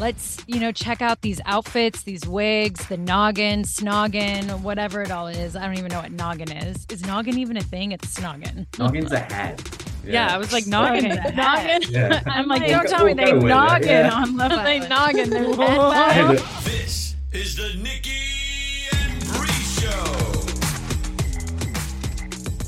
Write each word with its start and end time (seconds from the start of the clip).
Let's, 0.00 0.42
you 0.48 0.58
know, 0.58 0.72
check 0.72 1.02
out 1.02 1.20
these 1.20 1.40
outfits, 1.46 2.02
these 2.02 2.26
wigs, 2.26 2.84
the 2.88 2.96
noggin, 2.96 3.62
snoggin, 3.62 4.60
whatever 4.60 5.02
it 5.02 5.12
all 5.12 5.28
is. 5.28 5.54
I 5.54 5.66
don't 5.66 5.78
even 5.78 5.92
know 5.92 6.00
what 6.00 6.10
noggin 6.10 6.50
is. 6.50 6.84
Is 6.90 7.06
noggin 7.06 7.38
even 7.38 7.56
a 7.56 7.62
thing? 7.62 7.92
It's 7.92 8.12
snoggin. 8.12 8.66
Noggin's 8.76 9.12
a 9.12 9.20
hat. 9.20 9.62
Yeah, 10.04 10.34
I 10.34 10.36
was 10.36 10.52
like, 10.52 10.66
noggin. 10.66 11.10
Noggin. 11.10 11.36
noggin. 11.36 11.82
Yeah. 11.90 12.20
I'm 12.26 12.48
like, 12.48 12.66
don't 12.66 12.88
tell 12.88 13.06
me 13.06 13.12
they 13.12 13.26
go 13.26 13.34
with 13.36 13.44
it, 13.44 13.48
noggin 13.50 13.88
yeah. 13.88 14.12
on 14.12 14.36
Love 14.36 14.64
They 14.64 14.80
noggin. 14.80 15.30
Their 15.30 15.44
This 16.64 17.14
is 17.30 17.54
the 17.54 17.78
Nikki 17.80 18.88
and 18.96 19.20
Brie 19.28 19.46
Show. 19.46 20.02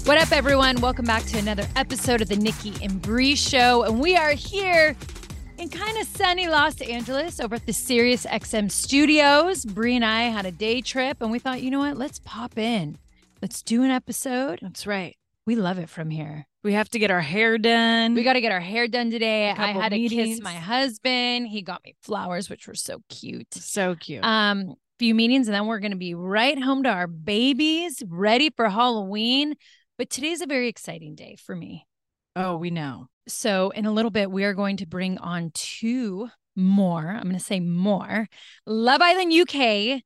What 0.05 0.19
up, 0.19 0.31
everyone? 0.31 0.81
Welcome 0.81 1.07
back 1.07 1.25
to 1.25 1.39
another 1.39 1.67
episode 1.75 2.21
of 2.21 2.29
the 2.29 2.37
Nikki 2.37 2.75
and 2.85 3.03
Brie 3.03 3.35
Show. 3.35 3.83
And 3.83 3.99
we 3.99 4.15
are 4.15 4.31
here 4.31 4.95
in 5.59 5.69
kind 5.69 5.99
of 5.99 6.07
sunny 6.07 6.49
Los 6.49 6.81
Angeles 6.81 7.41
over 7.41 7.55
at 7.55 7.67
the 7.67 7.73
Sirius 7.73 8.27
XM 8.27 8.71
studios. 8.71 9.65
Brie 9.65 9.97
and 9.97 10.05
I 10.05 10.25
had 10.25 10.47
a 10.47 10.51
day 10.51 10.81
trip 10.81 11.19
and 11.21 11.31
we 11.31 11.39
thought, 11.39 11.63
you 11.63 11.71
know 11.71 11.79
what? 11.79 11.97
Let's 11.97 12.19
pop 12.19 12.59
in. 12.59 12.99
Let's 13.43 13.63
do 13.63 13.83
an 13.83 13.91
episode. 13.91 14.59
That's 14.63 14.87
right. 14.87 15.17
We 15.47 15.55
love 15.55 15.79
it 15.79 15.89
from 15.89 16.11
here. 16.11 16.47
We 16.65 16.73
have 16.73 16.89
to 16.91 16.99
get 16.99 17.11
our 17.11 17.21
hair 17.21 17.59
done. 17.59 18.15
We 18.15 18.25
got 18.25 18.33
to 18.33 18.41
get 18.41 18.51
our 18.51 18.61
hair 18.61 18.89
done 18.89 19.11
today. 19.11 19.51
I 19.51 19.73
had 19.73 19.91
to 19.91 20.09
kiss 20.09 20.41
my 20.41 20.55
husband. 20.55 21.49
He 21.49 21.63
got 21.63 21.85
me 21.85 21.95
flowers, 22.03 22.51
which 22.51 22.67
were 22.67 22.75
so 22.75 22.99
cute. 23.09 23.55
so 23.55 23.95
cute. 23.95 24.25
Um, 24.25 24.75
few 24.99 25.15
meetings, 25.15 25.47
and 25.47 25.55
then 25.55 25.67
we're 25.67 25.79
gonna 25.79 25.95
be 25.95 26.15
right 26.15 26.61
home 26.61 26.83
to 26.83 26.89
our 26.89 27.07
babies, 27.07 28.03
ready 28.09 28.51
for 28.51 28.69
Halloween. 28.69 29.55
But 29.99 30.11
today's 30.11 30.41
a 30.41 30.47
very 30.47 30.69
exciting 30.69 31.15
day 31.15 31.37
for 31.37 31.55
me. 31.55 31.87
Oh, 32.37 32.57
we 32.57 32.71
know. 32.71 33.07
So, 33.27 33.71
in 33.71 33.87
a 33.87 33.91
little 33.91 34.11
bit, 34.11 34.31
we 34.31 34.45
are 34.45 34.53
going 34.53 34.77
to 34.77 34.87
bring 34.87 35.17
on 35.19 35.51
two 35.55 36.29
more. 36.55 37.09
I'm 37.09 37.23
going 37.23 37.35
to 37.35 37.41
say 37.41 37.61
more 37.61 38.29
Love 38.67 39.01
Island 39.01 39.33
UK 39.33 40.03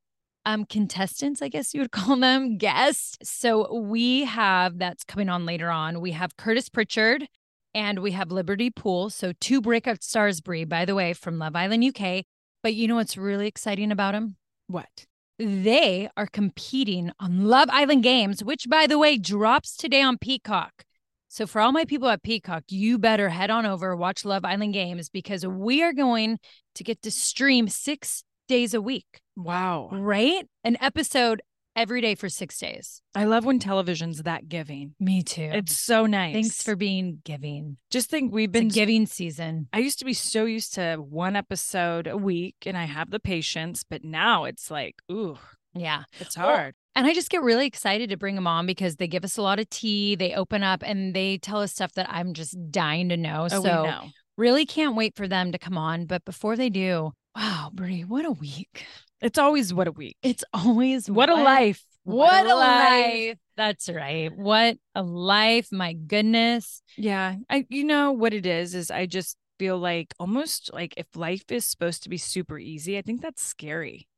um, 0.47 0.65
contestants, 0.65 1.43
I 1.43 1.49
guess 1.49 1.75
you 1.75 1.81
would 1.81 1.91
call 1.93 2.17
them 2.17 2.57
guests. 2.57 3.19
So, 3.25 3.75
we 3.81 4.25
have 4.25 4.79
that's 4.79 5.03
coming 5.03 5.29
on 5.29 5.45
later 5.45 5.71
on. 5.71 6.01
We 6.01 6.13
have 6.13 6.37
Curtis 6.37 6.69
Pritchard 6.69 7.27
and 7.75 7.99
we 7.99 8.13
have 8.13 8.31
Liberty 8.31 8.71
Poole. 8.71 9.11
So, 9.11 9.33
two 9.41 9.61
breakout 9.61 10.05
stars, 10.05 10.41
Brie, 10.41 10.65
by 10.65 10.85
the 10.85 10.95
way, 10.95 11.13
from 11.13 11.37
Love 11.37 11.57
Island 11.57 11.85
UK. 11.85 12.25
But 12.63 12.75
you 12.75 12.87
know 12.87 12.95
what's 12.95 13.17
really 13.17 13.49
exciting 13.49 13.91
about 13.91 14.13
them? 14.13 14.37
What? 14.69 15.07
They 15.41 16.09
are 16.17 16.29
competing 16.29 17.11
on 17.19 17.47
Love 17.47 17.71
Island 17.73 18.05
Games, 18.05 18.45
which, 18.45 18.69
by 18.69 18.87
the 18.87 18.99
way, 18.99 19.19
drops 19.19 19.77
today 19.77 20.03
on 20.03 20.17
Peacock. 20.17 20.85
So, 21.33 21.47
for 21.47 21.61
all 21.61 21.71
my 21.71 21.85
people 21.85 22.09
at 22.09 22.25
Peacock, 22.25 22.65
you 22.71 22.99
better 22.99 23.29
head 23.29 23.51
on 23.51 23.65
over, 23.65 23.95
watch 23.95 24.25
Love 24.25 24.45
Island 24.45 24.75
Games 24.75 25.09
because 25.09 25.47
we 25.47 25.81
are 25.81 25.93
going 25.93 26.41
to 26.75 26.83
get 26.83 27.03
to 27.03 27.11
stream 27.13 27.69
six 27.69 28.25
days 28.49 28.75
a 28.75 28.83
week, 28.83 29.21
Wow. 29.37 29.91
right? 29.93 30.45
An 30.65 30.77
episode 30.81 31.41
every 31.77 32.01
day 32.01 32.17
for 32.17 32.29
six 32.29 32.59
days. 32.59 33.01
I 33.15 33.27
love 33.27 33.45
when 33.45 33.61
television's 33.61 34.25
that 34.25 34.49
giving. 34.49 34.97
Me 34.99 35.23
too. 35.23 35.49
It's 35.53 35.79
so 35.79 36.05
nice. 36.05 36.35
Thanks 36.35 36.65
for 36.65 36.75
being 36.75 37.21
giving. 37.25 37.77
just 37.91 38.11
think 38.11 38.33
we've 38.33 38.51
been 38.51 38.67
giving 38.67 39.07
season. 39.07 39.69
I 39.73 39.79
used 39.79 40.01
to 40.01 40.05
be 40.05 40.15
so 40.15 40.47
used 40.47 40.75
to 40.75 40.97
one 40.97 41.37
episode 41.37 42.09
a 42.09 42.17
week 42.17 42.57
and 42.67 42.77
I 42.77 42.87
have 42.87 43.13
the 43.13 43.21
patience, 43.21 43.85
but 43.89 44.03
now 44.03 44.47
it's 44.47 44.69
like, 44.69 44.97
ooh, 45.13 45.39
Yeah. 45.75 46.03
it's 46.19 46.37
Well, 46.37 46.49
hard. 46.49 46.75
And 46.95 47.07
I 47.07 47.15
just 47.15 47.31
get 47.31 47.43
really 47.43 47.67
excited 47.67 48.11
to 48.11 48.17
bring 48.17 48.35
them 48.35 48.47
on 48.47 48.67
because 48.67 48.97
they 48.97 49.07
give 49.07 49.25
us 49.25 49.37
a 49.37 49.43
lot 49.43 49.61
of 49.61 49.71
tea. 49.71 50.17
They 50.17 50.35
open 50.35 50.63
up 50.63 50.83
and 50.85 51.15
they 51.15 51.39
tell 51.39 51.61
us 51.61 51.73
stuff 51.73 51.93
that 51.93 52.09
I'm 52.11 52.35
just 52.35 52.57
dying 52.71 53.09
to 53.11 53.17
know. 53.17 53.45
Oh, 53.51 53.63
so 53.63 53.85
know. 53.85 54.09
really 54.37 54.67
can't 54.67 54.97
wait 54.97 55.15
for 55.17 55.29
them 55.29 55.53
to 55.53 55.59
come 55.59 55.79
on. 55.79 56.07
But 56.07 56.25
before 56.25 56.57
they 56.57 56.69
do, 56.69 57.13
wow, 57.37 57.71
Brie, 57.73 58.03
what 58.03 58.25
a 58.25 58.33
week. 58.33 58.85
It's 59.21 59.39
always 59.39 59.73
what 59.73 59.87
a 59.87 59.93
week. 59.93 60.17
It's 60.23 60.45
always 60.53 61.09
What 61.11 61.29
a 61.29 61.35
life. 61.35 61.85
What, 62.05 62.47
a 62.47 62.55
life. 62.55 63.37
That's 63.57 63.89
right. 63.89 64.35
What 64.35 64.79
a 64.95 65.03
life. 65.03 65.69
My 65.71 65.93
goodness. 65.93 66.83
Yeah. 66.97 67.37
I 67.49 67.67
you 67.69 67.85
know 67.85 68.13
what 68.13 68.33
it 68.33 68.47
is 68.47 68.75
is 68.75 68.91
I 68.91 69.07
just 69.07 69.37
feel 69.59 69.79
like 69.79 70.15
almost 70.19 70.71
like 70.73 70.95
if 70.97 71.07
life 71.15 71.45
is 71.51 71.67
supposed 71.67 72.03
to 72.05 72.09
be 72.09 72.17
super 72.17 72.59
easy, 72.59 72.97
I 72.97 73.03
think 73.03 73.21
that's 73.21 73.45
scary. 73.45 74.09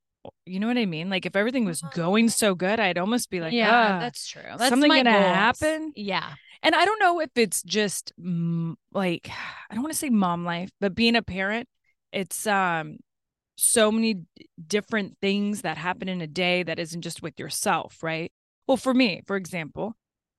You 0.46 0.60
know 0.60 0.66
what 0.68 0.78
I 0.78 0.86
mean? 0.86 1.10
Like 1.10 1.26
if 1.26 1.34
everything 1.36 1.64
was 1.64 1.82
going 1.94 2.28
so 2.28 2.54
good, 2.54 2.78
I'd 2.78 2.98
almost 2.98 3.30
be 3.30 3.40
like, 3.40 3.52
yeah, 3.52 3.96
"Ah." 3.96 3.98
that's 4.00 4.26
true. 4.28 4.42
That's 4.56 4.68
something 4.68 4.90
gonna 4.90 5.10
goals. 5.10 5.24
happen? 5.24 5.92
Yeah. 5.96 6.34
and 6.62 6.74
I 6.74 6.84
don't 6.84 7.00
know 7.00 7.20
if 7.20 7.30
it's 7.36 7.62
just 7.62 8.12
like 8.92 9.28
I 9.70 9.74
don't 9.74 9.82
want 9.82 9.92
to 9.92 9.98
say 9.98 10.10
mom 10.10 10.44
life, 10.44 10.70
but 10.80 10.94
being 10.94 11.16
a 11.16 11.22
parent, 11.22 11.68
it's 12.12 12.46
um 12.46 12.98
so 13.56 13.92
many 13.92 14.22
different 14.66 15.16
things 15.20 15.62
that 15.62 15.76
happen 15.76 16.08
in 16.08 16.20
a 16.20 16.26
day 16.26 16.62
that 16.62 16.78
isn't 16.78 17.02
just 17.02 17.22
with 17.22 17.38
yourself, 17.38 18.02
right? 18.02 18.32
Well, 18.66 18.76
for 18.76 18.94
me, 18.94 19.22
for 19.26 19.36
example, 19.36 19.96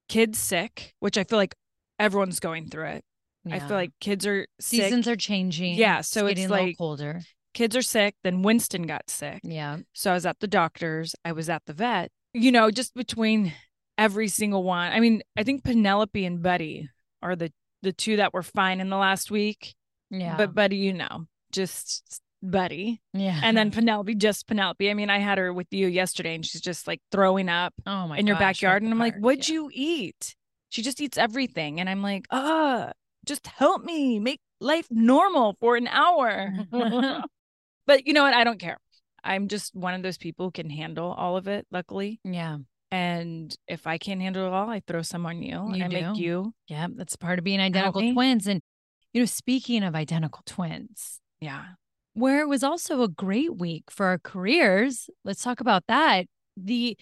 kids 0.10 0.40
sick, 0.40 0.94
which 1.00 1.18
I 1.18 1.24
feel 1.24 1.38
like 1.38 1.56
everyone's 2.00 2.40
going 2.40 2.70
through 2.70 2.88
it. 2.88 3.06
I 3.50 3.60
feel 3.60 3.76
like 3.76 3.92
kids 4.00 4.26
are 4.26 4.48
sick. 4.60 4.82
seasons 4.82 5.08
are 5.08 5.18
changing. 5.18 5.76
Yeah, 5.76 6.00
so 6.02 6.26
it's 6.28 6.36
getting 6.36 6.46
a 6.46 6.50
little 6.54 6.66
like- 6.68 6.78
colder. 6.78 7.22
Kids 7.54 7.76
are 7.76 7.82
sick. 7.82 8.16
Then 8.24 8.42
Winston 8.42 8.84
got 8.84 9.10
sick. 9.10 9.42
Yeah. 9.44 9.78
So 9.94 10.12
I 10.12 10.14
was 10.16 10.26
at 10.26 10.40
the 10.40 10.48
doctor's, 10.48 11.16
I 11.24 11.32
was 11.32 11.50
at 11.50 11.64
the 11.66 11.74
vet, 11.74 12.12
you 12.34 12.52
know, 12.52 12.72
just 12.72 12.94
between 12.94 13.54
every 13.98 14.28
single 14.28 14.64
one. 14.64 14.92
I 14.92 15.00
mean, 15.00 15.22
I 15.38 15.44
think 15.44 15.64
Penelope 15.64 16.26
and 16.26 16.42
Buddy 16.42 16.90
are 17.22 17.36
the 17.36 17.52
the 17.82 17.94
two 17.94 18.16
that 18.18 18.34
were 18.34 18.44
fine 18.44 18.80
in 18.80 18.90
the 18.90 18.98
last 18.98 19.30
week. 19.30 19.76
Yeah. 20.10 20.38
But 20.38 20.56
Buddy, 20.56 20.78
you 20.78 20.94
know, 20.94 21.26
just 21.52 22.22
Buddy. 22.42 23.02
yeah. 23.14 23.40
And 23.44 23.56
then 23.58 23.72
Penelope, 23.72 24.16
just 24.16 24.48
Penelope. 24.48 24.90
I 24.90 24.94
mean, 24.94 25.10
I 25.10 25.20
had 25.20 25.38
her 25.38 25.52
with 25.54 25.68
you 25.72 25.88
yesterday 25.88 26.36
and 26.36 26.46
she's 26.46 26.62
just 26.62 26.88
like 26.88 27.00
throwing 27.12 27.50
up 27.50 27.74
oh 27.86 28.08
my 28.08 28.18
in 28.18 28.26
your 28.28 28.36
gosh, 28.36 28.42
backyard. 28.60 28.84
And 28.84 28.92
I'm 28.92 29.00
like, 29.00 29.18
what'd 29.18 29.48
Yeah. 29.50 29.54
you 29.56 29.70
eat? 29.74 30.36
She 30.70 30.82
just 30.82 31.02
eats 31.02 31.18
everything. 31.18 31.80
And 31.80 31.90
I'm 31.90 32.02
like, 32.02 32.26
uh, 32.32 32.92
just 33.26 33.48
help 33.48 33.84
me 33.84 34.20
make 34.20 34.40
life 34.60 34.88
normal 34.90 35.56
for 35.60 35.76
an 35.76 35.88
hour. 35.88 36.52
but 37.88 38.06
you 38.08 38.14
know 38.14 38.24
what? 38.24 38.34
I 38.34 38.44
don't 38.44 38.60
care. 38.60 38.78
I'm 39.24 39.48
just 39.48 39.74
one 39.76 39.94
of 39.94 40.04
those 40.04 40.18
people 40.18 40.48
who 40.48 40.52
can 40.52 40.70
handle 40.70 41.12
all 41.14 41.38
of 41.38 41.48
it, 41.48 41.66
luckily. 41.72 42.20
Yeah. 42.24 42.58
And 42.92 43.56
if 43.68 43.88
I 43.88 43.98
can't 43.98 44.22
handle 44.22 44.46
it 44.46 44.54
all, 44.54 44.70
I 44.70 44.82
throw 44.86 45.02
some 45.02 45.26
on 45.26 45.42
you. 45.42 45.58
and 45.60 45.78
You 45.78 45.86
I 45.86 45.88
make 45.88 46.14
do. 46.16 46.22
you. 46.22 46.54
Yeah. 46.68 46.88
That's 46.94 47.16
part 47.16 47.40
of 47.40 47.46
being 47.46 47.60
identical 47.60 48.02
twins. 48.14 48.48
And, 48.48 48.62
you 49.14 49.22
know, 49.22 49.26
speaking 49.26 49.84
of 49.84 49.96
identical 49.96 50.42
twins, 50.46 51.20
Yeah. 51.42 51.66
where 52.14 52.42
it 52.42 52.48
was 52.48 52.64
also 52.64 53.02
a 53.02 53.08
great 53.08 53.56
week 53.58 53.86
for 53.90 54.06
our 54.08 54.20
careers, 54.20 55.10
let's 55.24 55.42
talk 55.42 55.60
about 55.60 55.86
that. 55.88 56.26
The 56.58 56.98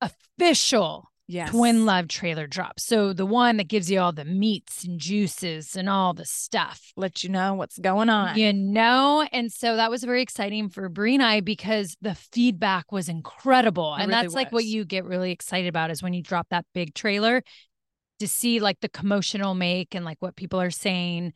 official 0.00 1.10
Yes. 1.28 1.50
Twin 1.50 1.86
Love 1.86 2.06
trailer 2.06 2.46
drop. 2.46 2.78
So 2.78 3.12
the 3.12 3.26
one 3.26 3.56
that 3.56 3.68
gives 3.68 3.90
you 3.90 3.98
all 3.98 4.12
the 4.12 4.24
meats 4.24 4.84
and 4.84 5.00
juices 5.00 5.74
and 5.74 5.88
all 5.88 6.14
the 6.14 6.24
stuff. 6.24 6.92
Let 6.96 7.24
you 7.24 7.30
know 7.30 7.54
what's 7.54 7.78
going 7.78 8.08
on. 8.08 8.38
You 8.38 8.52
know, 8.52 9.26
and 9.32 9.50
so 9.52 9.74
that 9.76 9.90
was 9.90 10.04
very 10.04 10.22
exciting 10.22 10.68
for 10.68 10.88
Brie 10.88 11.14
and 11.14 11.22
I 11.22 11.40
because 11.40 11.96
the 12.00 12.14
feedback 12.14 12.92
was 12.92 13.08
incredible. 13.08 13.94
It 13.94 14.02
and 14.02 14.10
really 14.10 14.22
that's 14.22 14.34
like 14.34 14.52
what 14.52 14.64
you 14.64 14.84
get 14.84 15.04
really 15.04 15.32
excited 15.32 15.68
about 15.68 15.90
is 15.90 16.00
when 16.00 16.12
you 16.12 16.22
drop 16.22 16.46
that 16.50 16.64
big 16.74 16.94
trailer 16.94 17.42
to 18.20 18.28
see 18.28 18.60
like 18.60 18.78
the 18.80 18.88
commotion 18.88 19.40
it'll 19.40 19.54
make 19.54 19.94
and 19.94 20.04
like 20.04 20.18
what 20.20 20.36
people 20.36 20.60
are 20.60 20.70
saying. 20.70 21.32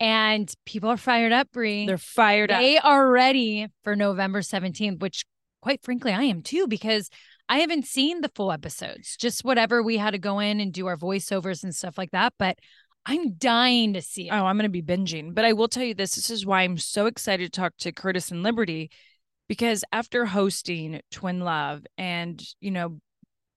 And 0.00 0.52
people 0.64 0.90
are 0.90 0.96
fired 0.96 1.32
up, 1.32 1.50
Brie. 1.52 1.86
They're 1.86 1.98
fired 1.98 2.50
up. 2.50 2.60
They 2.60 2.78
are 2.78 3.08
ready 3.08 3.68
for 3.84 3.96
November 3.96 4.40
17th, 4.40 5.00
which 5.00 5.24
quite 5.60 5.82
frankly, 5.82 6.12
I 6.12 6.24
am 6.24 6.42
too, 6.42 6.66
because 6.66 7.08
I 7.48 7.58
haven't 7.58 7.86
seen 7.86 8.20
the 8.20 8.30
full 8.34 8.52
episodes, 8.52 9.16
just 9.16 9.44
whatever 9.44 9.82
we 9.82 9.96
had 9.96 10.10
to 10.10 10.18
go 10.18 10.38
in 10.38 10.60
and 10.60 10.72
do 10.72 10.86
our 10.86 10.96
voiceovers 10.96 11.64
and 11.64 11.74
stuff 11.74 11.96
like 11.96 12.10
that. 12.10 12.34
But 12.38 12.58
I'm 13.06 13.34
dying 13.34 13.94
to 13.94 14.02
see 14.02 14.28
it. 14.28 14.32
Oh, 14.32 14.44
I'm 14.44 14.56
going 14.56 14.64
to 14.64 14.68
be 14.68 14.82
binging. 14.82 15.34
But 15.34 15.46
I 15.46 15.54
will 15.54 15.68
tell 15.68 15.84
you 15.84 15.94
this 15.94 16.14
this 16.14 16.28
is 16.30 16.44
why 16.44 16.62
I'm 16.62 16.76
so 16.76 17.06
excited 17.06 17.52
to 17.52 17.60
talk 17.60 17.72
to 17.78 17.92
Curtis 17.92 18.30
and 18.30 18.42
Liberty 18.42 18.90
because 19.48 19.82
after 19.92 20.26
hosting 20.26 21.00
Twin 21.10 21.40
Love 21.40 21.86
and, 21.96 22.42
you 22.60 22.70
know, 22.70 23.00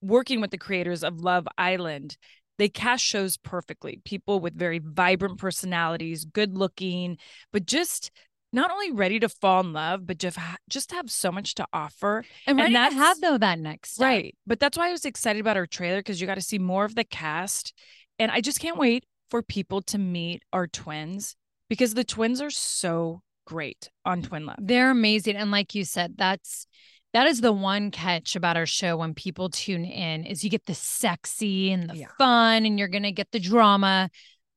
working 0.01 0.39
with 0.39 0.51
the 0.51 0.57
creators 0.57 1.03
of 1.03 1.19
Love 1.19 1.47
Island, 1.57 2.17
they 2.57 2.69
cast 2.69 3.03
shows 3.03 3.38
perfectly. 3.38 4.01
People 4.05 4.39
with 4.39 4.57
very 4.57 4.79
vibrant 4.79 5.38
personalities, 5.38 6.25
good 6.25 6.57
looking, 6.57 7.17
but 7.51 7.65
just 7.65 8.11
not 8.53 8.71
only 8.71 8.92
ready 8.92 9.19
to 9.19 9.30
fall 9.30 9.62
in 9.62 9.74
love, 9.74 10.06
but 10.06 10.18
just 10.18 10.38
just 10.69 10.92
have 10.92 11.09
so 11.09 11.31
much 11.31 11.56
to 11.56 11.65
offer. 11.74 12.24
and 12.48 12.57
ready 12.57 12.74
to 12.74 12.80
have 12.80 13.19
though 13.21 13.38
that 13.38 13.59
next 13.59 13.94
step. 13.95 14.06
Right. 14.06 14.36
But 14.45 14.59
that's 14.59 14.77
why 14.77 14.89
I 14.89 14.92
was 14.92 15.06
excited 15.06 15.39
about 15.39 15.57
our 15.57 15.68
trailer 15.68 16.00
because 16.00 16.19
you 16.19 16.27
got 16.27 16.36
to 16.36 16.42
see 16.42 16.59
more 16.59 16.86
of 16.86 16.95
the 16.95 17.03
cast. 17.03 17.74
And 18.19 18.31
I 18.31 18.42
just 18.42 18.59
can't 18.59 18.77
wait 18.77 19.06
for 19.30 19.42
people 19.42 19.81
to 19.83 19.98
meet 19.98 20.44
our 20.51 20.68
twins 20.68 21.36
because 21.69 21.94
the 21.94 22.03
twins 22.03 22.42
are 22.42 22.50
so 22.50 23.21
great 23.48 23.89
on 24.06 24.21
Twin 24.21 24.45
Love. 24.45 24.57
They're 24.62 24.92
amazing. 24.92 25.36
And 25.38 25.50
like 25.51 25.74
you 25.74 25.86
said, 25.86 26.15
that's 26.18 26.68
that 27.13 27.27
is 27.27 27.42
the 27.42 27.51
one 27.51 27.92
catch 27.92 28.36
about 28.36 28.56
our 28.57 28.65
show 28.65 28.95
when 28.98 29.13
people 29.13 29.50
tune 29.50 29.83
in 29.83 30.24
is 30.25 30.44
you 30.44 30.50
get 30.50 30.65
the 30.65 30.74
sexy 30.75 31.71
and 31.71 31.89
the 31.89 31.95
Yeah. 31.98 32.07
fun 32.18 32.65
and 32.65 32.77
you're 32.80 32.88
going 32.88 33.03
to 33.03 33.12
get 33.12 33.31
the 33.31 33.39
drama, 33.39 34.09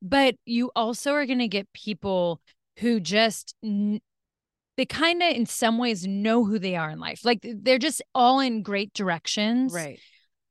but 0.02 0.36
you 0.44 0.70
also 0.76 1.12
are 1.12 1.26
going 1.26 1.40
to 1.40 1.48
get 1.48 1.72
people 1.72 2.40
who 2.78 3.00
just 3.00 3.54
they 3.62 4.86
kind 4.86 5.22
of 5.22 5.30
in 5.30 5.46
some 5.46 5.78
ways 5.78 6.06
know 6.06 6.44
who 6.44 6.58
they 6.58 6.76
are 6.76 6.90
in 6.90 6.98
life. 6.98 7.24
Like 7.24 7.40
they're 7.42 7.78
just 7.78 8.02
all 8.14 8.40
in 8.40 8.62
great 8.62 8.92
directions. 8.92 9.72
Right. 9.72 10.00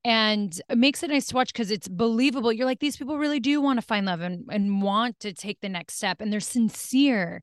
And 0.06 0.60
it 0.70 0.78
makes 0.78 1.02
it 1.02 1.10
nice 1.10 1.28
to 1.28 1.36
watch 1.36 1.54
because 1.54 1.72
it's 1.72 1.88
believable. 1.88 2.52
You're 2.52 2.66
like, 2.66 2.80
these 2.80 2.98
people 2.98 3.18
really 3.18 3.40
do 3.40 3.62
want 3.62 3.80
to 3.80 3.86
find 3.86 4.06
love 4.06 4.20
and, 4.20 4.46
and 4.50 4.82
want 4.82 5.20
to 5.22 5.34
take 5.34 5.60
the 5.62 5.70
next 5.70 5.96
step 5.96 6.20
and 6.20 6.32
they're 6.32 6.42
sincere. 6.42 7.42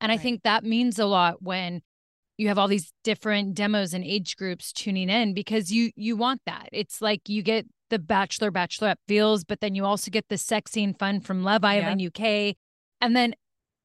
And 0.00 0.12
I 0.12 0.18
think 0.18 0.42
that 0.42 0.64
means 0.64 0.98
a 0.98 1.06
lot 1.06 1.42
when 1.42 1.80
you 2.36 2.48
have 2.48 2.58
all 2.58 2.68
these 2.68 2.92
different 3.04 3.54
demos 3.54 3.94
and 3.94 4.04
age 4.04 4.36
groups 4.36 4.72
tuning 4.72 5.08
in 5.08 5.32
because 5.32 5.70
you 5.70 5.90
you 5.94 6.16
want 6.16 6.40
that. 6.44 6.68
It's 6.72 7.00
like 7.00 7.28
you 7.28 7.42
get 7.42 7.66
the 7.88 7.98
bachelor 7.98 8.50
bachelorette 8.50 8.96
feels, 9.06 9.44
but 9.44 9.60
then 9.60 9.74
you 9.74 9.84
also 9.84 10.10
get 10.10 10.28
the 10.28 10.38
sexy 10.38 10.82
and 10.82 10.98
fun 10.98 11.20
from 11.20 11.44
Love 11.44 11.64
Island 11.64 12.02
UK. 12.02 12.56
And 13.00 13.14
then 13.14 13.34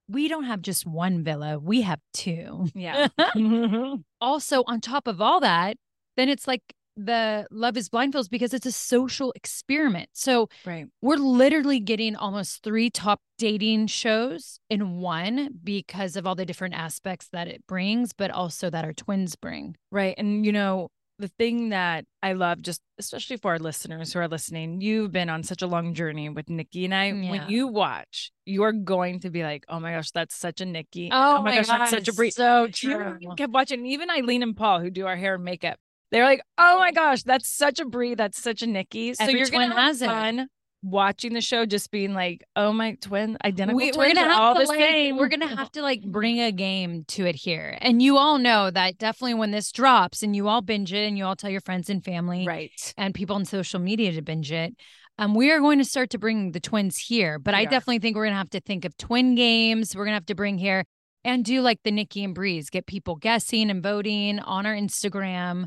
we 0.09 0.27
don't 0.27 0.45
have 0.45 0.61
just 0.61 0.85
one 0.85 1.23
villa, 1.23 1.59
we 1.59 1.81
have 1.81 1.99
two 2.13 2.67
Yeah. 2.73 3.07
Mm-hmm. 3.19 4.01
also 4.21 4.63
on 4.67 4.81
top 4.81 5.07
of 5.07 5.21
all 5.21 5.39
that, 5.41 5.77
then 6.15 6.29
it's 6.29 6.47
like 6.47 6.61
the 6.97 7.45
Love 7.51 7.77
is 7.77 7.89
Blind 7.89 8.11
feels 8.13 8.27
because 8.27 8.53
it's 8.53 8.65
a 8.65 8.71
social 8.71 9.31
experiment. 9.35 10.09
So 10.13 10.49
right. 10.65 10.87
we're 11.01 11.17
literally 11.17 11.79
getting 11.79 12.15
almost 12.15 12.63
three 12.63 12.89
top 12.89 13.21
dating 13.37 13.87
shows 13.87 14.59
in 14.69 14.99
one 14.99 15.49
because 15.63 16.15
of 16.15 16.25
all 16.25 16.33
the 16.33 16.45
different 16.45 16.73
aspects 16.73 17.29
that 17.31 17.47
it 17.47 17.65
brings, 17.67 18.13
but 18.13 18.31
also 18.31 18.69
that 18.71 18.83
our 18.83 18.93
twins 18.93 19.35
bring. 19.35 19.75
Right. 19.91 20.15
And 20.17 20.43
you 20.45 20.51
know, 20.51 20.89
the 21.19 21.27
thing 21.27 21.69
that 21.69 22.05
I 22.21 22.33
love, 22.33 22.61
just 22.61 22.81
especially 22.99 23.37
for 23.37 23.51
our 23.51 23.59
listeners 23.59 24.13
who 24.13 24.19
are 24.19 24.27
listening, 24.27 24.81
you've 24.81 25.11
been 25.11 25.29
on 25.29 25.43
such 25.43 25.61
a 25.61 25.67
long 25.67 25.93
journey 25.93 26.29
with 26.29 26.49
Nikki 26.49 26.85
and 26.85 26.93
I. 26.93 27.11
Yeah. 27.11 27.31
When 27.31 27.49
you 27.49 27.67
watch, 27.67 28.31
you 28.45 28.63
are 28.63 28.71
going 28.71 29.19
to 29.21 29.29
be 29.29 29.43
like, 29.43 29.65
"Oh 29.67 29.79
my 29.79 29.91
gosh, 29.91 30.11
that's 30.11 30.35
such 30.35 30.61
a 30.61 30.65
Nikki! 30.65 31.09
Oh, 31.11 31.37
oh 31.37 31.41
my 31.41 31.55
gosh, 31.55 31.67
that's 31.67 31.91
such 31.91 32.07
a 32.07 32.13
Brie." 32.13 32.31
So 32.31 32.67
You 32.81 33.33
kept 33.35 33.53
watching. 33.53 33.85
Even 33.85 34.09
Eileen 34.09 34.43
and 34.43 34.55
Paul, 34.55 34.79
who 34.79 34.89
do 34.89 35.05
our 35.07 35.15
hair 35.15 35.35
and 35.35 35.43
makeup, 35.43 35.77
they're 36.11 36.25
like, 36.25 36.41
"Oh 36.57 36.79
my 36.79 36.91
gosh, 36.91 37.23
that's 37.23 37.51
such 37.51 37.79
a 37.79 37.85
Brie. 37.85 38.15
That's 38.15 38.41
such 38.41 38.61
a 38.61 38.67
Nikki." 38.67 39.13
So 39.13 39.23
Every 39.23 39.39
you're 39.39 39.49
gonna 39.49 39.67
have 39.67 39.77
has 39.77 40.01
it. 40.01 40.49
Watching 40.83 41.33
the 41.33 41.41
show, 41.41 41.65
just 41.65 41.91
being 41.91 42.13
like, 42.13 42.43
"Oh 42.55 42.71
my 42.71 42.95
twin, 43.01 43.37
identical 43.43 43.77
We, 43.77 43.91
twins 43.91 43.97
we're 43.97 44.13
gonna 44.13 44.27
are 44.27 44.31
have 44.31 44.41
all 44.41 44.53
to 44.55 44.61
the 44.61 44.67
like, 44.67 44.79
same." 44.79 45.17
we're 45.17 45.27
gonna 45.27 45.47
have 45.55 45.71
to 45.73 45.81
like 45.81 46.01
bring 46.03 46.39
a 46.39 46.51
game 46.51 47.03
to 47.09 47.25
it 47.25 47.35
here, 47.35 47.77
and 47.81 48.01
you 48.01 48.17
all 48.17 48.37
know 48.37 48.69
that 48.71 48.97
definitely 48.97 49.33
when 49.35 49.51
this 49.51 49.71
drops, 49.71 50.23
and 50.23 50.35
you 50.35 50.47
all 50.47 50.61
binge 50.61 50.93
it, 50.93 51.07
and 51.07 51.17
you 51.17 51.25
all 51.25 51.35
tell 51.35 51.49
your 51.49 51.61
friends 51.61 51.89
and 51.89 52.03
family, 52.03 52.45
right. 52.45 52.93
and 52.97 53.13
people 53.13 53.35
on 53.35 53.45
social 53.45 53.79
media 53.79 54.11
to 54.13 54.21
binge 54.21 54.51
it. 54.51 54.75
Um, 55.19 55.33
we 55.33 55.49
are 55.51 55.59
going 55.59 55.79
to 55.79 55.85
start 55.85 56.11
to 56.11 56.19
bring 56.19 56.51
the 56.51 56.59
twins 56.59 56.95
here, 56.97 57.39
but 57.39 57.55
We 57.55 57.61
I 57.61 57.63
are. 57.63 57.69
definitely 57.69 57.99
think 57.99 58.15
we're 58.15 58.25
gonna 58.25 58.37
have 58.37 58.51
to 58.51 58.59
think 58.59 58.85
of 58.85 58.95
twin 58.97 59.33
games. 59.35 59.95
We're 59.95 60.05
gonna 60.05 60.15
have 60.17 60.27
to 60.27 60.35
bring 60.35 60.57
here 60.59 60.83
and 61.23 61.43
do 61.43 61.61
like 61.61 61.79
the 61.83 61.91
Nikki 61.91 62.23
and 62.23 62.35
Breeze, 62.35 62.69
get 62.69 62.85
people 62.85 63.15
guessing 63.15 63.69
and 63.71 63.81
voting 63.81 64.39
on 64.39 64.65
our 64.67 64.75
Instagram. 64.75 65.65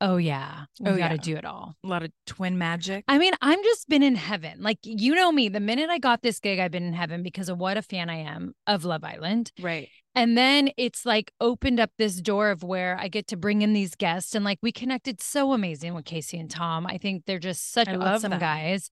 Oh 0.00 0.16
yeah, 0.16 0.64
we 0.80 0.90
Oh, 0.90 0.96
got 0.96 1.08
to 1.08 1.14
yeah. 1.14 1.20
do 1.20 1.36
it 1.36 1.44
all. 1.44 1.74
A 1.84 1.86
lot 1.86 2.02
of 2.02 2.10
twin 2.26 2.56
magic. 2.58 3.04
I 3.08 3.18
mean, 3.18 3.32
I'm 3.40 3.62
just 3.62 3.88
been 3.88 4.02
in 4.02 4.14
heaven. 4.16 4.62
Like, 4.62 4.78
you 4.82 5.14
know 5.14 5.30
me, 5.32 5.48
the 5.48 5.60
minute 5.60 5.90
I 5.90 5.98
got 5.98 6.22
this 6.22 6.40
gig, 6.40 6.58
I've 6.58 6.70
been 6.70 6.84
in 6.86 6.92
heaven 6.94 7.22
because 7.22 7.48
of 7.48 7.58
what 7.58 7.76
a 7.76 7.82
fan 7.82 8.08
I 8.10 8.16
am 8.18 8.54
of 8.66 8.84
Love 8.84 9.04
Island. 9.04 9.52
right. 9.60 9.88
And 10.12 10.36
then 10.36 10.70
it's 10.76 11.06
like 11.06 11.32
opened 11.40 11.78
up 11.78 11.90
this 11.96 12.20
door 12.20 12.50
of 12.50 12.64
where 12.64 12.98
I 13.00 13.06
get 13.06 13.28
to 13.28 13.36
bring 13.36 13.62
in 13.62 13.74
these 13.74 13.94
guests. 13.94 14.34
And 14.34 14.44
like 14.44 14.58
we 14.60 14.72
connected 14.72 15.20
so 15.22 15.52
amazing 15.52 15.94
with 15.94 16.04
Casey 16.04 16.36
and 16.38 16.50
Tom. 16.50 16.84
I 16.84 16.98
think 16.98 17.26
they're 17.26 17.38
just 17.38 17.70
such 17.72 17.86
I 17.86 17.94
awesome 17.94 18.36
guys. 18.40 18.90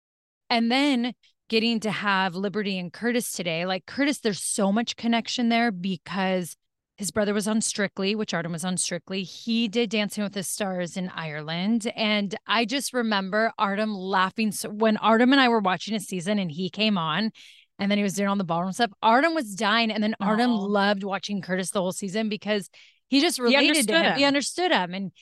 And 0.49 0.71
then 0.71 1.15
getting 1.49 1.81
to 1.81 1.91
have 1.91 2.37
Liberty 2.37 2.79
and 2.79 2.93
Curtis 2.93 3.33
today. 3.33 3.67
Like 3.67 3.85
Curtis, 3.85 4.21
there's 4.21 4.41
so 4.41 4.71
much 4.71 4.95
connection 4.95 5.49
there 5.49 5.73
because 5.73 6.55
his 6.99 7.12
brother 7.12 7.33
was 7.33 7.47
on 7.47 7.61
Strictly, 7.61 8.17
which 8.17 8.35
Artem 8.35 8.50
was 8.50 8.64
on 8.64 8.76
Strictly. 8.76 9.23
He 9.23 9.69
did 9.69 9.88
Dancing 9.88 10.25
with 10.25 10.33
the 10.33 10.43
Stars 10.43 10.97
in 10.97 11.09
Ireland. 11.11 11.90
And 11.95 12.35
I 12.45 12.64
just 12.64 12.93
remember 12.93 13.52
Artem 13.57 13.95
laughing. 13.95 14.50
So 14.50 14.69
when 14.69 14.97
Artem 14.97 15.31
and 15.31 15.40
I 15.40 15.49
were 15.49 15.61
watching 15.61 15.95
a 15.95 16.00
season 16.00 16.40
and 16.40 16.50
he 16.50 16.69
came 16.69 16.99
on, 16.99 17.31
and 17.78 17.88
then 17.88 17.99
he 17.99 18.02
was 18.02 18.14
doing 18.14 18.28
all 18.28 18.35
the 18.35 18.43
ballroom 18.43 18.73
stuff. 18.73 18.90
Artem 19.00 19.35
was 19.35 19.55
dying, 19.55 19.93
and 19.93 20.02
then 20.02 20.17
Artem 20.21 20.50
Aw. 20.50 20.64
loved 20.64 21.05
watching 21.05 21.40
Curtis 21.40 21.71
the 21.71 21.81
whole 21.81 21.93
season 21.93 22.28
because 22.28 22.69
he 23.07 23.21
just 23.21 23.38
related 23.38 23.87
to 23.87 23.95
understood 23.95 24.05
him. 24.05 24.17
He 24.19 24.25
understood 24.25 24.73
him, 24.73 24.95
and 24.95 25.12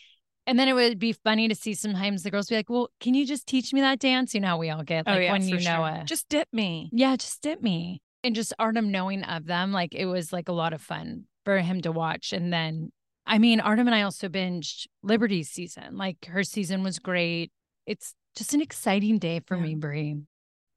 and 0.46 0.58
then 0.58 0.66
it 0.66 0.72
would 0.72 0.98
be 0.98 1.12
funny 1.12 1.48
to 1.48 1.54
see 1.54 1.74
sometimes 1.74 2.22
the 2.22 2.30
girls 2.30 2.48
be 2.48 2.54
like, 2.54 2.70
"Well, 2.70 2.88
can 2.98 3.12
you 3.12 3.26
just 3.26 3.46
teach 3.46 3.74
me 3.74 3.82
that 3.82 3.98
dance?" 3.98 4.32
You 4.32 4.40
know 4.40 4.48
how 4.48 4.56
we 4.56 4.70
all 4.70 4.82
get 4.82 5.04
oh, 5.06 5.12
like 5.12 5.30
when 5.30 5.46
you 5.46 5.56
know 5.56 5.60
sure. 5.60 6.00
a 6.00 6.04
Just 6.06 6.30
dip 6.30 6.48
me. 6.50 6.88
yeah, 6.94 7.16
just 7.16 7.42
dip 7.42 7.62
me. 7.62 8.00
And 8.24 8.34
just 8.34 8.54
Artem 8.58 8.90
knowing 8.90 9.22
of 9.22 9.44
them, 9.44 9.72
like 9.72 9.94
it 9.94 10.06
was 10.06 10.32
like 10.32 10.48
a 10.48 10.52
lot 10.52 10.72
of 10.72 10.80
fun 10.80 11.26
for 11.46 11.58
him 11.60 11.80
to 11.82 11.92
watch. 11.92 12.32
And 12.34 12.52
then, 12.52 12.90
I 13.24 13.38
mean, 13.38 13.60
Artem 13.60 13.86
and 13.86 13.94
I 13.94 14.02
also 14.02 14.28
binged 14.28 14.86
Liberty's 15.02 15.48
season. 15.48 15.96
Like 15.96 16.26
her 16.26 16.42
season 16.42 16.82
was 16.82 16.98
great. 16.98 17.52
It's 17.86 18.14
just 18.34 18.52
an 18.52 18.60
exciting 18.60 19.18
day 19.18 19.40
for 19.46 19.56
Yeah. 19.56 19.62
me, 19.62 19.74
Brie. 19.76 20.16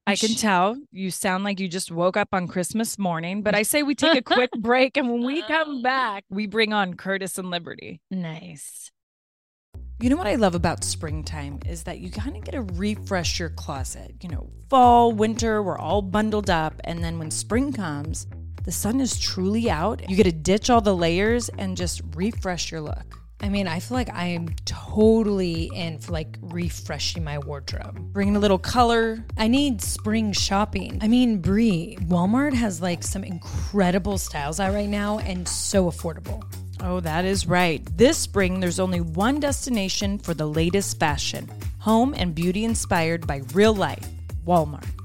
I 0.08 0.16
can 0.16 0.36
tell 0.36 0.76
you 0.92 1.12
sound 1.12 1.44
like 1.44 1.60
you 1.60 1.68
just 1.68 1.92
woke 1.92 2.18
up 2.18 2.30
on 2.32 2.48
Christmas 2.48 2.98
morning, 2.98 3.44
but 3.44 3.54
I 3.54 3.64
say 3.64 3.84
we 3.84 3.94
take 3.94 4.18
a 4.18 4.24
quick 4.24 4.50
break 4.60 4.96
and 4.96 5.10
when 5.12 5.24
we 5.24 5.44
oh. 5.44 5.48
come 5.48 5.82
back, 5.82 6.24
we 6.30 6.48
bring 6.48 6.72
on 6.72 6.96
Curtis 6.96 7.38
and 7.38 7.52
Liberty. 7.52 8.02
Nice. 8.10 8.92
You 10.00 10.10
know 10.10 10.16
what 10.16 10.28
I 10.28 10.36
love 10.36 10.56
about 10.56 10.84
springtime 10.84 11.60
is 11.68 11.84
that 11.84 12.00
you 12.00 12.10
kind 12.10 12.38
of 12.38 12.44
get 12.44 12.54
to 12.54 12.62
refresh 12.62 13.38
your 13.38 13.50
closet. 13.50 14.16
You 14.22 14.30
know, 14.30 14.50
fall, 14.70 15.12
winter, 15.12 15.62
we're 15.62 15.78
all 15.78 16.02
bundled 16.02 16.50
up. 16.50 16.80
And 16.86 17.04
then 17.04 17.20
when 17.20 17.30
spring 17.30 17.74
comes, 17.74 18.26
the 18.63 18.72
sun 18.72 19.00
is 19.00 19.20
truly 19.20 19.70
out. 19.70 20.08
You 20.10 20.16
get 20.16 20.24
to 20.24 20.32
ditch 20.32 20.70
all 20.70 20.82
the 20.82 20.96
layers 20.96 21.50
and 21.50 21.78
just 21.78 22.01
refresh 22.16 22.72
your 22.72 22.82
look. 22.82 23.20
I 23.42 23.48
mean, 23.48 23.68
I 23.68 23.80
feel 23.80 23.96
like 23.96 24.13
I 24.13 24.25
am 24.28 24.50
totally 24.66 25.72
in 25.74 26.00
for 26.00 26.12
like 26.12 26.38
refreshing 26.42 27.24
my 27.24 27.39
wardrobe. 27.39 27.98
Bringing 28.12 28.36
a 28.36 28.39
little 28.39 28.58
color. 28.58 29.24
I 29.38 29.48
need 29.48 29.82
spring 29.82 30.34
shopping. 30.34 31.00
I 31.01 31.08
mean, 31.08 31.39
Brie, 31.39 31.98
Walmart 32.01 32.54
has 32.54 32.82
like 32.82 33.01
some 33.01 33.24
incredible 33.24 34.18
styles 34.18 34.60
out 34.60 34.74
right 34.74 34.89
now 34.89 35.20
and 35.20 35.48
so 35.48 35.89
affordable. 35.89 36.44
Oh, 36.82 37.00
that 37.00 37.24
is 37.25 37.48
right. 37.48 37.82
This 37.98 38.18
spring, 38.18 38.60
there's 38.60 38.80
only 38.80 39.01
one 39.01 39.39
destination 39.39 40.18
for 40.18 40.34
the 40.34 40.48
latest 40.48 41.00
fashion 41.00 41.50
home 41.80 42.13
and 42.18 42.36
beauty 42.36 42.66
inspired 42.66 43.25
by 43.25 43.42
real 43.54 43.74
life 43.74 44.08
Walmart. 44.46 44.99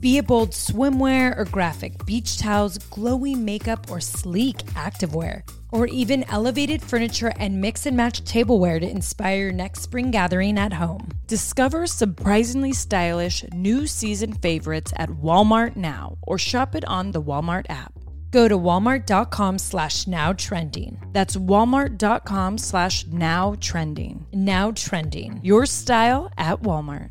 Be 0.00 0.18
it 0.18 0.28
bold 0.28 0.50
swimwear 0.50 1.36
or 1.36 1.44
graphic 1.46 2.06
beach 2.06 2.38
towels, 2.38 2.78
glowy 2.78 3.36
makeup 3.36 3.90
or 3.90 4.00
sleek 4.00 4.58
activewear, 4.76 5.42
or 5.72 5.86
even 5.86 6.24
elevated 6.30 6.80
furniture 6.80 7.32
and 7.36 7.60
mix 7.60 7.84
and 7.84 7.96
match 7.96 8.22
tableware 8.24 8.78
to 8.78 8.88
inspire 8.88 9.36
your 9.38 9.52
next 9.52 9.82
spring 9.82 10.12
gathering 10.12 10.56
at 10.56 10.72
home. 10.72 11.08
Discover 11.26 11.88
surprisingly 11.88 12.72
stylish 12.72 13.44
new 13.52 13.88
season 13.88 14.34
favorites 14.34 14.92
at 14.96 15.08
Walmart 15.08 15.74
now 15.74 16.16
or 16.22 16.38
shop 16.38 16.76
it 16.76 16.84
on 16.84 17.10
the 17.10 17.22
Walmart 17.22 17.66
app. 17.68 17.92
Go 18.30 18.46
to 18.46 18.56
walmart.com 18.56 19.58
slash 19.58 20.06
now 20.06 20.32
trending. 20.32 21.02
That's 21.12 21.34
walmart.com 21.36 22.58
slash 22.58 23.04
now 23.08 23.56
trending. 23.58 24.26
Now 24.32 24.70
trending. 24.70 25.40
Your 25.42 25.66
style 25.66 26.30
at 26.38 26.62
Walmart. 26.62 27.10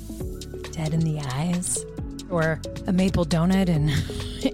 dead 0.71 0.93
in 0.93 1.01
the 1.01 1.19
eyes, 1.19 1.85
or 2.31 2.59
a 2.87 2.93
maple 2.93 3.25
donut 3.25 3.69
And 3.69 3.91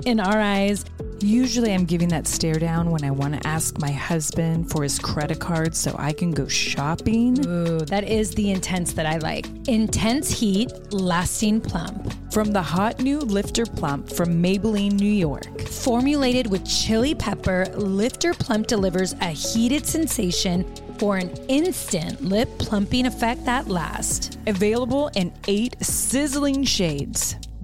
in 0.06 0.20
our 0.20 0.40
eyes. 0.40 0.86
Usually, 1.20 1.74
I'm 1.74 1.86
giving 1.86 2.10
that 2.10 2.28
stare 2.28 2.60
down 2.60 2.92
when 2.92 3.04
I 3.04 3.10
want 3.10 3.42
to 3.42 3.48
ask 3.48 3.80
my 3.80 3.92
husband 3.92 4.70
for 4.70 4.84
his 4.84 5.00
credit 5.00 5.40
card 5.40 5.76
so 5.76 5.96
I 5.98 6.14
can 6.14 6.30
go 6.30 6.48
shopping. 6.48 7.44
Ooh, 7.48 7.80
that 7.80 8.04
is 8.04 8.32
the 8.36 8.52
intense 8.52 8.94
that 8.94 9.08
I 9.08 9.18
like. 9.18 9.48
Intense 9.68 10.30
heat, 10.30 10.72
lasting 10.94 11.62
plump. 11.62 12.14
From 12.32 12.52
the 12.52 12.62
hot 12.62 13.00
new 13.00 13.18
Lifter 13.18 13.66
Plump 13.66 14.12
from 14.12 14.44
Maybelline, 14.44 14.94
New 14.94 15.12
York. 15.12 15.60
Formulated 15.62 16.46
with 16.52 16.64
chili 16.68 17.16
pepper, 17.16 17.66
Lifter 17.76 18.36
Plump 18.36 18.68
delivers 18.68 19.14
a 19.14 19.30
heated 19.30 19.88
sensation 19.88 20.72
for 21.00 21.18
an 21.18 21.30
instant 21.48 22.22
lip 22.22 22.50
plumping 22.60 23.08
effect 23.08 23.44
that 23.46 23.68
lasts. 23.68 24.38
Available 24.46 25.10
in 25.16 25.34
eight 25.48 25.76
sizzling 25.82 26.64
shades 26.64 27.36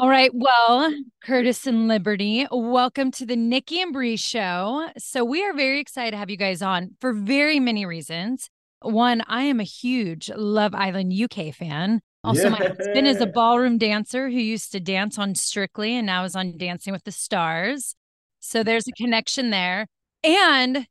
All 0.00 0.08
right. 0.08 0.30
Well, 0.32 0.94
Curtis 1.22 1.66
and 1.66 1.86
Liberty, 1.86 2.46
welcome 2.50 3.10
to 3.10 3.26
the 3.26 3.36
Nikki 3.36 3.82
and 3.82 3.92
Brie 3.92 4.16
show. 4.16 4.88
So, 4.96 5.26
we 5.26 5.44
are 5.44 5.52
very 5.52 5.78
excited 5.78 6.12
to 6.12 6.16
have 6.16 6.30
you 6.30 6.38
guys 6.38 6.62
on 6.62 6.92
for 7.02 7.12
very 7.12 7.60
many 7.60 7.84
reasons. 7.84 8.48
One, 8.80 9.22
I 9.26 9.42
am 9.42 9.60
a 9.60 9.64
huge 9.64 10.30
Love 10.34 10.74
Island 10.74 11.12
UK 11.12 11.54
fan. 11.54 12.00
Also, 12.24 12.48
my 12.48 12.56
husband 12.56 13.06
is 13.06 13.20
a 13.20 13.26
ballroom 13.26 13.76
dancer 13.76 14.30
who 14.30 14.38
used 14.38 14.72
to 14.72 14.80
dance 14.80 15.18
on 15.18 15.34
Strictly 15.34 15.94
and 15.94 16.06
now 16.06 16.24
is 16.24 16.34
on 16.34 16.56
Dancing 16.56 16.94
with 16.94 17.04
the 17.04 17.12
Stars. 17.12 17.94
So, 18.38 18.62
there's 18.62 18.88
a 18.88 18.92
connection 18.92 19.50
there. 19.50 19.86
And 20.24 20.86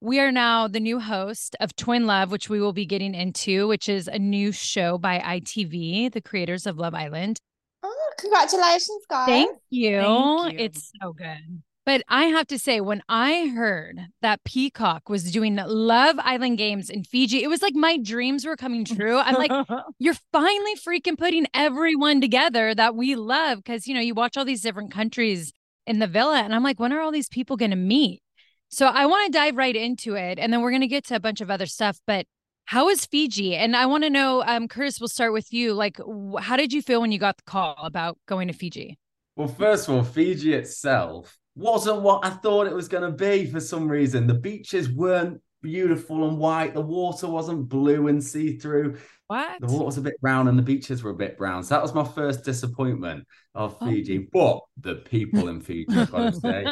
we 0.00 0.20
are 0.20 0.30
now 0.30 0.68
the 0.68 0.78
new 0.78 1.00
host 1.00 1.56
of 1.58 1.74
Twin 1.74 2.06
Love, 2.06 2.30
which 2.30 2.48
we 2.48 2.60
will 2.60 2.72
be 2.72 2.86
getting 2.86 3.16
into, 3.16 3.66
which 3.66 3.88
is 3.88 4.06
a 4.06 4.20
new 4.20 4.52
show 4.52 4.96
by 4.96 5.18
ITV, 5.18 6.12
the 6.12 6.22
creators 6.22 6.68
of 6.68 6.78
Love 6.78 6.94
Island. 6.94 7.40
Congratulations, 8.18 9.02
guys. 9.08 9.26
Thank 9.26 9.58
you. 9.70 10.00
Thank 10.00 10.52
you. 10.52 10.58
It's 10.58 10.92
so 11.00 11.12
good. 11.12 11.62
But 11.86 12.02
I 12.08 12.24
have 12.26 12.46
to 12.46 12.58
say, 12.58 12.80
when 12.80 13.02
I 13.10 13.52
heard 13.54 14.00
that 14.22 14.42
Peacock 14.44 15.10
was 15.10 15.30
doing 15.30 15.56
Love 15.56 16.16
Island 16.18 16.56
games 16.56 16.88
in 16.88 17.04
Fiji, 17.04 17.42
it 17.42 17.48
was 17.48 17.60
like 17.60 17.74
my 17.74 17.98
dreams 17.98 18.46
were 18.46 18.56
coming 18.56 18.86
true. 18.86 19.18
I'm 19.18 19.34
like, 19.34 19.50
you're 19.98 20.16
finally 20.32 20.76
freaking 20.76 21.18
putting 21.18 21.46
everyone 21.52 22.22
together 22.22 22.74
that 22.74 22.96
we 22.96 23.16
love. 23.16 23.62
Cause, 23.64 23.86
you 23.86 23.92
know, 23.92 24.00
you 24.00 24.14
watch 24.14 24.38
all 24.38 24.46
these 24.46 24.62
different 24.62 24.92
countries 24.92 25.52
in 25.86 25.98
the 25.98 26.06
villa, 26.06 26.40
and 26.40 26.54
I'm 26.54 26.62
like, 26.62 26.80
when 26.80 26.92
are 26.92 27.00
all 27.00 27.12
these 27.12 27.28
people 27.28 27.58
going 27.58 27.70
to 27.70 27.76
meet? 27.76 28.22
So 28.70 28.86
I 28.86 29.04
want 29.04 29.26
to 29.26 29.38
dive 29.38 29.56
right 29.56 29.76
into 29.76 30.14
it. 30.14 30.38
And 30.38 30.52
then 30.52 30.62
we're 30.62 30.70
going 30.70 30.80
to 30.80 30.86
get 30.86 31.04
to 31.08 31.16
a 31.16 31.20
bunch 31.20 31.42
of 31.42 31.50
other 31.50 31.66
stuff. 31.66 32.00
But 32.06 32.26
how 32.66 32.88
is 32.88 33.04
Fiji? 33.06 33.54
And 33.56 33.76
I 33.76 33.86
want 33.86 34.04
to 34.04 34.10
know, 34.10 34.42
um, 34.46 34.68
Curtis, 34.68 35.00
we'll 35.00 35.08
start 35.08 35.32
with 35.32 35.52
you. 35.52 35.74
Like, 35.74 35.98
wh- 35.98 36.40
how 36.40 36.56
did 36.56 36.72
you 36.72 36.82
feel 36.82 37.00
when 37.00 37.12
you 37.12 37.18
got 37.18 37.36
the 37.36 37.42
call 37.44 37.76
about 37.84 38.18
going 38.26 38.48
to 38.48 38.54
Fiji? 38.54 38.98
Well, 39.36 39.48
first 39.48 39.88
of 39.88 39.94
all, 39.94 40.02
Fiji 40.04 40.54
itself 40.54 41.36
wasn't 41.56 42.02
what 42.02 42.24
I 42.24 42.30
thought 42.30 42.66
it 42.66 42.74
was 42.74 42.88
going 42.88 43.10
to 43.10 43.16
be 43.16 43.46
for 43.50 43.60
some 43.60 43.88
reason. 43.88 44.26
The 44.26 44.34
beaches 44.34 44.88
weren't 44.88 45.40
beautiful 45.62 46.28
and 46.28 46.38
white. 46.38 46.74
The 46.74 46.80
water 46.80 47.26
wasn't 47.26 47.68
blue 47.68 48.08
and 48.08 48.22
see 48.22 48.56
through. 48.58 48.98
What? 49.26 49.60
The 49.60 49.66
water 49.66 49.84
was 49.86 49.98
a 49.98 50.02
bit 50.02 50.20
brown 50.20 50.48
and 50.48 50.58
the 50.58 50.62
beaches 50.62 51.02
were 51.02 51.10
a 51.10 51.16
bit 51.16 51.36
brown. 51.38 51.62
So 51.64 51.74
that 51.74 51.82
was 51.82 51.94
my 51.94 52.04
first 52.04 52.44
disappointment 52.44 53.26
of 53.54 53.76
Oh. 53.80 53.86
Fiji. 53.86 54.28
But 54.32 54.60
the 54.80 54.96
people 54.96 55.48
in 55.48 55.60
Fiji, 55.60 55.86
I've 55.96 56.10
got 56.12 56.34
to 56.34 56.40
say, 56.40 56.66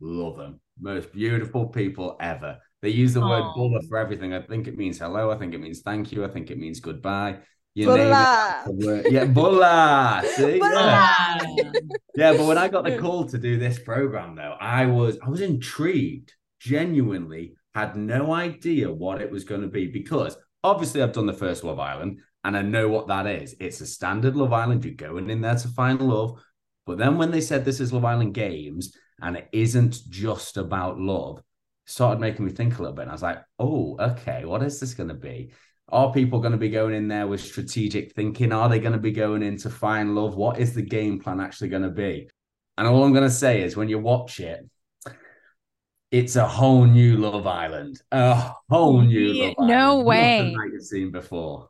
love 0.00 0.36
them. 0.36 0.60
Most 0.80 1.12
beautiful 1.12 1.66
people 1.68 2.16
ever. 2.20 2.58
They 2.82 2.90
use 2.90 3.14
the 3.14 3.20
word 3.20 3.42
Oh. 3.44 3.52
bula 3.54 3.80
for 3.88 3.98
everything. 3.98 4.34
I 4.34 4.42
think 4.42 4.68
it 4.68 4.76
means 4.76 4.98
hello. 4.98 5.30
I 5.30 5.36
think 5.38 5.54
it 5.54 5.60
means 5.60 5.80
thank 5.80 6.12
you. 6.12 6.24
I 6.24 6.28
think 6.28 6.50
it 6.50 6.58
means 6.58 6.80
goodbye. 6.80 7.38
You 7.74 7.86
name 7.88 7.96
Bula. 7.96 8.64
it. 9.04 9.12
Yeah, 9.12 9.24
bula. 9.26 10.22
See? 10.36 10.58
Bula. 10.58 10.70
Yeah. 10.70 10.80
Ah. 10.82 11.38
Yeah, 12.16 12.32
but 12.32 12.46
when 12.46 12.56
I 12.56 12.68
got 12.68 12.84
the 12.84 12.96
call 12.96 13.26
to 13.26 13.36
do 13.36 13.58
this 13.58 13.78
program, 13.78 14.34
though, 14.36 14.56
I 14.58 14.86
was 14.86 15.18
I 15.22 15.28
was 15.28 15.42
intrigued. 15.42 16.32
Genuinely, 16.58 17.54
had 17.74 17.94
no 17.96 18.32
idea 18.32 18.90
what 18.90 19.20
it 19.20 19.30
was 19.30 19.44
going 19.44 19.60
to 19.60 19.68
be 19.68 19.86
because 19.86 20.36
obviously 20.64 21.02
I've 21.02 21.12
done 21.12 21.26
the 21.26 21.32
first 21.34 21.62
Love 21.62 21.78
Island 21.78 22.20
and 22.42 22.56
I 22.56 22.62
know 22.62 22.88
what 22.88 23.08
that 23.08 23.26
is. 23.26 23.54
It's 23.60 23.80
a 23.82 23.86
standard 23.86 24.34
Love 24.36 24.52
Island. 24.54 24.84
You're 24.84 24.94
going 24.94 25.28
in 25.30 25.42
there 25.42 25.54
to 25.56 25.68
find 25.68 26.00
love. 26.00 26.40
But 26.86 26.98
then 26.98 27.18
when 27.18 27.30
they 27.30 27.40
said 27.42 27.64
this 27.64 27.78
is 27.80 27.92
Love 27.92 28.04
Island 28.04 28.34
Games 28.34 28.96
and 29.20 29.36
it 29.36 29.48
isn't 29.52 29.98
just 30.08 30.56
about 30.56 30.98
love, 30.98 31.38
it 31.38 31.44
started 31.86 32.20
making 32.20 32.44
me 32.44 32.52
think 32.52 32.78
a 32.78 32.82
little 32.82 32.94
bit. 32.96 33.02
And 33.02 33.10
I 33.10 33.14
was 33.14 33.22
like, 33.22 33.42
oh, 33.58 33.96
okay, 33.98 34.44
what 34.44 34.62
is 34.62 34.78
this 34.80 34.94
going 34.94 35.08
to 35.08 35.14
be? 35.14 35.52
Are 35.88 36.12
people 36.12 36.40
going 36.40 36.52
to 36.52 36.58
be 36.58 36.68
going 36.68 36.94
in 36.94 37.08
there 37.08 37.26
with 37.28 37.40
strategic 37.40 38.12
thinking? 38.14 38.52
Are 38.52 38.68
they 38.68 38.80
going 38.80 38.92
to 38.92 38.98
be 38.98 39.12
going 39.12 39.42
in 39.42 39.56
to 39.58 39.70
find 39.70 40.14
love? 40.14 40.36
What 40.36 40.58
is 40.58 40.74
the 40.74 40.82
game 40.82 41.20
plan 41.20 41.40
actually 41.40 41.68
going 41.68 41.82
to 41.84 41.90
be? 41.90 42.28
And 42.76 42.86
all 42.88 43.04
I'm 43.04 43.12
going 43.12 43.24
to 43.24 43.30
say 43.30 43.62
is 43.62 43.76
when 43.76 43.88
you 43.88 43.98
watch 43.98 44.40
it, 44.40 44.68
it's 46.10 46.36
a 46.36 46.46
whole 46.46 46.84
new 46.84 47.16
Love 47.16 47.46
Island. 47.46 48.00
A 48.12 48.52
whole 48.70 49.00
new 49.02 49.32
Yeah, 49.32 49.44
Love 49.46 49.54
Island. 49.58 49.68
no 49.68 49.96
Nothing 49.96 50.04
way. 50.04 50.54
like 50.54 50.72
you've 50.72 50.84
seen 50.84 51.10
before. 51.10 51.68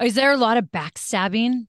Is 0.00 0.14
there 0.14 0.32
a 0.32 0.36
lot 0.36 0.56
of 0.56 0.66
backstabbing? 0.66 1.66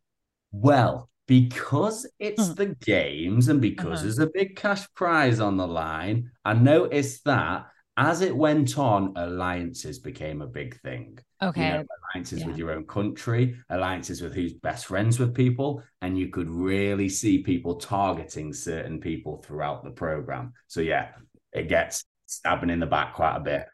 Well, 0.51 1.09
because 1.27 2.07
it's 2.19 2.47
Hmm. 2.47 2.53
the 2.53 2.65
games 2.85 3.47
and 3.47 3.59
because 3.61 3.85
Uh-huh. 3.87 4.01
there's 4.03 4.19
a 4.19 4.27
big 4.27 4.55
cash 4.55 4.87
prize 4.95 5.39
on 5.39 5.57
the 5.57 5.67
line, 5.67 6.31
I 6.43 6.53
noticed 6.53 7.25
that 7.25 7.67
as 7.97 8.21
it 8.21 8.35
went 8.35 8.77
on, 8.77 9.13
alliances 9.15 9.99
became 9.99 10.41
a 10.41 10.47
big 10.47 10.79
thing. 10.81 11.17
Okay. 11.41 11.65
You 11.67 11.73
know, 11.73 11.85
alliances 12.13 12.41
Yeah. 12.41 12.47
with 12.47 12.57
your 12.57 12.71
own 12.71 12.85
country, 12.85 13.55
alliances 13.69 14.21
with 14.21 14.33
who's 14.33 14.53
best 14.53 14.85
friends 14.87 15.19
with 15.19 15.33
people, 15.33 15.83
and 16.01 16.17
you 16.17 16.29
could 16.29 16.49
really 16.49 17.09
see 17.09 17.43
people 17.43 17.75
targeting 17.75 18.53
certain 18.53 18.99
people 18.99 19.41
throughout 19.41 19.83
the 19.83 19.91
program. 19.91 20.53
So 20.67 20.81
yeah, 20.81 21.09
it 21.53 21.69
gets 21.69 22.03
stabbing 22.25 22.69
in 22.69 22.79
the 22.79 22.85
back 22.85 23.13
quite 23.13 23.37
a 23.37 23.41
bit. 23.41 23.65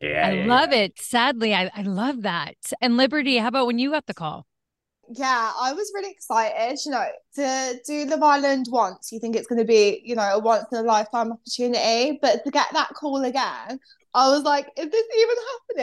Yeah, 0.00 0.28
I 0.28 0.32
yeah, 0.32 0.46
love 0.46 0.72
it. 0.72 0.98
Sadly, 1.00 1.54
I, 1.54 1.70
I 1.74 1.82
love 1.82 2.22
that. 2.22 2.54
And 2.80 2.96
Liberty, 2.96 3.36
how 3.38 3.48
about 3.48 3.66
when 3.66 3.78
you 3.78 3.90
got 3.90 4.06
the 4.06 4.14
call? 4.14 4.46
Yeah, 5.10 5.52
I 5.58 5.72
was 5.72 5.90
really 5.94 6.10
excited, 6.10 6.78
you 6.84 6.90
know, 6.92 7.06
to 7.36 7.80
do 7.86 8.04
Love 8.06 8.22
Island 8.22 8.66
once. 8.70 9.10
You 9.10 9.18
think 9.20 9.36
it's 9.36 9.46
going 9.46 9.58
to 9.58 9.64
be, 9.64 10.02
you 10.04 10.14
know, 10.14 10.22
a 10.34 10.38
once 10.38 10.66
in 10.70 10.78
a 10.78 10.82
lifetime 10.82 11.32
opportunity, 11.32 12.18
but 12.20 12.44
to 12.44 12.50
get 12.50 12.66
that 12.72 12.92
call 12.94 13.24
again, 13.24 13.80
I 14.14 14.28
was 14.30 14.42
like, 14.42 14.68
is 14.76 14.90
this 14.90 15.06
even 15.16 15.36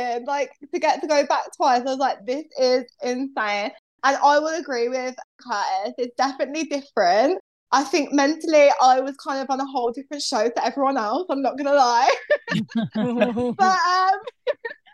happening? 0.03 0.27
Like 0.27 0.51
to 0.73 0.79
get 0.79 1.01
to 1.01 1.07
go 1.07 1.25
back 1.25 1.45
twice, 1.55 1.81
I 1.81 1.85
was 1.85 1.97
like, 1.97 2.25
this 2.25 2.45
is 2.59 2.85
insane. 3.01 3.71
And 4.03 4.17
I 4.23 4.38
will 4.38 4.59
agree 4.59 4.89
with 4.89 5.15
Curtis, 5.41 5.93
it's 5.97 6.15
definitely 6.15 6.65
different. 6.65 7.39
I 7.71 7.83
think 7.83 8.13
mentally, 8.13 8.69
I 8.81 9.01
was 9.01 9.15
kind 9.17 9.41
of 9.41 9.49
on 9.49 9.59
a 9.59 9.65
whole 9.65 9.91
different 9.91 10.21
show 10.21 10.47
to 10.47 10.65
everyone 10.65 10.97
else. 10.97 11.25
I'm 11.29 11.41
not 11.41 11.57
gonna 11.57 11.73
lie, 11.73 12.11
but 12.95 13.59
um, 13.59 14.19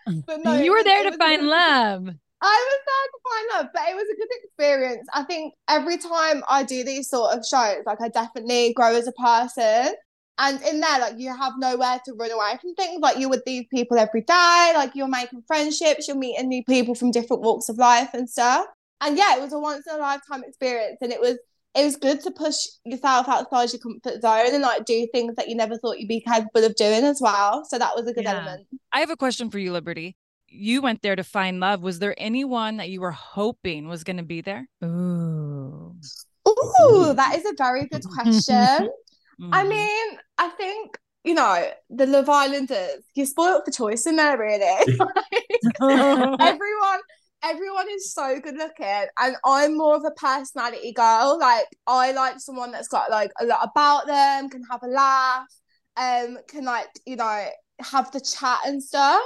but 0.26 0.44
no, 0.44 0.54
you 0.54 0.72
were 0.72 0.84
there 0.84 1.12
to 1.12 1.18
find 1.18 1.42
good- 1.42 1.50
love. 1.50 2.10
I 2.44 2.68
was 2.70 2.80
there 2.88 3.08
to 3.12 3.20
find 3.30 3.66
love, 3.66 3.72
but 3.74 3.90
it 3.90 3.96
was 3.96 4.06
a 4.12 4.16
good 4.16 4.30
experience. 4.44 5.08
I 5.14 5.24
think 5.24 5.54
every 5.70 5.98
time 5.98 6.44
I 6.50 6.64
do 6.64 6.84
these 6.84 7.10
sort 7.10 7.38
of 7.38 7.46
shows, 7.46 7.84
like 7.86 8.02
I 8.02 8.10
definitely 8.10 8.74
grow 8.74 8.96
as 8.96 9.08
a 9.08 9.12
person. 9.14 9.94
And 10.38 10.60
in 10.64 10.80
there, 10.80 11.00
like 11.00 11.16
you 11.18 11.36
have 11.36 11.54
nowhere 11.60 12.00
to 12.06 12.14
run 12.14 12.32
away 12.32 12.58
from 12.60 12.74
things. 12.74 13.00
Like 13.00 13.20
you're 13.20 13.30
with 13.30 13.44
these 13.46 13.66
people 13.72 14.00
every 14.00 14.22
day, 14.22 14.72
like 14.74 14.96
you're 14.96 15.08
making 15.08 15.44
friendships, 15.46 16.08
you're 16.08 16.18
meeting 16.18 16.48
new 16.50 16.64
people 16.64 16.96
from 16.96 17.12
different 17.12 17.44
walks 17.44 17.70
of 17.70 17.78
life 17.78 18.10
and 18.14 18.28
stuff. 18.28 18.66
And 19.02 19.18
yeah, 19.18 19.38
it 19.38 19.42
was 19.42 19.54
a 19.54 19.60
once 19.60 19.86
in 19.88 19.96
a 19.96 20.00
lifetime 20.00 20.44
experience. 20.44 20.98
And 21.02 21.12
it 21.12 21.22
was 21.22 21.38
it 21.76 21.86
was 21.86 21.96
good 21.96 22.22
to 22.22 22.32
push 22.32 22.56
yourself 22.86 23.30
outside 23.30 23.72
your 23.72 23.80
comfort 23.80 24.22
zone 24.22 24.54
and 24.54 24.62
like 24.62 24.84
do 24.86 25.08
things 25.14 25.36
that 25.36 25.48
you 25.48 25.56
never 25.56 25.78
thought 25.78 26.00
you'd 26.00 26.08
be 26.08 26.22
capable 26.22 26.66
of 26.66 26.76
doing 26.76 27.04
as 27.04 27.22
well. 27.22 27.64
So 27.66 27.78
that 27.78 27.96
was 27.96 28.08
a 28.08 28.14
good 28.14 28.26
Yeah. 28.26 28.32
element. 28.32 28.68
I 28.92 29.00
have 29.00 29.10
a 29.10 29.16
question 29.16 29.50
for 29.50 29.60
you, 29.60 29.72
Liberty. 29.72 30.18
You 30.54 30.82
went 30.82 31.02
there 31.02 31.16
to 31.16 31.24
find 31.24 31.60
love. 31.60 31.82
Was 31.82 32.00
there 32.00 32.14
anyone 32.18 32.78
that 32.78 32.90
you 32.90 33.02
were 33.02 33.12
hoping 33.12 33.88
was 33.88 34.04
going 34.04 34.18
to 34.18 34.24
be 34.24 34.42
there? 34.42 34.68
Ooh. 34.84 35.96
Ooh, 36.48 37.14
that 37.16 37.36
is 37.38 37.46
a 37.46 37.54
very 37.58 37.88
good 37.92 38.04
question. 38.04 38.90
I 39.54 39.64
Mhm. 39.64 39.70
mean, 39.70 40.20
I 40.38 40.50
think 40.50 40.98
you 41.24 41.36
know, 41.36 41.70
the 41.92 42.08
Love 42.08 42.30
Islanders, 42.30 43.04
you're 43.14 43.28
spoiled 43.28 43.64
for 43.64 43.72
choice 43.72 44.08
in 44.08 44.16
there, 44.16 44.38
really. 44.38 44.86
everyone, 46.42 47.00
everyone 47.44 47.88
is 47.92 48.12
so 48.14 48.40
good 48.40 48.56
looking, 48.56 49.06
and 49.20 49.36
I'm 49.46 49.78
more 49.78 49.96
of 49.96 50.04
a 50.04 50.12
personality 50.12 50.94
girl. 50.94 51.38
Like, 51.40 51.68
I 51.86 52.12
like 52.12 52.40
someone 52.40 52.72
that's 52.72 52.88
got 52.88 53.12
like 53.12 53.32
a 53.40 53.46
lot 53.46 53.70
about 53.72 54.08
them, 54.08 54.50
can 54.50 54.64
have 54.70 54.82
a 54.84 54.88
laugh, 54.88 55.48
um, 55.96 56.40
can 56.48 56.66
like, 56.66 56.88
you 57.06 57.18
know, 57.18 57.46
have 57.82 58.12
the 58.12 58.20
chat 58.20 58.60
and 58.66 58.82
stuff. 58.84 59.22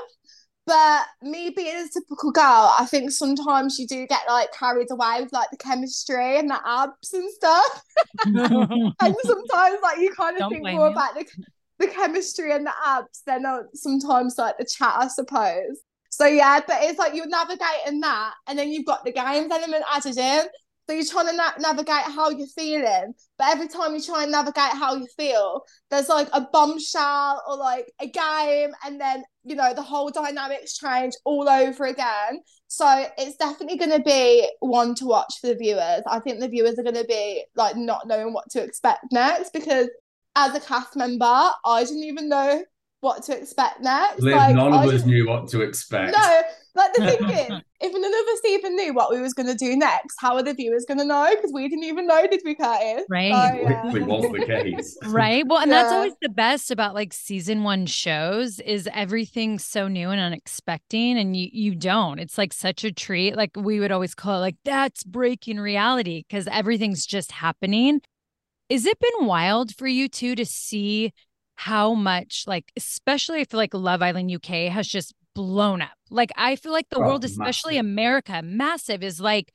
But 0.67 1.05
me 1.21 1.51
being 1.51 1.75
a 1.75 1.87
typical 1.87 2.31
girl, 2.31 2.73
I 2.79 2.87
think 2.89 3.11
sometimes 3.11 3.77
you 3.77 3.85
do 3.85 4.07
get 4.07 4.21
like 4.27 4.51
carried 4.51 4.89
away 4.89 5.21
with 5.21 5.31
like 5.31 5.51
the 5.51 5.57
chemistry 5.57 6.39
and 6.39 6.49
the 6.49 6.59
abs 6.65 7.13
and 7.13 7.29
stuff. 7.31 7.83
and 8.25 9.15
sometimes 9.23 9.77
like 9.83 9.99
you 9.99 10.11
kind 10.17 10.35
of 10.37 10.39
Don't 10.39 10.51
think 10.51 10.63
more 10.63 10.87
you. 10.87 10.91
about 10.91 11.13
the, 11.13 11.25
the 11.77 11.87
chemistry 11.87 12.51
and 12.51 12.65
the 12.65 12.73
abs 12.83 13.21
than 13.27 13.45
uh, 13.45 13.63
sometimes 13.75 14.39
like 14.39 14.57
the 14.57 14.65
chat, 14.65 14.95
I 14.97 15.07
suppose. 15.07 15.81
So 16.09 16.25
yeah, 16.25 16.61
but 16.65 16.77
it's 16.81 16.97
like 16.97 17.13
you're 17.13 17.27
navigating 17.27 17.99
that, 17.99 18.33
and 18.47 18.57
then 18.57 18.71
you've 18.71 18.85
got 18.85 19.03
the 19.03 19.11
games 19.11 19.51
element 19.51 19.83
added 19.93 20.17
in. 20.17 20.45
So 20.87 20.93
you're 20.93 21.05
trying 21.05 21.27
to 21.27 21.35
na- 21.35 21.57
navigate 21.59 22.13
how 22.15 22.29
you're 22.29 22.47
feeling, 22.47 23.13
but 23.37 23.47
every 23.49 23.67
time 23.67 23.95
you 23.95 24.01
try 24.01 24.23
and 24.23 24.31
navigate 24.31 24.73
how 24.73 24.95
you 24.95 25.07
feel, 25.17 25.63
there's 25.89 26.09
like 26.09 26.27
a 26.31 26.41
bombshell 26.53 27.41
or 27.47 27.57
like 27.57 27.91
a 27.99 28.07
game, 28.07 28.71
and 28.85 29.01
then 29.01 29.23
you 29.43 29.55
know 29.55 29.73
the 29.73 29.81
whole 29.81 30.11
dynamics 30.11 30.77
change 30.77 31.13
all 31.23 31.49
over 31.49 31.85
again. 31.85 32.39
So 32.67 33.05
it's 33.17 33.37
definitely 33.37 33.77
going 33.77 33.91
to 33.91 34.01
be 34.01 34.49
one 34.59 34.95
to 34.95 35.05
watch 35.05 35.35
for 35.41 35.47
the 35.47 35.55
viewers. 35.55 36.03
I 36.07 36.19
think 36.19 36.39
the 36.39 36.49
viewers 36.49 36.77
are 36.77 36.83
going 36.83 36.95
to 36.95 37.05
be 37.05 37.45
like 37.55 37.75
not 37.75 38.07
knowing 38.07 38.33
what 38.33 38.49
to 38.51 38.63
expect 38.63 39.05
next 39.11 39.53
because 39.53 39.87
as 40.35 40.53
a 40.53 40.59
cast 40.59 40.95
member, 40.95 41.25
I 41.25 41.83
didn't 41.83 42.03
even 42.03 42.29
know 42.29 42.63
what 42.99 43.23
to 43.23 43.37
expect 43.37 43.81
next. 43.81 44.21
Like, 44.21 44.55
none 44.55 44.73
I 44.73 44.83
of 44.83 44.93
us 44.93 45.05
knew 45.05 45.27
what 45.27 45.47
to 45.49 45.61
expect. 45.61 46.15
no, 46.17 46.41
like 46.75 46.93
the 46.93 47.05
thing 47.05 47.29
is, 47.55 47.61
if 47.85 47.93
none 47.93 48.05
of 48.05 48.33
us 48.33 48.41
even 48.47 48.75
knew 48.75 48.93
what 48.93 49.11
we 49.11 49.21
was 49.21 49.33
going 49.33 49.47
to 49.47 49.55
do 49.55 49.75
next, 49.75 50.15
how 50.19 50.35
are 50.35 50.43
the 50.43 50.53
viewers 50.53 50.85
going 50.85 50.97
to 50.97 51.05
know? 51.05 51.29
Because 51.35 51.51
we 51.53 51.67
didn't 51.67 51.83
even 51.83 52.07
know, 52.07 52.27
did 52.27 52.41
we, 52.43 52.55
Curtis? 52.55 53.05
Right. 53.09 53.31
So, 53.31 53.61
yeah. 53.61 53.91
Which 53.91 54.03
was 54.03 54.31
the 54.31 54.45
case. 54.45 54.97
Right. 55.05 55.45
Well, 55.47 55.59
and 55.59 55.71
that's 55.71 55.91
always 55.91 56.13
the 56.21 56.29
best 56.29 56.71
about 56.71 56.93
like 56.93 57.13
season 57.13 57.63
one 57.63 57.85
shows 57.85 58.59
is 58.59 58.89
everything's 58.93 59.63
so 59.63 59.87
new 59.87 60.09
and 60.09 60.19
unexpected 60.19 61.17
and 61.17 61.35
you 61.37 61.49
you 61.51 61.75
don't. 61.75 62.19
It's 62.19 62.37
like 62.37 62.51
such 62.51 62.83
a 62.83 62.91
treat. 62.91 63.35
Like 63.35 63.51
we 63.55 63.79
would 63.79 63.91
always 63.91 64.15
call 64.15 64.37
it 64.37 64.41
like 64.41 64.57
that's 64.65 65.03
breaking 65.03 65.59
reality 65.59 66.23
because 66.27 66.47
everything's 66.47 67.05
just 67.05 67.31
happening. 67.31 68.01
Is 68.67 68.85
it 68.85 68.99
been 68.99 69.27
wild 69.27 69.73
for 69.75 69.87
you 69.87 70.09
two 70.09 70.35
to 70.35 70.45
see 70.45 71.13
how 71.55 71.93
much 71.93 72.43
like 72.47 72.71
especially 72.75 73.41
if 73.41 73.53
like 73.53 73.73
Love 73.73 74.01
Island 74.01 74.33
UK 74.33 74.71
has 74.71 74.87
just 74.87 75.13
blown 75.35 75.81
up. 75.81 75.94
Like 76.09 76.31
I 76.35 76.55
feel 76.55 76.71
like 76.71 76.89
the 76.89 76.99
Oh, 76.99 77.01
world, 77.01 77.23
especially 77.23 77.77
massive. 77.77 77.79
America, 77.79 78.41
massive 78.43 79.03
is 79.03 79.19
like 79.19 79.51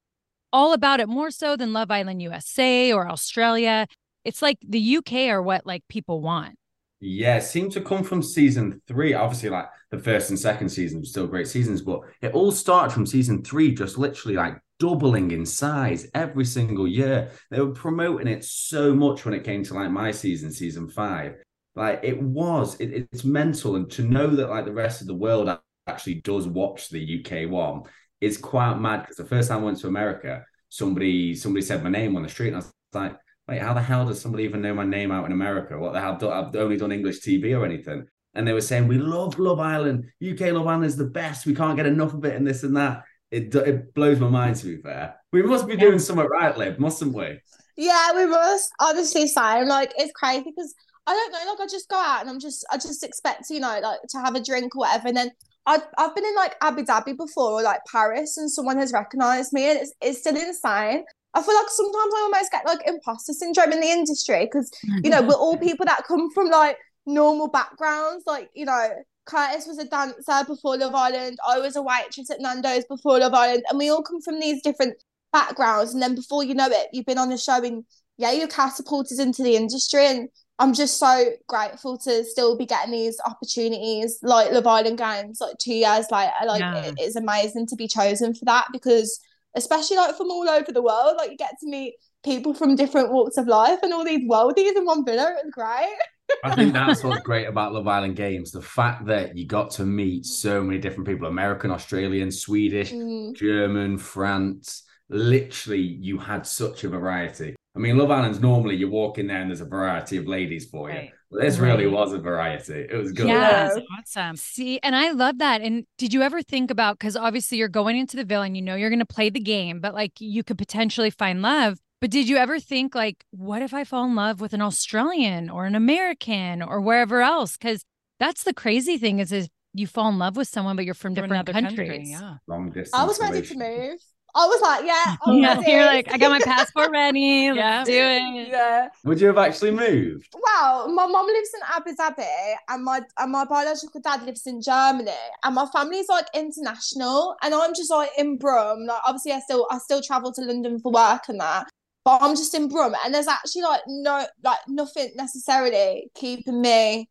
all 0.53 0.73
about 0.73 1.01
it 1.01 1.09
more 1.09 1.31
so 1.31 1.57
than 1.57 1.73
Love 1.73 1.91
Island 1.91 2.23
USA 2.23 2.93
or 2.93 3.09
Australia 3.09 3.87
it's 4.25 4.43
like 4.43 4.59
the 4.67 4.81
UK 4.81 5.31
are 5.31 5.43
what 5.43 5.67
like 5.67 5.83
people 5.89 6.21
want. 6.23 6.57
Yeah, 7.01 7.37
it 7.39 7.43
seemed 7.45 7.73
to 7.73 7.81
come 7.81 8.05
from 8.05 8.23
season 8.23 8.83
three. 8.87 9.15
Obviously, 9.15 9.49
like 9.49 9.69
the 9.91 9.99
first 9.99 10.29
and 10.31 10.39
second 10.39 10.69
season 10.69 10.99
were 11.01 11.05
still 11.07 11.27
great 11.27 11.49
seasons, 11.49 11.81
but 11.81 12.01
it 12.21 12.35
all 12.35 12.53
started 12.53 12.93
from 12.93 13.07
season 13.07 13.43
three, 13.43 13.75
just 13.75 13.97
literally 13.97 14.37
like 14.37 14.59
doubling 14.79 15.31
in 15.31 15.47
size 15.47 16.07
every 16.15 16.45
single 16.45 16.87
year. 16.87 17.31
They 17.51 17.61
were 17.61 17.73
promoting 17.73 18.29
it 18.29 18.45
so 18.45 18.95
much 18.95 19.25
when 19.25 19.33
it 19.35 19.45
came 19.45 19.65
to 19.65 19.75
like 19.75 19.91
my 19.91 20.11
season, 20.11 20.53
season 20.53 20.89
five. 20.91 21.37
Like 21.75 22.01
it 22.03 22.21
was, 22.21 22.79
it- 22.81 23.09
it's 23.13 23.25
mental. 23.25 23.77
And 23.77 23.91
to 23.93 24.03
know 24.03 24.27
that 24.37 24.51
like 24.51 24.67
the 24.67 24.73
rest 24.73 25.01
of 25.01 25.07
the 25.07 25.15
world 25.15 25.49
actually 25.91 26.17
does 26.17 26.47
watch 26.47 26.89
the 26.89 27.25
UK 27.25 27.51
one 27.51 27.83
is 28.21 28.37
quite 28.39 28.79
mad. 28.79 29.03
Because 29.03 29.17
the 29.17 29.25
first 29.25 29.49
time 29.49 29.61
I 29.61 29.65
went 29.65 29.79
to 29.81 29.89
America, 29.89 30.45
somebody 30.69 31.35
somebody 31.35 31.65
said 31.65 31.83
my 31.83 31.91
name 31.91 32.17
on 32.17 32.23
the 32.23 32.29
street, 32.29 32.49
and 32.49 32.57
I 32.57 32.61
was 32.61 32.73
like, 32.95 33.17
wait, 33.49 33.61
how 33.61 33.75
the 33.75 33.83
hell 33.83 34.07
does 34.07 34.21
somebody 34.21 34.45
even 34.45 34.63
know 34.63 34.75
my 34.75 34.85
name 34.85 35.11
out 35.11 35.27
in 35.27 35.33
America? 35.33 35.79
What 35.79 35.93
the 35.93 36.01
hell? 36.01 36.17
do- 36.17 36.31
I've 36.31 36.55
only 36.55 36.77
done 36.77 36.93
English 36.93 37.21
TV 37.21 37.59
or 37.59 37.65
anything. 37.65 38.07
And 38.35 38.47
they 38.47 38.53
were 38.53 38.61
saying, 38.61 38.87
we 38.87 38.99
love 38.99 39.39
Love 39.41 39.59
Island. 39.59 40.07
UK 40.25 40.53
Love 40.53 40.69
Island 40.69 40.85
is 40.85 40.97
the 40.97 41.07
best. 41.07 41.47
We 41.47 41.55
can't 41.55 41.77
get 41.77 41.87
enough 41.87 42.15
of 42.15 42.25
it 42.25 42.37
and 42.37 42.47
this 42.47 42.63
and 42.63 42.77
that. 42.77 43.03
It, 43.33 43.53
it 43.55 43.93
blows 43.95 44.21
my 44.21 44.29
mind, 44.29 44.57
to 44.57 44.67
be 44.67 44.83
fair. 44.83 45.17
We 45.33 45.43
must 45.43 45.67
be 45.67 45.77
doing 45.77 45.99
something 45.99 46.27
right, 46.27 46.57
Liv, 46.57 46.79
mustn't 46.79 47.15
we? 47.15 47.41
Yeah, 47.77 48.13
we 48.15 48.27
must 48.27 48.71
honestly 48.81 49.27
say, 49.27 49.65
like, 49.65 49.93
it's 49.97 50.13
crazy 50.13 50.45
because 50.45 50.75
I 51.07 51.13
don't 51.13 51.33
know, 51.33 51.51
like, 51.51 51.61
I 51.61 51.67
just 51.71 51.89
go 51.89 51.97
out 51.97 52.21
and 52.21 52.31
I'm 52.31 52.41
just, 52.41 52.65
I 52.71 52.77
just 52.77 53.03
expect, 53.03 53.51
you 53.51 53.59
know, 53.59 53.81
like 53.83 54.01
to 54.11 54.19
have 54.19 54.35
a 54.35 54.43
drink 54.43 54.77
or 54.77 54.81
whatever. 54.81 55.09
And 55.09 55.17
then 55.17 55.31
I, 55.67 55.79
I've 55.99 56.15
been 56.15 56.25
in 56.25 56.35
like 56.35 56.57
Abu 56.63 56.85
Dhabi 56.85 57.17
before 57.17 57.53
or 57.53 57.63
like 57.63 57.81
Paris 57.91 58.37
and 58.37 58.51
someone 58.51 58.79
has 58.79 58.93
recognized 58.93 59.53
me 59.53 59.71
and 59.71 59.79
it's, 59.79 59.93
it's 60.01 60.21
still 60.21 60.37
insane. 60.37 61.05
I 61.35 61.43
feel 61.43 61.55
like 61.55 61.69
sometimes 61.69 62.13
I 62.17 62.21
almost 62.23 62.51
get 62.51 62.67
like 62.67 62.81
imposter 62.89 63.33
syndrome 63.33 63.73
in 63.73 63.81
the 63.81 63.91
industry 63.91 64.49
because, 64.51 64.71
you 65.05 65.11
know, 65.11 65.23
we're 65.23 65.35
all 65.35 65.57
people 65.57 65.87
that 65.87 66.05
come 66.05 66.31
from 66.33 66.49
like 66.49 66.77
normal 67.07 67.49
backgrounds. 67.49 68.25
Like, 68.27 68.51
you 68.55 68.65
know, 68.65 68.89
Curtis 69.27 69.67
was 69.67 69.79
a 69.79 69.85
dancer 69.85 70.45
before 70.47 70.77
Love 70.77 70.95
Island. 70.95 71.39
I 71.47 71.61
was 71.61 71.77
a 71.77 71.83
waitress 71.83 72.31
at 72.31 72.41
Nando's 72.41 72.85
before 72.87 73.21
Love 73.21 73.35
Island. 73.35 73.63
And 73.69 73.79
we 73.79 73.91
all 73.91 74.03
come 74.03 74.21
from 74.21 74.41
these 74.41 74.61
different 74.63 74.97
backgrounds. 75.33 75.95
And 75.95 76.03
then 76.03 76.17
before 76.17 76.43
you 76.43 76.55
know 76.55 76.69
it, 76.69 76.89
you've 76.93 77.07
been 77.07 77.19
on 77.19 77.29
the 77.31 77.39
show 77.39 77.63
and 77.63 77.85
yeah, 78.19 78.33
you're 78.33 78.49
catapulted 78.49 79.21
into 79.21 79.45
the 79.45 79.55
industry. 79.55 80.07
And 80.07 80.29
I'm 80.61 80.75
just 80.75 80.99
so 80.99 81.31
grateful 81.49 81.99
to 81.99 82.23
still 82.25 82.57
be 82.57 82.67
getting 82.67 82.93
these 82.93 83.19
opportunities 83.27 84.19
like 84.23 84.53
Love 84.53 84.67
Island 84.67 84.99
Games, 84.99 85.41
like 85.41 85.57
two 85.59 85.75
years 85.75 86.07
later. 86.13 86.33
Like 86.47 86.61
Yeah. 86.61 86.77
it- 86.85 86.95
it's 86.99 87.17
amazing 87.17 87.67
to 87.69 87.77
be 87.77 87.89
chosen 87.89 88.35
for 88.35 88.45
that 88.45 88.67
because 88.73 89.19
especially 89.57 89.97
like 89.97 90.17
from 90.17 90.31
all 90.31 90.49
over 90.49 90.71
the 90.71 90.83
world, 90.83 91.15
like 91.17 91.31
you 91.33 91.37
get 91.37 91.55
to 91.61 91.67
meet 91.69 91.95
people 92.23 92.53
from 92.55 92.77
different 92.77 93.11
walks 93.11 93.37
of 93.39 93.49
life 93.49 93.79
and 93.83 93.93
all 93.95 94.05
these 94.05 94.29
worldies 94.29 94.77
in 94.77 94.85
one 94.85 95.05
villa. 95.05 95.31
It 95.31 95.45
was 95.47 95.53
great. 95.53 95.97
I 96.45 96.55
think 96.55 96.73
that's 96.75 97.03
what's 97.05 97.23
great 97.23 97.47
about 97.47 97.73
Love 97.73 97.89
Island 97.89 98.15
Games. 98.17 98.53
The 98.53 98.61
fact 98.63 99.07
that 99.07 99.37
you 99.37 99.47
got 99.47 99.71
to 99.73 99.85
meet 99.87 100.25
so 100.27 100.63
many 100.63 100.79
different 100.79 101.09
people 101.09 101.27
American, 101.27 101.71
Australian, 101.71 102.31
Swedish, 102.31 102.93
Mm. 102.93 103.35
German, 103.35 103.97
France. 103.99 104.85
Literally, 105.09 105.81
you 105.81 106.19
had 106.19 106.47
such 106.47 106.85
a 106.85 106.89
variety. 106.89 107.57
I 107.77 107.79
mean, 107.79 107.97
Love 107.97 108.11
Island's 108.11 108.41
normally 108.41 108.75
you 108.77 108.91
walk 108.91 109.19
in 109.19 109.29
there 109.29 109.41
and 109.41 109.49
there's 109.49 109.61
a 109.61 109.65
variety 109.65 110.17
of 110.17 110.27
ladies 110.27 110.67
for 110.69 110.91
you. 110.91 110.97
Right. 110.97 111.13
But 111.31 111.43
this 111.43 111.59
really 111.59 111.87
Right. 111.87 111.93
was 111.95 112.13
a 112.13 112.19
variety. 112.19 112.87
It 112.91 112.97
was 112.97 113.13
good. 113.13 113.29
Yeah. 113.29 113.69
That's 113.69 114.17
awesome. 114.17 114.37
See, 114.37 114.81
and 114.83 114.97
I 114.97 115.13
love 115.13 115.39
that. 115.39 115.61
And 115.61 115.87
did 115.97 116.13
you 116.13 116.23
ever 116.23 116.43
think 116.43 116.73
about 116.73 116.99
because 116.99 117.17
obviously 117.17 117.59
you're 117.59 117.69
going 117.69 117.97
into 117.97 118.17
the 118.17 118.25
villa 118.25 118.45
and 118.47 118.57
you 118.57 118.63
know 118.63 118.75
you're 118.75 118.91
going 118.91 118.99
to 118.99 119.07
play 119.07 119.31
the 119.31 119.39
game, 119.41 119.81
but 119.81 119.95
like 119.95 120.21
you 120.21 120.43
could 120.43 120.59
potentially 120.59 121.11
find 121.11 121.43
love. 121.43 121.79
But 122.01 122.11
did 122.11 122.29
you 122.29 122.39
ever 122.39 122.59
think 122.59 122.95
like, 122.97 123.25
what 123.31 123.63
if 123.63 123.73
I 123.73 123.85
fall 123.85 124.05
in 124.07 124.17
love 124.17 124.41
with 124.41 124.53
an 124.53 124.63
Australian 124.63 125.49
or 125.51 125.67
an 125.67 125.75
American 125.77 126.63
or 126.63 126.81
wherever 126.81 127.21
else? 127.21 127.57
Because 127.57 127.85
that's 128.19 128.43
the 128.43 128.55
crazy 128.55 128.99
thing 128.99 129.21
is, 129.21 129.31
is 129.31 129.49
you 129.75 129.87
fall 129.87 130.09
in 130.09 130.19
love 130.19 130.37
with 130.37 130.49
someone, 130.49 130.75
but 130.75 130.85
you're 130.85 130.95
from 130.95 131.15
From 131.15 131.25
different 131.29 131.47
countries. 131.47 131.89
country, 131.89 132.05
yeah. 132.07 132.37
Long 132.49 132.71
distance. 132.71 132.91
I 132.95 133.05
was 133.05 133.21
ready 133.21 133.43
to 133.43 133.57
move. 133.57 134.01
I 134.35 134.47
was 134.47 134.61
like, 134.63 134.85
yeah, 134.87 135.17
I'm 135.27 135.37
Yeah, 135.37 135.61
you're 135.67 135.87
like, 135.87 136.13
I 136.13 136.19
got 136.19 136.31
my 136.31 136.39
passport 136.41 136.91
ready. 136.91 137.51
Let's 137.53 137.59
Yeah. 137.59 137.85
do 137.85 137.93
it. 137.93 138.49
yeah. 138.49 138.89
Would 139.05 139.21
you 139.21 139.27
have 139.29 139.39
actually 139.39 139.73
moved? 139.73 140.29
Well, 140.35 140.93
my 140.93 141.07
mom 141.07 141.27
lives 141.27 141.51
in 141.55 141.61
Abu 141.75 141.97
Dhabi, 141.97 142.55
and 142.69 142.85
my 142.85 143.01
and 143.19 143.33
my 143.33 143.45
biological 143.45 144.01
dad 144.01 144.23
lives 144.25 144.47
in 144.47 144.61
Germany, 144.63 145.11
and 145.43 145.55
my 145.55 145.67
family's 145.73 146.09
like 146.09 146.27
international, 146.35 147.37
and 147.43 147.55
I'm 147.55 147.75
just 147.75 147.91
like 147.91 148.11
in 148.17 148.37
Brum. 148.37 148.87
Like, 148.87 149.01
obviously, 149.07 149.33
I 149.33 149.41
still 149.41 149.67
I 149.71 149.79
still 149.79 150.03
travel 150.03 150.33
to 150.33 150.43
London 150.43 150.79
for 150.81 150.93
work 150.93 151.23
and 151.29 151.41
that, 151.41 151.69
but 152.05 152.23
I'm 152.23 152.37
just 152.37 152.55
in 152.55 152.69
Brum, 152.69 152.95
and 153.05 153.13
there's 153.15 153.29
actually 153.29 153.63
like 153.63 153.83
no 153.89 154.27
like 154.45 154.59
nothing 154.69 155.11
necessarily 155.17 156.11
keeping 156.15 156.61
me 156.61 157.09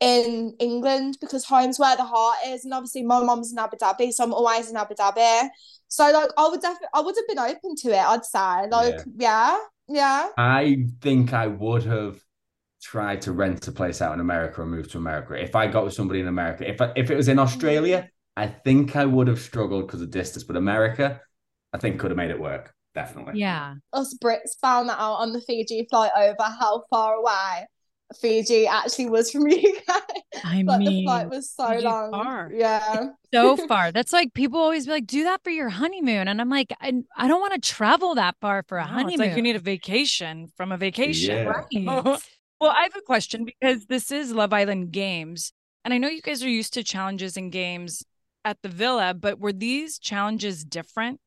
in 0.00 0.54
England 0.58 1.16
because 1.20 1.44
home's 1.44 1.78
where 1.78 1.96
the 1.96 2.04
heart 2.04 2.38
is, 2.46 2.64
and 2.64 2.74
obviously 2.74 3.02
my 3.02 3.22
mom's 3.22 3.52
in 3.52 3.58
Abu 3.58 3.76
Dhabi, 3.76 4.12
so 4.12 4.24
I'm 4.24 4.34
always 4.34 4.70
in 4.70 4.76
Abu 4.76 4.94
Dhabi. 4.94 5.48
So 5.94 6.10
like, 6.10 6.30
I 6.36 6.48
would 6.48 6.60
definitely 6.60 6.88
I 6.92 7.00
would 7.02 7.14
have 7.14 7.28
been 7.28 7.38
open 7.38 7.76
to 7.76 7.90
it. 7.90 8.04
I'd 8.04 8.24
say 8.24 8.66
like, 8.68 8.98
yeah, 9.16 9.56
yeah. 9.86 10.30
I 10.36 10.86
think 11.00 11.32
I 11.32 11.46
would 11.46 11.84
have 11.84 12.18
tried 12.82 13.22
to 13.22 13.32
rent 13.32 13.68
a 13.68 13.72
place 13.72 14.02
out 14.02 14.12
in 14.12 14.18
America 14.18 14.60
and 14.60 14.72
move 14.72 14.90
to 14.90 14.98
America. 14.98 15.40
If 15.40 15.54
I 15.54 15.68
got 15.68 15.84
with 15.84 15.94
somebody 15.94 16.18
in 16.18 16.26
America, 16.26 16.68
if 16.68 16.80
I, 16.80 16.92
if 16.96 17.12
it 17.12 17.16
was 17.16 17.28
in 17.28 17.38
Australia, 17.38 18.02
mm. 18.02 18.08
I 18.36 18.48
think 18.48 18.96
I 18.96 19.04
would 19.04 19.28
have 19.28 19.38
struggled 19.38 19.86
because 19.86 20.02
of 20.02 20.10
distance. 20.10 20.42
But 20.42 20.56
America, 20.56 21.20
I 21.72 21.78
think 21.78 22.00
could 22.00 22.10
have 22.10 22.18
made 22.18 22.30
it 22.30 22.40
work. 22.40 22.74
Definitely. 22.96 23.38
Yeah. 23.38 23.74
us 23.92 24.18
Brits 24.20 24.58
found 24.60 24.88
that 24.88 24.98
out 24.98 25.20
on 25.20 25.32
the 25.32 25.40
Fiji 25.42 25.86
flight 25.88 26.10
over 26.16 26.42
how 26.42 26.82
far 26.90 27.14
away 27.14 27.68
Fiji 28.20 28.66
actually 28.66 29.08
was 29.10 29.30
from 29.30 29.46
UK. 29.46 30.02
I 30.44 30.62
like 30.66 30.84
the 30.84 31.02
flight 31.04 31.28
was 31.30 31.50
so 31.50 31.66
Fiji's 31.66 31.84
long. 31.84 32.10
far. 32.10 32.50
Yeah. 32.54 33.08
so 33.32 33.56
far. 33.68 33.92
That's 33.92 34.12
like 34.12 34.34
people 34.34 34.58
always 34.60 34.86
be 34.86 34.92
like, 34.92 35.06
do 35.06 35.24
that 35.24 35.42
for 35.44 35.50
your 35.50 35.68
honeymoon. 35.68 36.28
And 36.28 36.40
I'm 36.40 36.50
like, 36.50 36.72
I, 36.80 36.92
I 37.16 37.28
don't 37.28 37.40
want 37.40 37.54
to 37.54 37.60
travel 37.60 38.14
that 38.16 38.36
far 38.40 38.62
for 38.66 38.78
a 38.78 38.84
No, 38.84 38.88
honeymoon. 38.88 39.12
It's 39.12 39.18
like 39.20 39.36
you 39.36 39.42
need 39.42 39.56
a 39.56 39.60
vacation 39.60 40.48
from 40.56 40.72
a 40.72 40.76
vacation. 40.76 41.36
Yeah. 41.36 41.52
Right. 42.04 42.20
Well, 42.60 42.70
I 42.70 42.84
have 42.84 42.96
a 42.96 43.02
question 43.02 43.44
because 43.44 43.86
this 43.86 44.10
is 44.10 44.32
Love 44.32 44.52
Island 44.52 44.92
Games. 44.92 45.52
And 45.84 45.92
I 45.92 45.98
know 45.98 46.08
you 46.08 46.22
guys 46.22 46.42
are 46.42 46.48
used 46.48 46.72
to 46.74 46.84
challenges 46.84 47.36
and 47.36 47.52
games 47.52 48.02
at 48.44 48.56
the 48.62 48.68
villa, 48.68 49.12
but 49.12 49.38
were 49.38 49.52
these 49.52 49.98
challenges 49.98 50.64
different? 50.64 51.20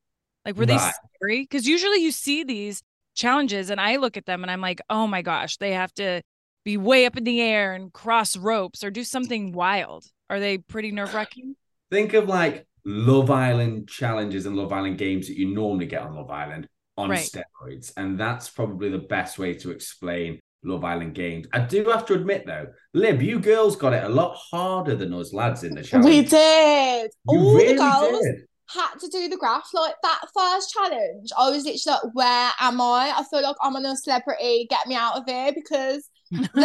Like, 0.45 0.55
were 0.55 0.65
they 0.65 0.77
scary? 0.77 1.41
Because 1.43 1.67
usually 1.67 2.01
you 2.01 2.11
see 2.11 2.43
these 2.43 2.81
challenges 3.13 3.69
and 3.69 3.79
I 3.79 3.97
look 3.97 4.17
at 4.17 4.25
them 4.25 4.43
and 4.43 4.49
I'm 4.49 4.61
like, 4.61 4.79
oh 4.89 5.05
my 5.05 5.21
gosh, 5.21 5.57
they 5.57 5.73
have 5.73 5.93
to 5.95 6.21
be 6.67 6.75
way 6.75 7.05
up 7.05 7.15
in 7.15 7.23
the 7.23 7.41
air 7.41 7.73
and 7.73 7.93
cross 7.93 8.35
ropes 8.35 8.83
or 8.83 8.91
do 8.91 9.01
something 9.05 9.53
wild. 9.53 10.03
Are 10.29 10.37
they 10.41 10.57
pretty 10.57 10.91
nerve 10.91 11.13
wracking? 11.13 11.55
Think 11.89 12.11
of 12.11 12.27
like 12.27 12.67
Love 12.83 13.31
Island 13.31 13.87
challenges 13.87 14.45
and 14.45 14.57
Love 14.57 14.73
Island 14.73 14.97
games 14.97 15.29
that 15.29 15.37
you 15.37 15.47
normally 15.55 15.85
get 15.85 16.01
on 16.01 16.13
Love 16.13 16.29
Island 16.29 16.67
on 16.97 17.09
Right. 17.11 17.19
steroids. 17.19 17.93
And 17.95 18.19
that's 18.19 18.49
probably 18.49 18.89
the 18.89 18.97
best 18.97 19.39
way 19.39 19.53
to 19.53 19.71
explain 19.71 20.41
Love 20.65 20.83
Island 20.83 21.15
games. 21.15 21.47
I 21.53 21.59
do 21.59 21.85
have 21.85 22.05
to 22.07 22.15
admit 22.15 22.45
though, 22.45 22.67
Lib, 22.93 23.21
you 23.21 23.39
girls 23.39 23.77
got 23.77 23.93
it 23.93 24.03
a 24.03 24.09
lot 24.09 24.35
harder 24.35 24.95
than 24.97 25.13
us 25.13 25.33
lads 25.33 25.63
in 25.63 25.73
the 25.73 25.83
challenge. 25.83 26.05
We 26.05 26.21
did. 26.23 27.11
You 27.31 27.39
All 27.39 27.55
really 27.55 27.77
the 27.77 28.09
girls 28.11 28.23
did. 28.23 28.45
had 28.75 28.93
to 28.99 29.07
do 29.07 29.29
the 29.29 29.37
graph. 29.37 29.69
Like 29.73 29.95
that 30.03 30.19
first 30.35 30.73
challenge, 30.73 31.29
I 31.37 31.49
was 31.49 31.63
literally 31.63 31.79
like, 32.03 32.13
where 32.13 32.51
am 32.59 32.81
I? 32.81 33.13
I 33.15 33.23
feel 33.29 33.41
like 33.41 33.55
I'm 33.61 33.77
on 33.77 33.85
a 33.85 33.95
celebrity. 33.95 34.67
Get 34.69 34.85
me 34.85 34.95
out 34.95 35.15
of 35.15 35.23
here 35.25 35.53
because 35.55 36.09
the 36.31 36.47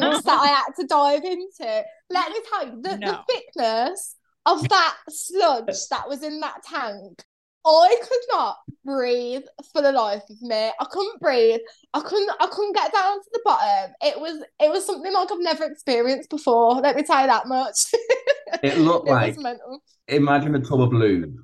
tanks 0.00 0.22
that 0.24 0.40
I 0.40 0.46
had 0.48 0.72
to 0.80 0.86
dive 0.86 1.24
into. 1.24 1.82
Let 2.10 2.30
me 2.32 2.38
tell 2.50 2.66
you, 2.66 2.82
the, 2.82 2.96
No. 2.98 3.06
the 3.10 3.18
thickness 3.28 4.16
of 4.46 4.68
that 4.68 4.96
sludge 5.08 5.88
that 5.90 6.08
was 6.08 6.22
in 6.22 6.40
that 6.40 6.62
tank. 6.64 7.22
I 7.66 7.96
could 8.02 8.20
not 8.30 8.56
breathe 8.84 9.44
for 9.72 9.80
the 9.80 9.90
life 9.92 10.22
of 10.28 10.42
me. 10.42 10.70
I 10.78 10.84
couldn't 10.90 11.18
breathe. 11.18 11.60
I 11.94 12.00
couldn't. 12.00 12.30
I 12.38 12.46
couldn't 12.48 12.74
get 12.74 12.92
down 12.92 13.14
to 13.16 13.30
the 13.32 13.40
bottom. 13.42 13.90
It 14.02 14.20
was. 14.20 14.44
It 14.60 14.70
was 14.70 14.84
something 14.84 15.10
like 15.10 15.32
I've 15.32 15.38
never 15.40 15.64
experienced 15.64 16.28
before. 16.28 16.74
Let 16.82 16.94
me 16.94 17.04
tell 17.04 17.22
you 17.22 17.26
that 17.28 17.46
much. 17.48 17.76
It 18.62 18.76
looked 18.76 19.08
it 19.08 19.12
like 19.12 19.36
was 19.36 19.42
mental. 19.42 19.82
imagine 20.08 20.54
a 20.56 20.60
tub 20.60 20.82
of 20.82 20.92
lube. 20.92 21.36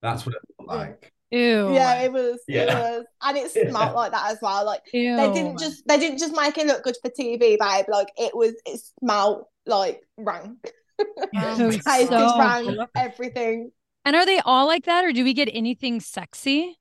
That's 0.00 0.24
what 0.24 0.36
it 0.36 0.42
looked 0.60 0.70
like. 0.70 1.12
Ew. 1.30 1.74
Yeah, 1.74 2.02
it 2.02 2.12
was. 2.12 2.40
It 2.46 2.54
Yeah. 2.54 2.80
was, 2.80 3.04
and 3.22 3.36
it 3.36 3.52
Yeah. 3.56 3.70
smelled 3.70 3.94
like 3.94 4.12
that 4.12 4.30
as 4.32 4.38
well. 4.40 4.64
Like 4.64 4.82
Ew. 4.92 5.16
they 5.16 5.32
didn't 5.32 5.58
just. 5.58 5.86
They 5.86 5.98
didn't 5.98 6.18
just 6.18 6.34
make 6.34 6.58
it 6.58 6.66
look 6.66 6.82
good 6.84 6.96
for 7.02 7.10
TV, 7.10 7.58
babe. 7.58 7.86
Like 7.88 8.08
it 8.16 8.36
was. 8.36 8.54
It 8.66 8.80
smelled 9.00 9.46
like 9.66 10.02
rank. 10.16 10.58
Tasted 11.34 11.82
so 12.08 12.38
rank. 12.38 12.78
Everything. 12.94 13.72
And 14.04 14.14
are 14.14 14.26
they 14.26 14.38
all 14.40 14.66
like 14.66 14.84
that, 14.84 15.04
or 15.04 15.12
do 15.12 15.24
we 15.24 15.32
get 15.34 15.48
anything 15.52 16.00
sexy? 16.00 16.78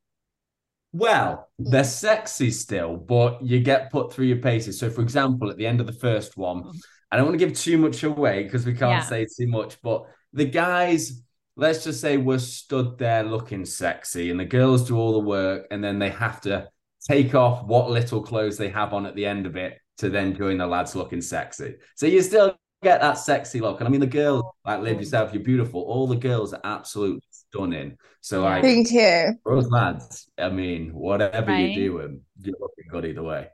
Well, 0.91 1.49
mm. 1.59 1.71
they're 1.71 1.83
sexy 1.83 2.51
still, 2.51 2.97
but 2.97 3.41
you 3.43 3.59
get 3.59 3.91
put 3.91 4.13
through 4.13 4.25
your 4.27 4.37
paces. 4.37 4.79
So, 4.79 4.89
for 4.89 5.01
example, 5.01 5.49
at 5.49 5.57
the 5.57 5.65
end 5.65 5.79
of 5.81 5.87
the 5.87 5.93
first 5.93 6.37
one, 6.37 6.63
mm. 6.63 6.79
I 7.11 7.17
don't 7.17 7.25
want 7.25 7.39
to 7.39 7.45
give 7.45 7.57
too 7.57 7.77
much 7.77 8.03
away 8.03 8.43
because 8.43 8.65
we 8.65 8.73
can't 8.73 9.01
Yeah. 9.03 9.03
say 9.03 9.25
too 9.25 9.47
much, 9.47 9.81
but 9.81 10.05
the 10.33 10.45
guys, 10.45 11.21
let's 11.55 11.83
just 11.83 12.01
say, 12.01 12.17
we're 12.17 12.39
stood 12.39 12.97
there 12.97 13.23
looking 13.23 13.65
sexy, 13.65 14.31
and 14.31 14.39
the 14.39 14.45
girls 14.45 14.87
do 14.87 14.97
all 14.97 15.13
the 15.13 15.19
work, 15.19 15.67
and 15.71 15.83
then 15.83 15.99
they 15.99 16.09
have 16.09 16.41
to 16.41 16.67
take 17.09 17.35
off 17.35 17.65
what 17.65 17.89
little 17.89 18.21
clothes 18.21 18.57
they 18.57 18.69
have 18.69 18.93
on 18.93 19.05
at 19.05 19.15
the 19.15 19.25
end 19.25 19.45
of 19.45 19.55
it 19.55 19.77
to 19.97 20.09
then 20.09 20.35
join 20.35 20.57
the 20.57 20.65
lads 20.67 20.95
looking 20.95 21.21
sexy. 21.21 21.75
So, 21.95 22.05
you 22.07 22.21
still 22.21 22.55
get 22.81 23.01
that 23.01 23.17
sexy 23.17 23.61
look. 23.61 23.79
And 23.79 23.87
I 23.87 23.91
mean, 23.91 24.01
the 24.01 24.07
girls, 24.07 24.43
like 24.65 24.81
Liv 24.81 24.99
yourself, 24.99 25.33
you're 25.33 25.43
beautiful. 25.43 25.81
All 25.81 26.07
the 26.07 26.15
girls 26.15 26.53
are 26.53 26.61
absolutely 26.63 27.21
stunning. 27.31 27.97
So, 28.21 28.41
like, 28.43 28.63
Thank 28.63 28.91
you. 28.91 29.33
for 29.43 29.57
us 29.57 29.69
lads, 29.69 30.27
I 30.37 30.49
mean, 30.49 30.93
whatever 30.93 31.47
Right. 31.51 31.71
you're 31.71 31.89
doing, 31.91 32.05
um, 32.05 32.21
you're 32.41 32.55
looking 32.59 32.85
good 32.89 33.05
either 33.05 33.23
way. 33.23 33.47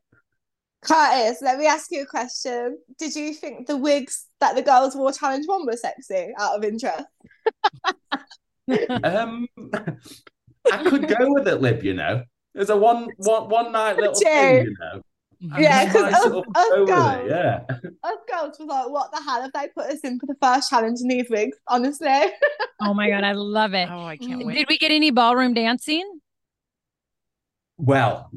Curtis, 0.82 1.42
let 1.42 1.60
me 1.60 1.66
ask 1.68 1.92
you 1.92 2.04
a 2.04 2.06
question. 2.06 2.78
Did 2.98 3.16
you 3.16 3.34
think 3.34 3.68
the 3.68 3.76
wigs 3.78 4.26
that 4.40 4.56
the 4.56 4.62
girls 4.62 4.96
wore 4.96 5.12
challenge 5.12 5.46
one 5.48 5.66
were 5.66 5.76
sexy 5.76 6.34
out 6.40 6.58
of 6.58 6.64
interest? 6.64 7.06
Um, 9.04 9.48
I 10.72 10.84
could 10.88 11.08
go 11.08 11.16
with 11.34 11.48
it, 11.48 11.60
Lib. 11.60 11.84
You 11.84 11.96
know, 11.96 12.22
there's 12.54 12.70
a 12.70 12.78
one 12.78 13.08
one 13.18 13.50
one 13.50 13.72
night 13.72 13.98
little 13.98 14.14
Could 14.14 14.24
thing. 14.24 14.56
you? 14.58 14.62
You 14.62 14.76
know, 14.80 15.58
Yeah, 15.60 15.78
I 15.78 15.86
because 15.88 16.14
us, 16.14 16.22
sort 16.24 16.36
of 16.36 16.44
us 16.56 16.70
go 16.70 16.80
with 16.82 16.90
girls, 16.90 17.26
it, 17.26 17.30
yeah. 17.32 17.60
us 18.04 18.18
girls 18.30 18.60
was 18.60 18.68
like, 18.68 18.90
what 18.92 19.12
the 19.12 19.24
hell 19.24 19.42
have 19.42 19.52
they 19.54 19.70
put 19.76 19.86
us 19.92 20.00
in 20.02 20.20
for 20.20 20.28
the 20.28 20.36
first 20.40 20.70
challenge 20.70 21.00
in 21.02 21.08
these 21.08 21.28
wigs? 21.32 21.58
Honestly. 21.68 22.08
Oh 22.82 22.94
my 22.94 23.10
god, 23.10 23.24
I 23.26 23.32
love 23.34 23.74
it. 23.74 23.90
Oh, 23.92 24.06
I 24.06 24.16
can't 24.18 24.42
Mm. 24.42 24.46
wait. 24.46 24.54
Did 24.56 24.68
we 24.70 24.78
get 24.78 24.92
any 24.92 25.10
ballroom 25.12 25.54
dancing? 25.56 26.20
Well, 27.78 28.32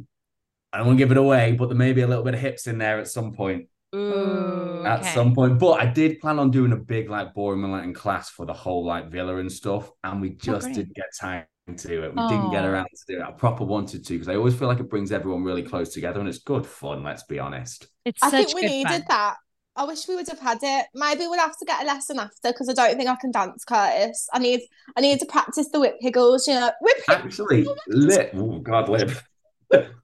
I 0.73 0.79
don't 0.79 0.87
want 0.87 0.99
to 0.99 1.05
give 1.05 1.11
it 1.11 1.17
away, 1.19 1.53
but 1.53 1.69
there 1.69 1.77
may 1.77 1.93
be 1.93 2.01
a 2.03 2.07
little 2.07 2.25
bit 2.25 2.35
of 2.35 2.41
hips 2.41 2.67
in 2.67 2.79
there 2.79 2.99
at 2.99 3.09
some 3.09 3.33
point. 3.33 3.69
Ooh. 3.95 4.83
At 4.87 5.01
Okay. 5.01 5.15
some 5.15 5.35
point, 5.35 5.59
but 5.59 5.73
I 5.81 5.87
did 5.87 6.19
plan 6.21 6.39
on 6.39 6.51
doing 6.51 6.73
a 6.73 6.77
big 6.77 7.11
like 7.11 7.35
ballroom 7.35 7.65
and 7.65 7.73
Latin 7.73 7.93
class 7.95 8.31
for 8.31 8.47
the 8.47 8.53
whole 8.55 8.85
like 8.85 9.11
villa 9.11 9.37
and 9.37 9.53
stuff, 9.53 9.91
and 10.03 10.21
we 10.21 10.31
oh, 10.31 10.37
just 10.39 10.65
great. 10.67 10.77
didn't 10.77 10.95
get 10.97 11.07
time 11.21 11.45
to 11.77 11.89
do 11.89 12.03
it. 12.03 12.15
We 12.15 12.27
didn't 12.27 12.51
get 12.51 12.65
Oh. 12.65 12.69
around 12.69 12.87
to 12.87 13.05
do 13.15 13.21
it. 13.21 13.23
I 13.23 13.31
proper 13.33 13.65
wanted 13.65 14.05
to 14.07 14.13
because 14.15 14.29
I 14.29 14.35
always 14.37 14.55
feel 14.55 14.67
like 14.69 14.81
it 14.81 14.89
brings 14.91 15.13
everyone 15.13 15.45
really 15.45 15.63
close 15.63 15.93
together, 15.93 16.21
and 16.21 16.29
it's 16.29 16.39
good 16.39 16.67
fun. 16.67 17.05
Let's 17.05 17.25
be 17.25 17.39
honest. 17.39 17.87
It's 18.07 18.23
I 18.23 18.31
such 18.31 18.47
think 18.47 18.55
we 18.55 18.63
good 18.63 18.71
needed 18.71 18.89
fun. 18.89 19.05
that. 19.09 19.37
I 19.77 19.85
wish 19.85 20.07
we 20.09 20.17
would 20.17 20.29
have 20.29 20.39
had 20.41 20.59
it. 20.63 20.87
Maybe 20.95 21.21
we'll 21.27 21.39
have 21.39 21.57
to 21.59 21.65
get 21.65 21.83
a 21.83 21.87
lesson 21.87 22.19
after 22.19 22.49
because 22.51 22.69
I 22.69 22.75
don't 22.75 22.97
think 22.97 23.09
I 23.09 23.17
can 23.17 23.31
dance, 23.31 23.65
Curtis. 23.65 24.29
I 24.33 24.39
need 24.39 24.61
I 24.97 25.01
need 25.03 25.19
to 25.21 25.27
practice 25.27 25.69
the 25.71 25.81
whip 25.81 25.97
higgles, 26.03 26.47
you 26.47 26.55
know. 26.55 26.71
Whip 26.81 26.97
higgles. 27.07 27.25
Actually, 27.25 27.67
lit. 27.89 28.31
Oh 28.35 28.59
God, 28.59 28.89
Lib. 28.89 29.13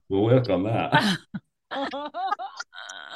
We'll 0.09 0.23
work 0.23 0.49
on 0.49 0.63
that. 0.63 1.17
Uh, 1.71 1.89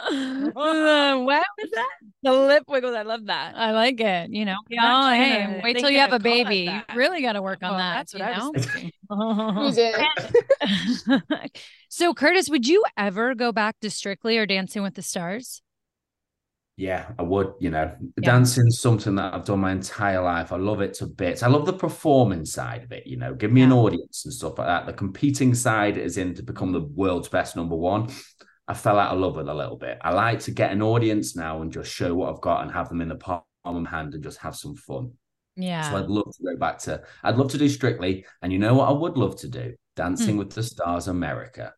what 1.24 1.46
was 1.58 1.70
that? 1.74 1.90
The 2.22 2.32
lip 2.32 2.64
wiggles. 2.68 2.96
I 2.96 3.02
love 3.04 3.26
that. 3.26 3.56
I 3.56 3.72
like 3.72 4.00
it. 4.00 4.30
You 4.32 4.46
know, 4.46 4.58
I'm 4.80 5.06
oh, 5.06 5.10
hey, 5.14 5.62
wait 5.64 5.78
till 5.78 5.90
you 5.90 6.00
have 6.00 6.12
a 6.12 6.16
a 6.16 6.20
call 6.20 6.38
like 6.38 6.48
baby. 6.48 6.72
You 6.72 6.82
really 6.96 7.22
got 7.22 7.34
to 7.34 7.42
work 7.42 7.64
on 7.64 7.74
Oh, 7.74 7.78
that. 7.78 7.94
that's 7.96 8.14
what 8.14 8.22
you 8.22 8.28
I 8.28 8.38
know? 8.38 8.52
was 8.52 9.76
thinking. 9.76 11.50
So, 11.90 12.14
Curtis, 12.14 12.50
would 12.50 12.68
you 12.68 12.84
ever 12.98 13.36
go 13.36 13.52
back 13.52 13.80
to 13.82 13.90
Strictly 13.90 14.38
or 14.38 14.46
Dancing 14.48 14.82
with 14.82 14.96
the 14.96 15.04
Stars? 15.04 15.62
Yeah, 16.76 17.12
I 17.20 17.22
would. 17.22 17.54
You 17.60 17.70
know, 17.70 17.96
dancing's 18.22 18.80
something 18.80 19.16
that 19.16 19.34
I've 19.34 19.46
done 19.46 19.60
my 19.60 19.72
entire 19.72 20.22
life. 20.24 20.52
I 20.52 20.56
love 20.58 20.82
it 20.82 20.96
to 20.96 21.06
bits. 21.06 21.44
I 21.44 21.48
love 21.48 21.66
the 21.68 21.74
performing 21.74 22.46
side 22.46 22.84
of 22.84 22.92
it. 22.92 23.06
You 23.06 23.18
know, 23.18 23.36
give 23.36 23.52
me 23.52 23.62
an 23.62 23.72
audience 23.72 24.26
and 24.26 24.34
stuff 24.34 24.58
like 24.58 24.68
that. 24.68 24.88
The 24.88 24.94
competing 24.94 25.54
side 25.54 25.98
is 25.98 26.18
in 26.18 26.34
to 26.36 26.44
become 26.44 26.72
the 26.72 26.82
world's 26.82 27.30
best 27.30 27.56
number 27.56 27.76
one. 27.76 28.10
I 28.68 28.74
fell 28.74 28.98
out 28.98 29.14
of 29.14 29.20
love 29.20 29.36
with 29.36 29.48
it 29.48 29.52
a 29.52 29.54
little 29.54 29.78
bit. 29.78 30.00
I 30.02 30.14
like 30.14 30.40
to 30.42 30.52
get 30.52 30.72
an 30.72 30.82
audience 30.82 31.36
now 31.36 31.62
and 31.62 31.72
just 31.72 31.92
show 31.94 32.16
what 32.16 32.34
I've 32.34 32.42
got 32.42 32.64
and 32.64 32.72
have 32.72 32.90
them 32.90 33.02
in 33.02 33.10
the 33.10 33.16
palm 33.16 33.44
of 33.66 33.76
my 33.76 33.90
hand 33.90 34.14
and 34.16 34.24
just 34.24 34.40
have 34.40 34.56
some 34.56 34.76
fun. 34.76 35.12
Yeah. 35.56 35.92
So 35.92 35.98
I'd 35.98 36.10
love 36.10 36.34
to 36.38 36.44
go 36.44 36.58
back 36.58 36.80
to. 36.80 37.04
I'd 37.24 37.36
love 37.36 37.52
to 37.52 37.58
do 37.60 37.70
Strictly, 37.70 38.26
and 38.42 38.52
you 38.52 38.58
know 38.58 38.74
what 38.74 38.90
I 38.90 38.94
would 38.94 39.18
love 39.18 39.36
to 39.42 39.48
do? 39.48 39.62
Hmm. 39.62 39.74
Dancing 39.96 40.38
with 40.38 40.52
the 40.52 40.64
Stars 40.64 41.08
America. 41.08 41.74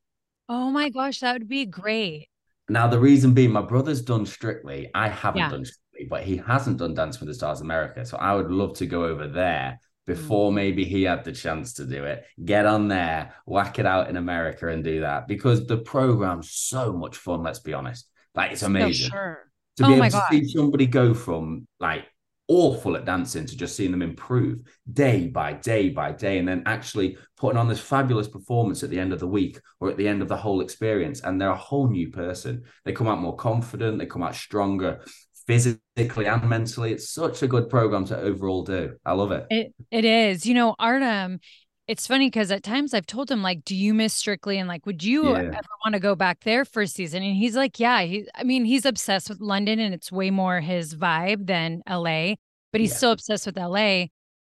oh 0.49 0.71
my 0.71 0.89
gosh, 0.89 1.19
that 1.19 1.33
would 1.33 1.47
be 1.49 1.65
great. 1.65 2.29
Now, 2.67 2.87
the 2.87 2.99
reason 2.99 3.33
being, 3.33 3.51
my 3.51 3.61
brother's 3.61 4.01
done 4.01 4.25
Strictly. 4.25 4.89
I 4.95 5.07
haven't 5.09 5.39
Yeah. 5.39 5.49
done 5.49 5.65
Strictly, 5.65 6.07
but 6.09 6.23
he 6.23 6.37
hasn't 6.37 6.77
done 6.77 6.93
Dance 6.93 7.19
with 7.19 7.27
the 7.27 7.33
Stars 7.35 7.61
America. 7.61 8.05
So 8.05 8.17
I 8.17 8.33
would 8.33 8.51
love 8.51 8.75
to 8.77 8.85
go 8.85 9.05
over 9.05 9.27
there 9.27 9.79
before 10.07 10.51
Mm. 10.51 10.55
maybe 10.55 10.83
he 10.85 11.03
had 11.03 11.23
the 11.23 11.31
chance 11.31 11.73
to 11.73 11.85
do 11.85 12.03
it. 12.05 12.25
Get 12.43 12.65
on 12.65 12.87
there, 12.87 13.33
whack 13.45 13.79
it 13.79 13.85
out 13.85 14.09
in 14.09 14.17
America 14.17 14.67
and 14.67 14.83
do 14.83 15.01
that 15.01 15.27
because 15.27 15.65
the 15.67 15.77
program's 15.77 16.51
so 16.51 16.93
much 16.93 17.17
fun, 17.17 17.43
let's 17.43 17.59
be 17.59 17.73
honest. 17.73 18.07
Like, 18.33 18.51
it's 18.51 18.63
amazing 18.63 19.09
sure. 19.11 19.51
to 19.77 19.85
Oh 19.85 19.87
be 19.87 19.95
my 19.95 20.07
able 20.07 20.19
to 20.19 20.25
see 20.29 20.47
somebody 20.47 20.85
go 20.87 21.13
from 21.13 21.67
like 21.79 22.05
awful 22.47 22.95
at 22.95 23.05
dancing 23.05 23.45
to 23.45 23.57
just 23.57 23.75
seeing 23.75 23.91
them 23.91 24.01
improve 24.01 24.59
day 24.91 25.27
by 25.27 25.53
day 25.53 25.89
by 25.89 26.11
day 26.11 26.37
and 26.37 26.47
then 26.47 26.63
actually 26.65 27.17
putting 27.37 27.57
on 27.57 27.67
this 27.67 27.79
fabulous 27.79 28.27
performance 28.27 28.83
at 28.83 28.89
the 28.89 28.99
end 28.99 29.13
of 29.13 29.19
the 29.19 29.27
week 29.27 29.59
or 29.79 29.89
at 29.89 29.97
the 29.97 30.07
end 30.07 30.21
of 30.21 30.27
the 30.27 30.37
whole 30.37 30.61
experience. 30.61 31.21
And 31.21 31.39
they're 31.39 31.49
a 31.49 31.55
whole 31.55 31.89
new 31.89 32.09
person. 32.09 32.63
They 32.83 32.93
come 32.93 33.07
out 33.07 33.19
more 33.19 33.35
confident. 33.35 33.97
They 33.97 34.05
come 34.05 34.23
out 34.23 34.35
stronger 34.35 35.03
physically 35.47 36.25
and 36.25 36.49
mentally. 36.49 36.91
It's 36.91 37.09
such 37.09 37.43
a 37.43 37.47
good 37.47 37.69
program 37.69 38.05
to 38.05 38.17
overall 38.17 38.63
do. 38.63 38.95
I 39.05 39.13
love 39.13 39.31
it. 39.31 39.45
It 39.49 39.73
it 39.91 40.05
is. 40.05 40.45
You 40.45 40.53
know, 40.53 40.75
Artem, 40.77 41.39
it's 41.87 42.07
funny 42.07 42.27
because 42.27 42.51
at 42.51 42.63
times 42.63 42.93
I've 42.93 43.05
told 43.05 43.29
him 43.29 43.41
like, 43.43 43.63
"Do 43.63 43.75
you 43.75 43.93
miss 43.93 44.13
Strictly?" 44.13 44.57
and 44.57 44.67
like, 44.67 44.85
"Would 44.85 45.03
you 45.03 45.29
Yeah. 45.33 45.39
ever 45.39 45.67
want 45.85 45.93
to 45.93 45.99
go 45.99 46.15
back 46.15 46.41
there 46.43 46.65
for 46.65 46.81
a 46.83 46.87
season?" 46.87 47.21
And 47.23 47.35
he's 47.35 47.55
like, 47.55 47.79
"Yeah." 47.79 48.01
He, 48.01 48.27
I 48.35 48.43
mean, 48.43 48.65
he's 48.65 48.85
obsessed 48.85 49.29
with 49.29 49.39
London, 49.39 49.79
and 49.79 49.93
it's 49.93 50.11
way 50.11 50.31
more 50.31 50.61
his 50.61 50.95
vibe 50.95 51.47
than 51.47 51.81
LA. 51.87 52.35
But 52.71 52.81
he's 52.81 52.91
Yeah. 52.91 52.97
still 52.97 53.11
obsessed 53.11 53.45
with 53.45 53.57
LA. 53.57 54.07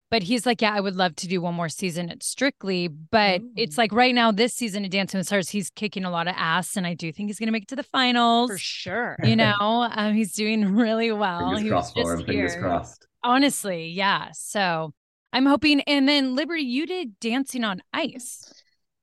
But 0.10 0.24
he's 0.24 0.46
like, 0.46 0.62
"Yeah, 0.62 0.74
I 0.74 0.80
would 0.80 0.96
love 0.96 1.18
to 1.18 1.28
do 1.28 1.42
one 1.42 1.54
more 1.54 1.68
season 1.68 2.10
at 2.10 2.24
Strictly." 2.24 2.88
But 2.88 3.42
it's 3.58 3.78
like 3.78 3.92
right 3.92 4.16
now, 4.16 4.32
this 4.32 4.54
season 4.54 4.86
of 4.86 4.90
Dancing 4.90 5.18
with 5.18 5.28
Stars, 5.28 5.50
he's 5.50 5.70
kicking 5.70 6.06
a 6.06 6.10
lot 6.10 6.28
of 6.30 6.34
ass, 6.38 6.78
and 6.78 6.88
I 6.88 6.94
do 6.94 7.12
think 7.12 7.28
he's 7.30 7.40
going 7.40 7.48
to 7.48 7.52
make 7.52 7.64
it 7.64 7.68
to 7.70 7.76
the 7.76 7.84
finals. 7.84 8.50
For 8.52 8.58
sure. 8.58 9.18
You 9.24 9.36
know, 9.36 9.90
um, 9.94 10.14
he's 10.14 10.32
doing 10.34 10.76
really 10.76 11.12
well. 11.12 11.40
fingers 11.52 11.62
he 11.62 11.70
crossed 11.70 11.94
for 11.94 12.14
him 12.14 12.26
fingers 12.26 12.56
crossed 12.56 13.06
Honestly, 13.22 13.90
yeah. 13.90 14.30
So 14.34 14.94
I'm 15.38 15.46
hoping. 15.46 15.82
And 15.82 16.10
then 16.10 16.36
Liberty, 16.36 16.64
you 16.64 16.88
did 16.88 17.20
dancing 17.20 17.64
on 17.64 17.82
ice. 17.94 18.52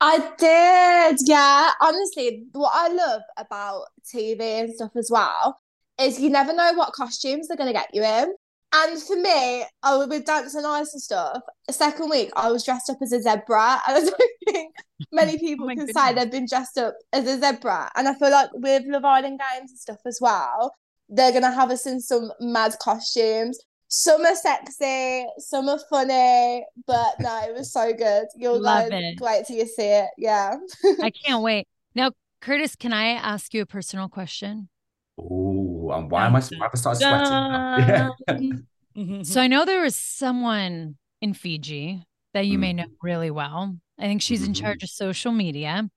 I 0.00 0.18
did, 0.38 1.18
yeah. 1.26 1.70
Honestly, 1.80 2.44
what 2.52 2.72
I 2.74 2.88
love 2.88 3.22
about 3.38 3.84
TV 4.04 4.40
and 4.60 4.74
stuff 4.74 4.92
as 4.96 5.08
well 5.10 5.60
is 6.00 6.20
you 6.20 6.30
never 6.30 6.52
know 6.52 6.72
what 6.74 6.92
costumes 6.92 7.48
they're 7.48 7.56
going 7.56 7.68
to 7.68 7.72
get 7.72 7.94
you 7.94 8.02
in. 8.02 8.34
And 8.76 9.00
for 9.00 9.14
me, 9.16 9.64
I 9.84 9.96
was 9.96 10.08
with 10.08 10.24
dancing 10.26 10.64
Ice 10.66 10.92
and 10.92 11.02
stuff. 11.02 11.42
The 11.68 11.72
second 11.72 12.10
week, 12.10 12.30
I 12.34 12.50
was 12.50 12.64
dressed 12.64 12.90
up 12.90 12.98
as 13.02 13.12
a 13.12 13.22
zebra, 13.22 13.80
and 13.86 13.96
I 13.96 14.00
don't 14.00 14.14
think 14.46 14.74
many 15.12 15.38
oh 15.38 15.38
people 15.38 15.66
Oh 15.66 15.74
can 15.76 15.86
goodness. 15.86 15.94
say 15.96 16.12
they've 16.12 16.30
been 16.30 16.46
dressed 16.48 16.76
up 16.78 16.94
as 17.12 17.24
a 17.26 17.40
zebra. 17.40 17.90
And 17.94 18.08
I 18.08 18.14
feel 18.14 18.32
like 18.32 18.50
with 18.54 18.82
Love 18.86 19.04
Island 19.04 19.40
games 19.40 19.70
and 19.70 19.78
stuff 19.78 20.00
as 20.06 20.18
well, 20.20 20.74
they're 21.08 21.32
gonna 21.32 21.52
have 21.52 21.70
us 21.70 21.86
in 21.86 22.00
some 22.00 22.32
mad 22.40 22.74
costumes. 22.82 23.60
Some 23.96 24.26
are 24.26 24.34
sexy, 24.34 25.24
some 25.38 25.68
are 25.68 25.78
funny, 25.88 26.64
but 26.84 27.14
no, 27.20 27.42
it 27.48 27.54
was 27.54 27.72
so 27.72 27.92
good. 27.92 28.26
You'll 28.34 28.60
Love 28.60 28.88
it. 28.90 29.20
wait 29.20 29.46
till 29.46 29.56
you 29.56 29.66
see 29.66 29.86
it. 29.86 30.08
Yeah. 30.18 30.56
I 31.00 31.10
can't 31.24 31.44
wait. 31.44 31.68
Now, 31.94 32.10
Curtis, 32.40 32.74
can 32.74 32.92
I 32.92 33.10
ask 33.10 33.54
you 33.54 33.62
a 33.62 33.66
personal 33.66 34.08
question? 34.08 34.68
Oh, 35.16 35.92
and 35.92 36.10
why 36.10 36.26
am 36.26 36.34
I? 36.34 36.40
Why 36.40 36.62
have 36.62 36.70
I 36.74 36.76
started 36.76 36.98
sweating? 37.06 38.10
Yeah. 38.32 38.48
Mm-hmm. 38.96 39.22
So 39.22 39.40
I 39.40 39.46
know 39.46 39.64
there 39.64 39.82
was 39.82 39.94
someone 39.94 40.96
in 41.20 41.32
Fiji 41.32 42.02
that 42.32 42.46
you 42.46 42.58
may 42.58 42.72
Mm. 42.72 42.76
know 42.78 42.84
really 43.00 43.30
well. 43.30 43.76
I 43.96 44.02
think 44.02 44.22
she's 44.22 44.42
in 44.42 44.54
Mhm. 44.54 44.60
charge 44.60 44.82
of 44.82 44.90
social 44.90 45.30
media. 45.30 45.88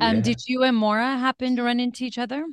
Um, 0.00 0.16
Yeah. 0.16 0.20
did 0.22 0.40
you 0.48 0.64
and 0.64 0.76
Maura 0.76 1.16
happen 1.18 1.54
to 1.54 1.62
run 1.62 1.78
into 1.78 2.02
each 2.04 2.18
other? 2.18 2.44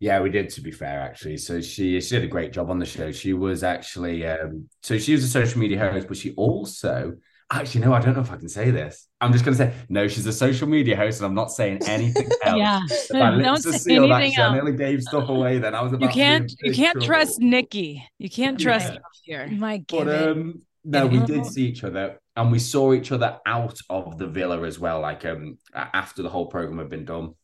Yeah, 0.00 0.20
we 0.20 0.30
did. 0.30 0.48
To 0.50 0.62
be 0.62 0.70
fair, 0.72 1.00
actually, 1.02 1.36
so 1.36 1.60
she 1.60 2.00
she 2.00 2.14
did 2.16 2.24
a 2.24 2.28
great 2.28 2.52
job 2.52 2.70
on 2.70 2.78
the 2.78 2.86
show. 2.86 3.12
She 3.12 3.32
was 3.34 3.62
actually 3.62 4.26
um, 4.26 4.68
so 4.82 4.98
she 4.98 5.12
was 5.12 5.22
a 5.22 5.28
social 5.28 5.60
media 5.60 5.78
host, 5.78 6.08
but 6.08 6.16
she 6.16 6.32
also 6.36 7.14
actually 7.52 7.82
no, 7.84 7.92
I 7.92 8.00
don't 8.00 8.14
know 8.14 8.22
if 8.22 8.32
I 8.32 8.36
can 8.36 8.48
say 8.48 8.70
this. 8.70 9.06
I'm 9.20 9.32
just 9.32 9.44
going 9.44 9.54
to 9.58 9.62
say 9.62 9.74
no. 9.90 10.08
She's 10.08 10.24
a 10.26 10.32
social 10.32 10.66
media 10.68 10.96
host, 10.96 11.20
and 11.20 11.26
I'm 11.26 11.34
not 11.34 11.50
saying 11.52 11.80
anything 11.86 12.30
else. 12.44 12.58
Yeah. 12.58 12.80
My 13.12 13.30
Don't 13.32 13.38
lips 13.42 13.64
say 13.64 13.76
sealed. 13.76 14.10
anything 14.10 14.30
Actually, 14.38 14.42
I 14.44 14.54
nearly 14.54 14.72
gave 14.76 15.02
stuff 15.02 15.28
away. 15.28 15.58
Then 15.58 15.74
I 15.74 15.82
was 15.82 15.92
You 15.92 15.98
about 15.98 16.12
to 16.12 16.14
be 16.16 16.20
in 16.22 16.26
can't 16.26 16.52
you 16.62 16.72
can't 16.72 16.92
trouble. 16.94 17.06
trust 17.06 17.40
Nikki. 17.40 18.08
You 18.18 18.30
can't 18.30 18.58
trust 18.58 18.88
Right. 18.88 18.96
her 18.98 19.02
here. 19.24 19.48
Might 19.48 19.86
give 19.86 20.06
But 20.06 20.28
um, 20.30 20.62
no, 20.82 21.06
we 21.08 21.18
did 21.20 21.44
see 21.44 21.66
each 21.66 21.84
other, 21.84 22.18
and 22.36 22.50
we 22.50 22.58
saw 22.58 22.94
each 22.94 23.12
other 23.12 23.38
out 23.44 23.78
of 23.90 24.16
the 24.16 24.26
villa 24.28 24.62
as 24.62 24.78
well. 24.78 25.00
Like 25.00 25.26
um, 25.26 25.58
after 25.74 26.22
the 26.22 26.30
whole 26.30 26.46
program 26.46 26.78
had 26.78 26.88
been 26.88 27.04
done, 27.04 27.34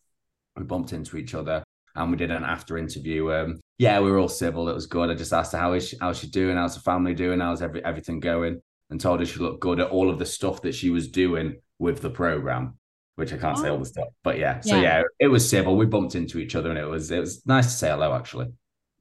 we 0.56 0.62
bumped 0.64 0.94
into 0.94 1.18
each 1.18 1.34
other, 1.34 1.62
and 1.96 2.10
we 2.10 2.16
did 2.16 2.30
an 2.30 2.44
after 2.44 2.78
interview. 2.78 3.32
Um, 3.32 3.60
yeah, 3.78 4.00
we 4.00 4.10
were 4.10 4.18
all 4.18 4.28
civil. 4.28 4.68
It 4.68 4.74
was 4.74 4.86
good. 4.86 5.10
I 5.10 5.14
just 5.14 5.32
asked 5.32 5.52
her 5.52 5.58
how 5.58 5.72
is 5.72 5.88
she, 5.88 5.96
how's 6.00 6.18
she 6.18 6.28
doing, 6.28 6.56
how's 6.56 6.74
the 6.74 6.80
family 6.80 7.14
doing, 7.14 7.40
how's 7.40 7.62
every 7.62 7.84
everything 7.84 8.20
going, 8.20 8.60
and 8.90 9.00
told 9.00 9.20
her 9.20 9.26
she 9.26 9.40
looked 9.40 9.60
good 9.60 9.80
at 9.80 9.90
all 9.90 10.10
of 10.10 10.18
the 10.18 10.26
stuff 10.26 10.62
that 10.62 10.74
she 10.74 10.90
was 10.90 11.08
doing 11.08 11.56
with 11.78 12.00
the 12.02 12.10
program. 12.10 12.78
Which 13.16 13.32
I 13.32 13.38
can't 13.38 13.56
say 13.56 13.70
all 13.70 13.78
the 13.78 13.86
stuff, 13.86 14.08
but 14.22 14.38
yeah. 14.38 14.60
So 14.60 14.76
Yeah. 14.76 14.82
yeah, 14.82 15.02
it 15.18 15.28
was 15.28 15.48
civil. 15.48 15.76
We 15.76 15.86
bumped 15.86 16.14
into 16.14 16.38
each 16.38 16.54
other, 16.54 16.68
and 16.68 16.78
it 16.78 16.84
was 16.84 17.10
it 17.10 17.20
was 17.20 17.44
nice 17.46 17.64
to 17.66 17.72
say 17.72 17.88
hello. 17.88 18.14
Actually, 18.14 18.48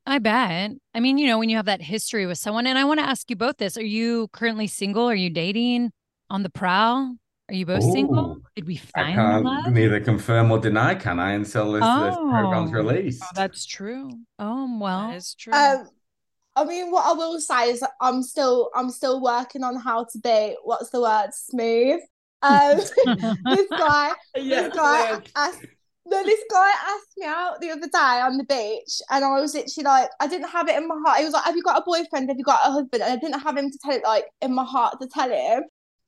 I 0.05 0.19
bet. 0.19 0.71
I 0.93 0.99
mean, 1.01 1.17
you 1.17 1.27
know, 1.27 1.37
when 1.37 1.49
you 1.49 1.57
have 1.57 1.65
that 1.65 1.81
history 1.81 2.25
with 2.25 2.37
someone, 2.37 2.65
and 2.65 2.77
I 2.77 2.85
want 2.85 3.01
to 3.01 3.05
ask 3.05 3.29
you 3.29 3.35
both 3.35 3.57
this: 3.57 3.77
Are 3.77 3.83
you 3.83 4.29
currently 4.29 4.67
single? 4.67 5.05
Are 5.09 5.15
you 5.15 5.29
dating? 5.29 5.91
On 6.29 6.43
the 6.43 6.49
prowl? 6.49 7.17
Are 7.49 7.53
you 7.53 7.65
both 7.65 7.83
single? 7.83 8.31
Ooh. 8.37 8.41
Did 8.55 8.65
we 8.65 8.77
find 8.77 9.07
I 9.07 9.13
can't 9.13 9.45
love? 9.45 9.73
neither 9.73 9.99
confirm 9.99 10.51
or 10.51 10.57
deny, 10.59 10.95
can 10.95 11.19
I? 11.19 11.33
Until 11.33 11.73
this, 11.73 11.81
this 11.81 12.15
program's 12.15 12.71
Oh. 12.71 12.73
released. 12.73 13.23
Oh, 13.23 13.27
that's 13.35 13.65
true. 13.65 14.09
Oh 14.39 14.77
well. 14.79 15.09
That 15.09 15.17
is 15.17 15.35
true. 15.35 15.53
Um, 15.53 15.89
I 16.55 16.63
mean, 16.65 16.89
what 16.89 17.05
I 17.05 17.13
will 17.13 17.39
say 17.39 17.71
is 17.71 17.83
I'm 18.01 18.23
still 18.23 18.71
I'm 18.75 18.89
still 18.89 19.21
working 19.21 19.63
on 19.63 19.75
how 19.75 20.05
to 20.05 20.19
be 20.19 20.55
what's 20.63 20.89
the 20.89 21.01
word 21.01 21.29
smooth. 21.33 21.99
Um, 22.41 22.77
this 23.45 23.69
guy, 23.69 24.11
this 24.35 24.73
guy 24.73 25.19
asked. 25.35 25.65
No, 26.07 26.23
this 26.23 26.39
guy 26.51 26.69
asked 26.69 27.13
me 27.17 27.25
out 27.25 27.59
the 27.61 27.71
other 27.71 27.87
day 27.87 28.21
on 28.21 28.37
the 28.37 28.43
beach, 28.43 29.01
and 29.09 29.25
I 29.25 29.39
was 29.41 29.55
literally 29.55 29.85
like, 29.85 30.09
I 30.19 30.27
didn't 30.27 30.49
have 30.49 30.69
it 30.69 30.77
in 30.77 30.87
my 30.87 30.95
heart. 31.03 31.17
He 31.17 31.25
was 31.25 31.33
like, 31.33 31.45
"Have 31.45 31.55
you 31.55 31.63
got 31.63 31.79
a 31.79 31.83
boyfriend? 31.83 32.29
Have 32.29 32.37
you 32.37 32.43
got 32.43 32.59
a 32.63 32.71
husband?" 32.71 33.01
And 33.01 33.11
I 33.13 33.15
didn't 33.17 33.39
have 33.41 33.57
him 33.57 33.71
to 33.71 33.77
tell 33.83 33.95
it 33.95 34.03
like 34.03 34.25
in 34.41 34.53
my 34.53 34.63
heart 34.63 34.95
to 35.01 35.07
tell 35.07 35.29
him. 35.31 35.63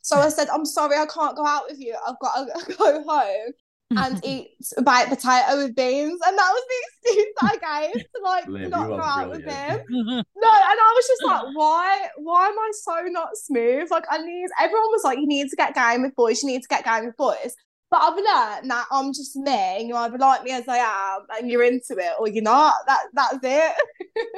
So 0.07 0.15
I 0.15 0.29
said, 0.29 0.47
"I'm 0.47 0.63
sorry, 0.63 0.95
I 0.95 1.05
can't 1.05 1.35
go 1.35 1.45
out 1.45 1.63
with 1.69 1.81
you. 1.81 1.93
I've 2.07 2.17
got 2.19 2.35
to 2.35 2.75
go 2.77 3.03
home 3.03 3.51
and 3.91 4.21
eat 4.23 4.55
a 4.77 4.81
baked 4.81 5.09
potato 5.09 5.57
with 5.57 5.75
beans." 5.75 6.21
And 6.25 6.37
that 6.37 6.51
was 6.53 6.63
the 6.69 7.09
excuse 7.11 7.33
that 7.41 7.59
I 7.61 7.81
gave 7.81 7.93
to 8.15 8.21
like 8.23 8.47
Liv, 8.47 8.69
not 8.69 8.83
you 8.83 8.87
go 8.87 8.95
are 8.95 9.21
out 9.21 9.29
with 9.29 9.43
him. 9.43 9.81
No, 9.85 10.13
and 10.13 10.79
I 10.79 10.93
was 10.95 11.07
just 11.07 11.25
like, 11.25 11.43
why? 11.55 12.07
Why 12.15 12.47
am 12.47 12.57
I 12.57 12.71
so 12.73 13.01
not 13.07 13.35
smooth? 13.35 13.91
Like, 13.91 14.05
I 14.09 14.19
need. 14.19 14.47
Everyone 14.61 14.91
was 14.91 15.03
like, 15.03 15.19
you 15.19 15.27
need 15.27 15.49
to 15.49 15.57
get 15.57 15.75
game 15.75 16.03
with 16.03 16.15
boys. 16.15 16.41
You 16.41 16.47
need 16.51 16.61
to 16.61 16.69
get 16.69 16.85
game 16.85 17.07
with 17.07 17.17
boys. 17.17 17.53
But 17.89 18.01
I've 18.01 18.15
learned 18.15 18.69
that 18.69 18.85
I'm 18.91 19.13
just 19.13 19.35
me, 19.37 19.49
and 19.51 19.87
you 19.87 19.95
either 19.95 20.17
like 20.17 20.43
me 20.43 20.51
as 20.51 20.67
I 20.67 20.77
am, 20.77 21.21
and 21.37 21.49
you're 21.49 21.63
into 21.63 21.95
it, 21.97 22.13
or 22.19 22.27
you're 22.27 22.43
not. 22.43 22.73
That 22.85 22.99
that's 23.13 23.39
it. 23.41 23.75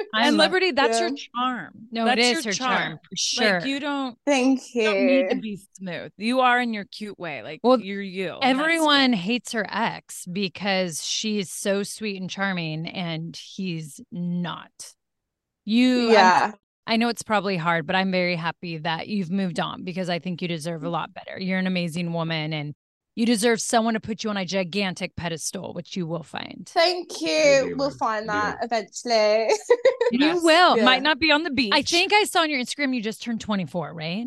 I 0.14 0.28
and 0.28 0.36
Liberty, 0.36 0.70
that's 0.70 1.00
your 1.00 1.10
charm. 1.10 1.72
No, 1.90 2.04
that's 2.04 2.20
it 2.20 2.36
is 2.38 2.44
your 2.44 2.54
her 2.54 2.56
charm, 2.58 2.98
for 3.02 3.16
sure. 3.16 3.58
Like 3.60 3.64
you 3.68 3.80
don't, 3.80 4.16
Thank 4.24 4.72
you 4.72 4.84
don't 4.84 5.06
need 5.06 5.30
to 5.30 5.36
be 5.36 5.58
smooth. 5.76 6.12
You 6.16 6.40
are 6.40 6.60
in 6.60 6.72
your 6.72 6.84
cute 6.84 7.18
way. 7.18 7.42
Like 7.42 7.58
Well, 7.64 7.80
you're 7.80 8.00
you. 8.00 8.36
Everyone 8.40 9.12
hates 9.12 9.50
her 9.50 9.66
ex 9.68 10.26
because 10.30 11.04
she's 11.04 11.50
so 11.50 11.82
sweet 11.82 12.20
and 12.20 12.30
charming, 12.30 12.86
and 12.86 13.36
he's 13.36 14.00
not. 14.12 14.70
You, 15.64 16.02
I'm- 16.02 16.12
Yeah, 16.12 16.52
I 16.86 16.96
know 16.98 17.08
it's 17.08 17.22
probably 17.24 17.56
hard, 17.56 17.86
but 17.86 17.96
I'm 17.96 18.10
very 18.12 18.36
happy 18.36 18.78
that 18.78 19.08
you've 19.08 19.30
moved 19.30 19.58
on 19.60 19.82
because 19.84 20.08
I 20.08 20.18
think 20.20 20.40
you 20.40 20.46
deserve 20.48 20.82
a 20.84 20.86
Mm. 20.86 20.92
lot 20.92 21.14
better. 21.14 21.38
You're 21.40 21.58
an 21.58 21.66
amazing 21.66 22.12
woman, 22.12 22.52
and 22.52 22.74
you 23.16 23.26
deserve 23.26 23.60
someone 23.60 23.94
to 23.94 24.00
put 24.00 24.22
you 24.24 24.30
on 24.30 24.36
a 24.36 24.44
gigantic 24.44 25.14
pedestal, 25.16 25.74
which 25.74 25.96
you 25.96 26.06
will 26.06 26.22
find. 26.22 26.70
thank 26.72 27.20
You 27.20 27.28
you. 27.28 27.74
We'll 27.76 27.90
man. 27.90 27.98
find 27.98 28.24
You 28.26 28.30
that 28.32 28.58
eventually. 28.62 29.48
You 30.12 30.18
Yes. 30.26 30.42
will. 30.42 30.76
Yeah. 30.76 30.84
Might 30.84 31.02
not 31.02 31.18
be 31.18 31.30
on 31.32 31.42
the 31.42 31.50
beach. 31.50 31.72
I 31.74 31.82
think 31.82 32.12
I 32.12 32.24
saw 32.24 32.40
on 32.42 32.50
your 32.50 32.60
Instagram 32.60 32.94
you 32.94 33.02
just 33.02 33.22
turned 33.22 33.40
24, 33.40 33.92
right? 33.92 34.26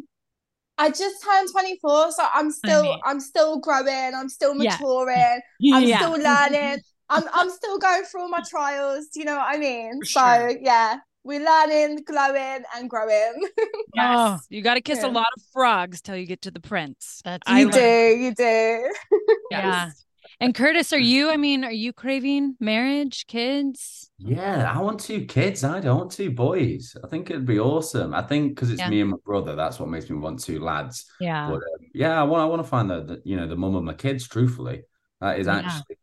I 0.78 0.90
just 0.90 1.24
turned 1.24 1.50
24, 1.52 2.12
so 2.12 2.26
I'm 2.34 2.50
still 2.52 2.84
mean- 2.84 3.00
I'm 3.06 3.20
still 3.20 3.60
growing. 3.60 4.14
I'm 4.16 4.28
still 4.30 4.56
Yeah. 4.62 4.72
maturing. 4.72 5.40
I'm 5.74 5.84
Yeah. 5.84 5.98
still 6.00 6.12
learning. 6.20 6.80
I'm 7.10 7.24
I'm 7.34 7.50
still 7.52 7.78
going 7.78 8.04
through 8.06 8.22
all 8.22 8.30
my 8.30 8.42
trials. 8.50 9.08
Do 9.14 9.20
you 9.20 9.26
know 9.26 9.36
what 9.38 9.48
I 9.56 9.58
mean? 9.58 10.00
For 10.02 10.06
so 10.06 10.20
sure. 10.20 10.58
yeah, 10.62 10.98
we're 11.24 11.44
learning, 11.44 12.04
glowing, 12.06 12.64
and 12.76 12.90
growing. 12.90 13.34
Yes. 13.96 14.18
Oh, 14.18 14.40
you 14.50 14.64
got 14.64 14.74
to 14.74 14.82
kiss 14.82 15.02
yeah. 15.04 15.10
a 15.10 15.12
lot 15.12 15.28
of 15.38 15.44
frogs 15.52 16.02
till 16.02 16.18
you 16.18 16.26
get 16.26 16.42
to 16.42 16.52
the 16.52 16.60
prince. 16.60 17.22
That's 17.24 17.48
you 17.48 17.66
love 17.66 17.74
do, 17.76 17.80
it. 17.80 18.18
you 18.20 18.34
do. 18.34 18.94
Yeah. 19.52 19.92
And 20.40 20.56
Curtis, 20.56 20.92
are 20.94 21.00
you? 21.00 21.30
I 21.30 21.38
mean, 21.38 21.64
are 21.64 21.72
you 21.72 21.94
craving 21.94 22.56
marriage, 22.60 23.28
kids? 23.28 24.10
Yeah, 24.18 24.72
I 24.76 24.82
want 24.82 25.00
two 25.00 25.26
kids. 25.26 25.64
I 25.64 25.80
don't 25.80 25.98
want 25.98 26.12
two 26.12 26.32
boys. 26.32 26.98
I 27.04 27.08
think 27.08 27.30
it'd 27.30 27.46
be 27.46 27.60
awesome. 27.60 28.16
I 28.16 28.24
think 28.24 28.56
because 28.56 28.72
it's 28.72 28.82
Yeah. 28.82 28.90
me 28.90 29.02
and 29.02 29.12
my 29.12 29.18
brother, 29.24 29.56
that's 29.56 29.80
what 29.80 29.90
makes 29.90 30.10
me 30.10 30.18
want 30.18 30.40
two 30.44 30.60
lads. 30.60 31.06
Yeah. 31.20 31.48
But 31.50 31.58
um, 31.58 31.88
yeah, 31.94 32.20
I 32.20 32.24
want 32.24 32.42
I 32.42 32.46
want 32.46 32.64
to 32.64 32.68
find 32.68 32.90
the, 32.90 33.04
the 33.04 33.22
you 33.24 33.38
know 33.38 33.48
the 33.48 33.56
mum 33.56 33.76
of 33.76 33.84
my 33.84 33.94
kids. 33.94 34.28
Truthfully, 34.28 34.84
that 35.22 35.40
is 35.40 35.48
actually 35.48 35.98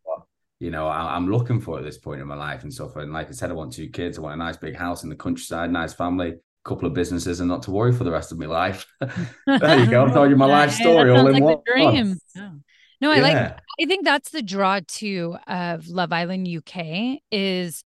you 0.61 0.71
know 0.71 0.87
I, 0.87 1.15
I'm 1.15 1.29
looking 1.29 1.59
for 1.59 1.79
at 1.79 1.83
this 1.83 1.97
point 1.97 2.21
in 2.21 2.27
my 2.27 2.35
life 2.35 2.63
and 2.63 2.73
stuff. 2.73 2.95
And 2.95 3.11
like 3.11 3.27
I 3.27 3.31
said, 3.31 3.49
I 3.49 3.53
want 3.53 3.73
two 3.73 3.89
kids. 3.89 4.17
I 4.17 4.21
want 4.21 4.35
a 4.35 4.37
nice 4.37 4.57
big 4.57 4.75
house 4.75 5.03
in 5.03 5.09
the 5.09 5.15
countryside, 5.15 5.71
nice 5.71 5.93
family, 5.93 6.35
couple 6.63 6.87
of 6.87 6.93
businesses, 6.93 7.39
and 7.39 7.49
not 7.49 7.63
to 7.63 7.71
worry 7.71 7.91
for 7.91 8.03
the 8.03 8.11
rest 8.11 8.31
of 8.31 8.37
my 8.37 8.45
life. 8.45 8.85
there 9.01 9.79
you 9.79 9.87
go. 9.87 10.03
I'm 10.03 10.11
telling 10.11 10.29
you 10.29 10.37
my 10.37 10.45
life 10.59 10.71
story 10.71 11.11
all 11.11 11.27
in 11.27 11.33
like 11.33 11.43
one. 11.43 11.57
dream. 11.65 12.17
Yeah. 12.35 12.51
No, 13.01 13.11
I 13.11 13.19
like 13.19 13.35
I 13.35 13.85
think 13.85 14.05
that's 14.05 14.29
the 14.29 14.43
draw 14.43 14.79
too 14.87 15.35
of 15.47 15.87
Love 15.87 16.13
Island 16.13 16.47
UK 16.47 17.19
is 17.31 17.83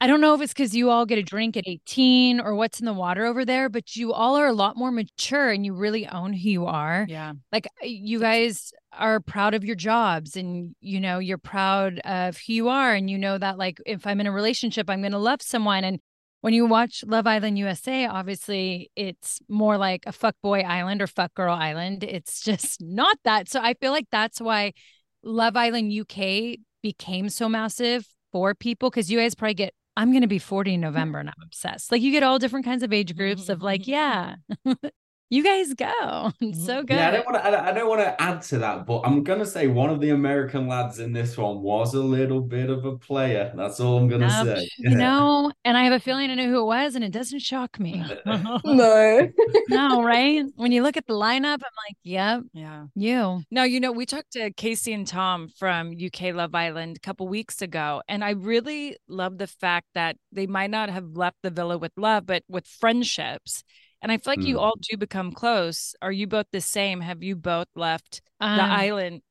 I 0.00 0.06
don't 0.06 0.20
know 0.20 0.34
if 0.34 0.42
it's 0.42 0.52
because 0.52 0.74
you 0.74 0.90
all 0.90 1.06
get 1.06 1.18
a 1.18 1.22
drink 1.22 1.56
at 1.56 1.66
18 1.66 2.38
or 2.40 2.54
what's 2.54 2.80
in 2.80 2.86
the 2.86 2.92
water 2.92 3.24
over 3.24 3.46
there, 3.46 3.70
but 3.70 3.96
you 3.96 4.12
all 4.12 4.36
are 4.36 4.46
a 4.46 4.52
lot 4.52 4.76
more 4.76 4.90
mature 4.90 5.50
and 5.50 5.64
you 5.64 5.72
really 5.74 6.06
own 6.06 6.34
who 6.34 6.48
you 6.50 6.66
are. 6.66 7.06
Yeah. 7.08 7.32
Like 7.50 7.66
uh, 7.82 7.86
you 7.86 8.20
guys 8.20 8.72
are 8.92 9.20
proud 9.20 9.54
of 9.54 9.64
your 9.64 9.74
jobs 9.74 10.36
and 10.36 10.74
you 10.80 11.00
know 11.00 11.18
you're 11.18 11.38
proud 11.38 11.98
of 12.00 12.36
who 12.36 12.52
you 12.52 12.68
are 12.68 12.92
and 12.92 13.08
you 13.08 13.16
know 13.16 13.38
that 13.38 13.56
like 13.56 13.78
if 13.86 14.06
I'm 14.06 14.20
in 14.20 14.26
a 14.26 14.32
relationship, 14.32 14.90
I'm 14.90 15.00
gonna 15.00 15.18
love 15.18 15.40
someone. 15.40 15.82
And 15.82 15.98
when 16.42 16.52
you 16.52 16.66
watch 16.66 17.02
Love 17.06 17.26
Island 17.26 17.58
USA, 17.58 18.06
obviously 18.06 18.90
it's 18.96 19.40
more 19.48 19.78
like 19.78 20.02
a 20.06 20.12
fuck 20.12 20.36
boy 20.42 20.60
island 20.60 21.00
or 21.00 21.06
fuck 21.06 21.32
girl 21.34 21.54
island. 21.54 22.04
It's 22.04 22.40
just 22.42 22.80
not 22.82 23.16
that. 23.24 23.48
So 23.48 23.60
I 23.62 23.72
feel 23.74 23.92
like 23.92 24.08
that's 24.12 24.42
why 24.42 24.74
Love 25.22 25.56
Island 25.56 25.90
UK 25.90 26.58
became 26.82 27.30
so 27.30 27.48
massive 27.48 28.06
for 28.30 28.54
people 28.54 28.90
because 28.90 29.10
you 29.10 29.18
guys 29.18 29.34
probably 29.34 29.54
get. 29.54 29.72
I'm 29.96 30.12
gonna 30.12 30.26
be 30.26 30.38
40 30.38 30.74
in 30.74 30.80
November 30.80 31.18
and 31.18 31.28
I'm 31.28 31.42
obsessed. 31.42 31.90
Like 31.90 32.02
you 32.02 32.12
get 32.12 32.22
all 32.22 32.38
different 32.38 32.66
kinds 32.66 32.82
of 32.82 32.92
age 32.92 33.16
groups 33.16 33.48
of 33.48 33.62
like, 33.62 33.82
mm-hmm. 33.82 33.90
yeah, 33.90 34.36
You 35.28 35.42
guys 35.42 35.74
go. 35.74 36.30
It's 36.40 36.64
so 36.64 36.82
good. 36.84 36.96
Yeah, 36.96 37.08
I 37.08 37.10
don't 37.10 37.26
want 37.26 37.36
to. 37.42 37.64
I 37.64 37.72
don't 37.72 37.88
want 37.88 38.00
to 38.00 38.22
add 38.22 38.42
to 38.42 38.58
that, 38.58 38.86
but 38.86 39.00
I'm 39.00 39.24
gonna 39.24 39.44
say 39.46 39.66
one 39.66 39.90
of 39.90 40.00
the 40.00 40.10
American 40.10 40.68
lads 40.68 41.00
in 41.00 41.12
this 41.12 41.36
one 41.36 41.62
was 41.62 41.94
a 41.94 42.00
little 42.02 42.40
bit 42.40 42.70
of 42.70 42.84
a 42.84 42.96
player. 42.96 43.52
That's 43.56 43.80
all 43.80 43.98
I'm 43.98 44.06
gonna 44.06 44.26
Um, 44.28 44.46
say. 44.46 44.68
You 44.78 44.90
know, 44.90 45.50
and 45.64 45.76
I 45.76 45.82
have 45.84 45.92
a 45.92 45.98
feeling 45.98 46.30
I 46.30 46.34
know 46.36 46.48
who 46.48 46.60
it 46.60 46.66
was, 46.66 46.94
and 46.94 47.02
it 47.04 47.10
doesn't 47.12 47.40
shock 47.40 47.80
me. 47.80 48.04
No. 48.64 49.28
no, 49.68 50.02
right? 50.04 50.44
When 50.54 50.70
you 50.70 50.82
look 50.82 50.96
at 50.96 51.06
the 51.06 51.14
lineup, 51.14 51.54
I'm 51.54 51.76
like, 51.88 51.96
yep, 52.04 52.42
Yeah. 52.52 52.86
you. 52.94 53.42
No, 53.50 53.64
you 53.64 53.80
know, 53.80 53.90
we 53.92 54.06
talked 54.06 54.32
to 54.32 54.52
Casey 54.52 54.92
and 54.92 55.06
Tom 55.06 55.48
from 55.58 55.92
UK 55.92 56.32
Love 56.34 56.54
Island 56.54 56.96
a 56.96 57.00
couple 57.00 57.26
weeks 57.26 57.62
ago, 57.62 58.02
and 58.08 58.22
I 58.22 58.30
really 58.30 58.96
love 59.08 59.38
the 59.38 59.46
fact 59.48 59.86
that 59.94 60.16
they 60.30 60.46
might 60.46 60.70
not 60.70 60.88
have 60.90 61.16
left 61.16 61.38
the 61.42 61.50
villa 61.50 61.78
with 61.78 61.92
love, 61.96 62.26
but 62.26 62.44
with 62.48 62.66
friendships. 62.66 63.64
And 64.06 64.12
I 64.12 64.18
feel 64.18 64.34
like 64.36 64.46
you 64.46 64.54
Mm. 64.58 64.60
all 64.60 64.74
do 64.88 64.96
become 64.96 65.32
close. 65.32 65.96
Are 66.00 66.12
you 66.12 66.28
both 66.28 66.46
the 66.52 66.60
same? 66.60 67.00
Have 67.00 67.24
you 67.24 67.34
both 67.34 67.66
left 67.74 68.22
Um, 68.38 68.56
the 68.56 68.62
island? 68.62 69.22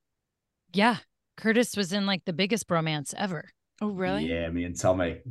Yeah. 0.73 0.97
Curtis 1.37 1.77
was 1.77 1.93
in 1.93 2.05
like 2.05 2.25
the 2.25 2.33
biggest 2.33 2.67
bromance 2.67 3.13
ever. 3.15 3.51
Oh, 3.81 3.87
really? 3.87 4.27
Yeah, 4.27 4.49
me 4.49 4.65
and 4.65 4.77
Tommy. 4.77 5.21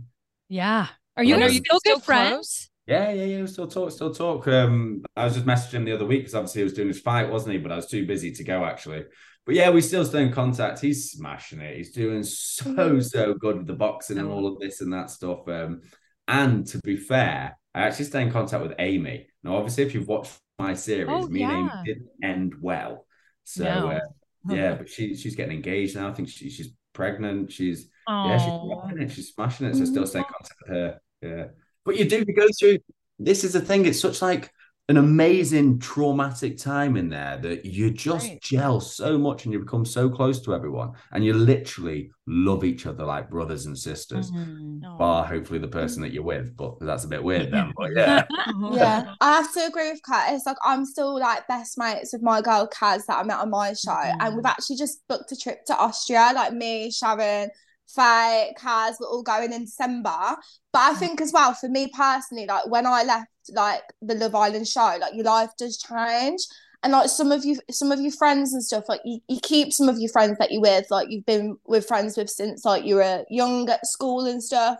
Yeah. 0.48 0.86
Are 1.18 1.22
you 1.22 1.34
are 1.34 1.40
you 1.50 1.62
still 1.62 1.78
still 1.78 1.96
good 1.96 2.04
friends? 2.04 2.30
close? 2.30 2.70
Yeah, 2.86 3.10
yeah, 3.12 3.24
yeah. 3.24 3.40
we 3.42 3.46
Still 3.48 3.68
talk, 3.68 3.90
still 3.90 4.14
talk. 4.14 4.48
Um, 4.48 5.04
I 5.14 5.26
was 5.26 5.34
just 5.34 5.44
messaging 5.44 5.74
him 5.74 5.84
the 5.84 5.92
other 5.92 6.06
week 6.06 6.20
because 6.20 6.34
obviously 6.34 6.60
he 6.60 6.64
was 6.64 6.72
doing 6.72 6.88
his 6.88 7.00
fight, 7.00 7.30
wasn't 7.30 7.52
he? 7.52 7.58
But 7.58 7.70
I 7.72 7.76
was 7.76 7.86
too 7.86 8.06
busy 8.06 8.32
to 8.32 8.44
go 8.44 8.64
actually. 8.64 9.04
But 9.44 9.56
yeah, 9.56 9.68
we 9.68 9.82
still 9.82 10.06
stay 10.06 10.22
in 10.22 10.32
contact. 10.32 10.80
He's 10.80 11.10
smashing 11.10 11.60
it. 11.60 11.76
He's 11.76 11.92
doing 11.92 12.22
so 12.22 12.64
Mhm. 12.64 13.04
so 13.04 13.34
good 13.34 13.58
with 13.58 13.66
the 13.66 13.74
boxing 13.74 14.16
and 14.16 14.28
all 14.28 14.46
of 14.46 14.58
this 14.58 14.80
and 14.80 14.90
that 14.94 15.10
stuff. 15.10 15.46
Um, 15.48 15.82
and 16.28 16.66
to 16.68 16.78
be 16.84 16.96
fair, 16.96 17.58
I 17.74 17.82
actually 17.82 18.06
stay 18.06 18.22
in 18.22 18.30
contact 18.30 18.62
with 18.62 18.74
Amy. 18.78 19.26
Now, 19.42 19.56
obviously, 19.56 19.84
if 19.84 19.94
you've 19.94 20.08
watched 20.08 20.38
my 20.58 20.74
series, 20.74 21.08
Oh, 21.10 21.28
me 21.28 21.42
and 21.42 21.52
Amy 21.52 21.70
didn't 21.84 22.08
end 22.22 22.54
well. 22.60 23.06
So 23.44 23.64
No. 23.64 23.88
uh, 23.88 24.00
yeah, 24.48 24.74
but 24.78 24.88
she 24.88 25.16
she's 25.16 25.36
getting 25.36 25.56
engaged 25.56 25.96
now. 25.96 26.08
I 26.08 26.12
think 26.12 26.28
she, 26.28 26.50
she's 26.50 26.70
pregnant. 26.92 27.52
She's 27.52 27.88
yeah, 28.08 28.38
she's 28.38 28.52
rocking 28.52 29.02
it. 29.02 29.10
She's 29.10 29.32
smashing 29.32 29.66
it. 29.66 29.76
So 29.76 29.84
still 29.84 30.06
stay 30.06 30.20
in 30.20 30.24
contact 30.24 30.54
with 30.62 30.76
her. 30.76 31.00
Yeah. 31.22 31.44
But 31.84 31.96
you 31.96 32.08
do 32.08 32.24
you 32.26 32.34
go 32.34 32.46
through 32.58 32.78
this 33.18 33.44
is 33.44 33.52
the 33.52 33.60
thing. 33.60 33.86
It's 33.86 34.00
such 34.00 34.22
like 34.22 34.50
an 34.90 34.98
amazing 34.98 35.78
traumatic 35.78 36.58
time 36.58 36.96
in 36.98 37.08
there 37.08 37.38
that 37.38 37.64
you 37.64 37.90
just 37.90 38.28
Right. 38.28 38.40
gel 38.42 38.80
so 38.80 39.16
much 39.16 39.44
and 39.44 39.52
you 39.52 39.58
become 39.58 39.86
so 39.86 40.10
close 40.10 40.42
to 40.42 40.54
everyone 40.54 40.92
and 41.12 41.24
you 41.24 41.32
literally 41.32 42.10
love 42.26 42.64
each 42.64 42.84
other 42.84 43.02
like 43.02 43.30
brothers 43.30 43.64
and 43.64 43.78
sisters. 43.78 44.30
Mhm. 44.30 44.82
Oh. 44.84 44.98
Bar 44.98 45.24
hopefully 45.24 45.58
the 45.58 45.68
person 45.68 46.02
that 46.02 46.12
you're 46.12 46.22
with, 46.22 46.54
but 46.54 46.78
that's 46.80 47.04
a 47.04 47.08
bit 47.08 47.24
weird 47.24 47.50
then. 47.50 47.72
But 47.76 47.92
yeah. 47.96 48.24
Yeah, 48.72 49.14
I 49.22 49.32
have 49.36 49.52
to 49.54 49.64
agree 49.66 49.90
with 49.90 50.02
Kat. 50.04 50.34
It's 50.34 50.44
like 50.44 50.58
I'm 50.62 50.84
still 50.84 51.18
like 51.18 51.48
best 51.48 51.78
mates 51.78 52.12
with 52.12 52.22
my 52.22 52.42
girl 52.42 52.68
Kaz 52.68 53.06
that 53.06 53.18
I 53.18 53.22
met 53.22 53.38
on 53.38 53.48
my 53.50 53.72
show, 53.72 53.92
and 54.20 54.36
we've 54.36 54.44
actually 54.44 54.76
just 54.76 54.98
booked 55.08 55.32
a 55.32 55.36
trip 55.36 55.64
to 55.66 55.78
Austria. 55.78 56.32
Like 56.34 56.52
me, 56.52 56.90
Sharon, 56.90 57.48
Faye, 57.88 58.54
Kaz, 58.58 58.96
we're 59.00 59.08
all 59.08 59.22
going 59.22 59.52
in 59.52 59.64
December. 59.64 60.36
But 60.72 60.82
I 60.82 60.94
think 60.94 61.20
as 61.22 61.32
well 61.32 61.54
for 61.54 61.68
me 61.68 61.90
personally, 61.96 62.46
like 62.46 62.66
when 62.66 62.84
I 62.86 63.02
left 63.04 63.28
like 63.52 63.82
the 64.02 64.14
Love 64.14 64.34
Island 64.34 64.68
show, 64.68 64.96
like 65.00 65.14
your 65.14 65.24
life 65.24 65.50
does 65.58 65.78
change. 65.78 66.40
And 66.82 66.92
like 66.92 67.08
some 67.08 67.32
of 67.32 67.44
you, 67.44 67.58
some 67.70 67.92
of 67.92 68.00
your 68.00 68.12
friends 68.12 68.52
and 68.52 68.62
stuff, 68.62 68.84
like 68.88 69.00
you, 69.04 69.20
you 69.26 69.40
keep 69.42 69.72
some 69.72 69.88
of 69.88 69.98
your 69.98 70.10
friends 70.10 70.36
that 70.38 70.52
you're 70.52 70.60
with, 70.60 70.86
like 70.90 71.08
you've 71.10 71.24
been 71.24 71.56
with 71.66 71.88
friends 71.88 72.16
with 72.16 72.28
since 72.28 72.64
like 72.64 72.84
you 72.84 72.96
were 72.96 73.24
young 73.30 73.68
at 73.70 73.86
school 73.86 74.26
and 74.26 74.42
stuff. 74.42 74.78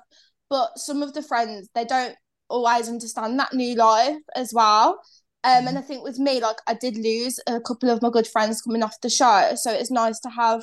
But 0.51 0.79
some 0.79 1.03
of 1.03 1.15
the 1.15 1.23
friends, 1.23 1.69
they 1.75 1.87
don't 1.87 2.15
always 2.51 2.89
understand 2.89 3.39
that 3.41 3.55
new 3.55 3.75
life 3.75 4.19
as 4.37 4.53
well. 4.53 5.01
Um, 5.45 5.67
and 5.67 5.77
I 5.77 5.83
think 5.83 6.05
with 6.05 6.19
me, 6.19 6.41
like 6.41 6.57
I 6.67 6.75
did 6.75 6.97
lose 6.97 7.39
a 7.47 7.61
couple 7.61 7.91
of 7.91 8.01
my 8.01 8.11
good 8.11 8.27
friends 8.27 8.63
coming 8.63 8.83
off 8.83 9.01
the 9.01 9.11
show, 9.11 9.53
so 9.57 9.71
it's 9.73 9.91
nice 9.91 10.19
to 10.21 10.31
have, 10.31 10.63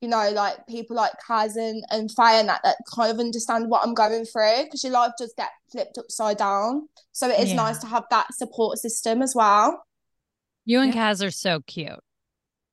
you 0.00 0.08
know, 0.08 0.30
like 0.30 0.66
people 0.68 0.94
like 0.96 1.12
Kaz 1.26 1.56
and, 1.56 1.82
and 1.90 2.10
Faye 2.10 2.38
and 2.38 2.48
that 2.48 2.60
that 2.64 2.76
kind 2.94 3.10
of 3.10 3.18
understand 3.18 3.70
what 3.70 3.82
I'm 3.86 3.94
going 3.94 4.24
through 4.26 4.64
because 4.64 4.84
your 4.84 4.92
life 4.92 5.12
does 5.18 5.32
get 5.36 5.50
flipped 5.72 5.96
upside 5.98 6.36
down. 6.38 6.88
So 7.12 7.28
it 7.28 7.40
is 7.40 7.50
Yeah. 7.50 7.56
nice 7.56 7.78
to 7.78 7.86
have 7.86 8.04
that 8.10 8.32
support 8.34 8.78
system 8.78 9.22
as 9.22 9.34
well. 9.34 9.82
You 10.64 10.80
and 10.80 10.92
Kaz 10.92 11.24
are 11.26 11.30
so 11.30 11.60
cute. 11.66 11.98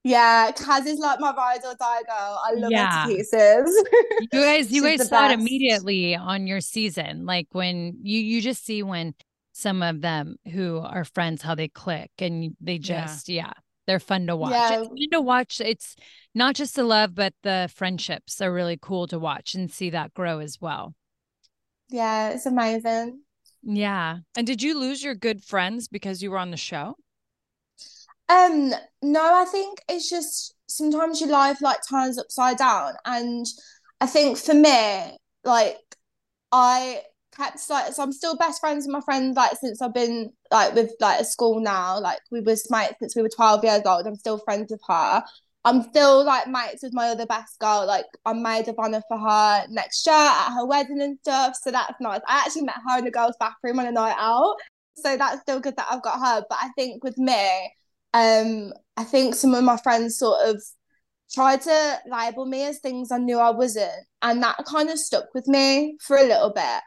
Yeah, 0.03 0.51
Kaz 0.51 0.85
is 0.85 0.99
like 0.99 1.21
my 1.21 1.33
ride 1.33 1.61
or 1.63 1.75
die 1.79 2.01
girl. 2.01 2.41
I 2.45 2.51
love 2.55 2.71
Yeah. 2.71 3.03
her 3.03 3.09
to 3.09 3.15
pieces. 3.15 3.83
You 4.19 4.27
guys, 4.41 4.69
you 4.69 4.83
guys 4.83 4.99
the 4.99 5.05
saw 5.05 5.29
it 5.29 5.31
immediately 5.31 6.15
on 6.15 6.45
your 6.45 6.59
season. 6.59 7.25
Like 7.25 7.47
when 7.53 7.99
you 8.03 8.19
you 8.19 8.41
just 8.41 8.65
see 8.65 8.83
when 8.83 9.13
some 9.53 9.81
of 9.81 10.01
them 10.01 10.35
who 10.51 10.79
are 10.79 11.05
friends 11.05 11.41
how 11.41 11.55
they 11.55 11.69
click 11.69 12.11
and 12.19 12.53
they 12.59 12.73
Yeah. 12.73 13.05
just 13.05 13.29
yeah, 13.29 13.53
they're 13.87 13.99
fun 13.99 14.27
to 14.27 14.35
watch. 14.35 14.51
Yeah. 14.53 14.79
It's 14.79 14.87
fun 14.87 15.09
to 15.11 15.21
watch. 15.21 15.61
It's 15.61 15.95
not 16.35 16.55
just 16.55 16.75
the 16.75 16.83
love, 16.83 17.15
but 17.15 17.33
the 17.43 17.69
friendships 17.73 18.41
are 18.41 18.53
really 18.53 18.77
cool 18.81 19.07
to 19.07 19.19
watch 19.19 19.55
and 19.55 19.71
see 19.71 19.89
that 19.91 20.13
grow 20.13 20.39
as 20.39 20.59
well. 20.61 20.95
yeah, 21.89 22.29
it's 22.29 22.45
amazing. 22.45 23.21
Yeah. 23.63 24.19
And 24.35 24.45
did 24.47 24.61
you 24.61 24.79
lose 24.79 25.03
your 25.03 25.15
good 25.15 25.43
friends 25.43 25.87
because 25.87 26.21
you 26.21 26.31
were 26.31 26.37
on 26.37 26.51
the 26.51 26.57
show? 26.57 26.95
Um, 28.29 28.73
no, 29.01 29.21
I 29.35 29.45
think 29.45 29.79
it's 29.89 30.09
just 30.09 30.55
sometimes 30.67 31.19
your 31.21 31.29
life 31.29 31.61
like 31.61 31.79
turns 31.87 32.17
upside 32.17 32.57
down, 32.57 32.93
and 33.05 33.45
I 34.01 34.07
think 34.07 34.37
for 34.37 34.53
me, 34.53 35.17
like 35.43 35.77
I 36.51 37.01
kept 37.35 37.69
like 37.69 37.93
so 37.93 38.03
I'm 38.03 38.11
still 38.11 38.35
best 38.37 38.59
friends 38.59 38.85
with 38.85 38.93
my 38.93 39.01
friend 39.01 39.35
like 39.35 39.57
since 39.59 39.81
I've 39.81 39.93
been 39.93 40.31
like 40.51 40.73
with 40.73 40.91
like 40.99 41.19
a 41.21 41.25
school 41.25 41.59
now. 41.59 41.99
Like 41.99 42.19
we 42.31 42.41
was 42.41 42.69
mates 42.69 42.95
since 42.99 43.15
we 43.15 43.21
were 43.21 43.29
12 43.29 43.63
years 43.63 43.81
old. 43.85 44.07
I'm 44.07 44.15
still 44.15 44.37
friends 44.39 44.71
with 44.71 44.81
her. 44.87 45.23
I'm 45.65 45.81
still 45.83 46.25
like 46.25 46.47
mates 46.47 46.83
with 46.83 46.93
my 46.93 47.09
other 47.09 47.25
best 47.25 47.57
girl. 47.59 47.85
Like 47.87 48.05
I'm 48.25 48.41
maid 48.43 48.67
of 48.67 48.75
honor 48.77 49.01
for 49.07 49.17
her 49.17 49.65
next 49.69 50.05
year 50.05 50.15
at 50.15 50.53
her 50.55 50.65
wedding 50.65 51.01
and 51.01 51.17
stuff. 51.19 51.55
So 51.61 51.71
that's 51.71 51.99
nice. 52.01 52.21
I 52.27 52.43
actually 52.45 52.63
met 52.63 52.75
her 52.87 52.97
in 52.99 53.05
the 53.05 53.11
girls' 53.11 53.35
bathroom 53.39 53.79
on 53.79 53.87
a 53.87 53.91
night 53.91 54.15
out. 54.17 54.55
So 54.95 55.17
that's 55.17 55.41
still 55.41 55.59
good 55.59 55.75
that 55.77 55.87
I've 55.89 56.03
got 56.03 56.19
her. 56.19 56.45
But 56.49 56.59
I 56.61 56.69
think 56.77 57.03
with 57.03 57.17
me, 57.17 57.71
um, 58.13 58.73
I 58.97 59.03
think 59.03 59.35
some 59.35 59.53
of 59.53 59.63
my 59.63 59.77
friends 59.77 60.17
sort 60.17 60.47
of 60.47 60.61
tried 61.33 61.61
to 61.61 61.99
label 62.05 62.45
me 62.45 62.63
as 62.65 62.79
things 62.79 63.11
I 63.11 63.17
knew 63.17 63.39
I 63.39 63.49
wasn't, 63.49 63.91
and 64.21 64.43
that 64.43 64.63
kind 64.65 64.89
of 64.89 64.99
stuck 64.99 65.33
with 65.33 65.47
me 65.47 65.97
for 65.99 66.17
a 66.17 66.23
little 66.23 66.51
bit. 66.53 66.81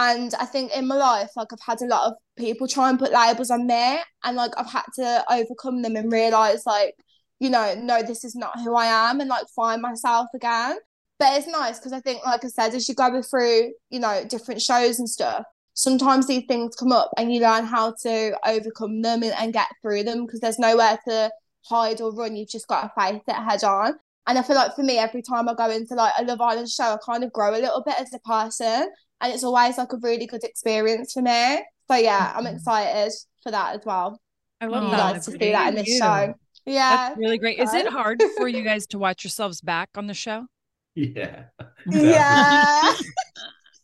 And 0.00 0.32
I 0.38 0.46
think 0.46 0.70
in 0.76 0.86
my 0.86 0.94
life, 0.94 1.30
like 1.34 1.52
I've 1.52 1.58
had 1.66 1.82
a 1.82 1.86
lot 1.86 2.06
of 2.06 2.14
people 2.36 2.68
try 2.68 2.88
and 2.88 3.00
put 3.00 3.10
labels 3.10 3.50
on 3.50 3.66
me, 3.66 3.98
and 4.22 4.36
like 4.36 4.52
I've 4.56 4.70
had 4.70 4.84
to 4.94 5.24
overcome 5.28 5.82
them 5.82 5.96
and 5.96 6.12
realize, 6.12 6.64
like, 6.66 6.94
you 7.40 7.50
know, 7.50 7.74
no, 7.76 8.02
this 8.04 8.22
is 8.22 8.36
not 8.36 8.60
who 8.60 8.76
I 8.76 8.86
am, 9.10 9.18
and 9.20 9.28
like 9.28 9.46
find 9.56 9.82
myself 9.82 10.28
again. 10.36 10.78
But 11.18 11.36
it's 11.36 11.48
nice 11.48 11.80
because 11.80 11.92
I 11.92 11.98
think, 11.98 12.24
like 12.24 12.44
I 12.44 12.48
said, 12.48 12.74
as 12.74 12.88
you 12.88 12.94
go 12.94 13.20
through, 13.22 13.72
you 13.90 13.98
know, 13.98 14.24
different 14.28 14.62
shows 14.62 15.00
and 15.00 15.10
stuff, 15.10 15.42
sometimes 15.74 16.28
these 16.28 16.44
things 16.46 16.76
come 16.76 16.92
up 16.92 17.10
and 17.18 17.34
you 17.34 17.40
learn 17.40 17.64
how 17.64 17.92
to 18.02 18.38
overcome 18.46 19.02
them 19.02 19.24
and, 19.24 19.34
and 19.36 19.52
get 19.52 19.66
through 19.82 20.04
them 20.04 20.26
because 20.26 20.38
there's 20.38 20.60
nowhere 20.60 21.00
to 21.08 21.28
hide 21.64 22.00
or 22.00 22.14
run. 22.14 22.36
You've 22.36 22.48
just 22.48 22.68
got 22.68 22.82
to 22.82 22.92
face 22.96 23.20
it 23.26 23.34
head 23.34 23.64
on. 23.64 23.94
And 24.28 24.38
I 24.38 24.42
feel 24.42 24.54
like 24.54 24.76
for 24.76 24.84
me, 24.84 24.98
every 24.98 25.22
time 25.22 25.48
I 25.48 25.54
go 25.54 25.68
into 25.70 25.96
like 25.96 26.12
a 26.18 26.22
Love 26.22 26.40
Island 26.40 26.68
show, 26.68 26.84
I 26.84 26.98
kind 27.04 27.24
of 27.24 27.32
grow 27.32 27.50
a 27.50 27.58
little 27.58 27.82
bit 27.84 27.96
as 27.98 28.14
a 28.14 28.20
person. 28.20 28.88
And 29.20 29.32
it's 29.32 29.44
always 29.44 29.78
like 29.78 29.92
a 29.92 29.96
really 29.96 30.26
good 30.26 30.44
experience 30.44 31.12
for 31.12 31.22
me. 31.22 31.62
So 31.90 31.96
yeah, 31.96 32.32
I'm 32.36 32.44
mm-hmm. 32.44 32.56
excited 32.56 33.12
for 33.42 33.50
that 33.50 33.76
as 33.76 33.84
well. 33.84 34.20
I 34.60 34.66
love 34.66 34.84
You 34.84 34.90
that. 34.90 35.14
guys 35.14 35.24
to 35.26 35.30
see 35.32 35.52
that 35.52 35.68
in 35.68 35.74
this 35.74 35.84
cute. 35.84 36.02
show. 36.02 36.34
Yeah. 36.66 36.96
That's 36.96 37.18
really 37.18 37.38
great. 37.38 37.58
Is 37.58 37.72
it 37.74 37.86
hard 37.86 38.22
for 38.36 38.48
you 38.48 38.62
guys 38.62 38.86
to 38.88 38.98
watch 38.98 39.24
yourselves 39.24 39.60
back 39.60 39.90
on 39.96 40.06
the 40.06 40.14
show? 40.14 40.46
Yeah. 40.94 41.44
Yeah. 41.86 42.92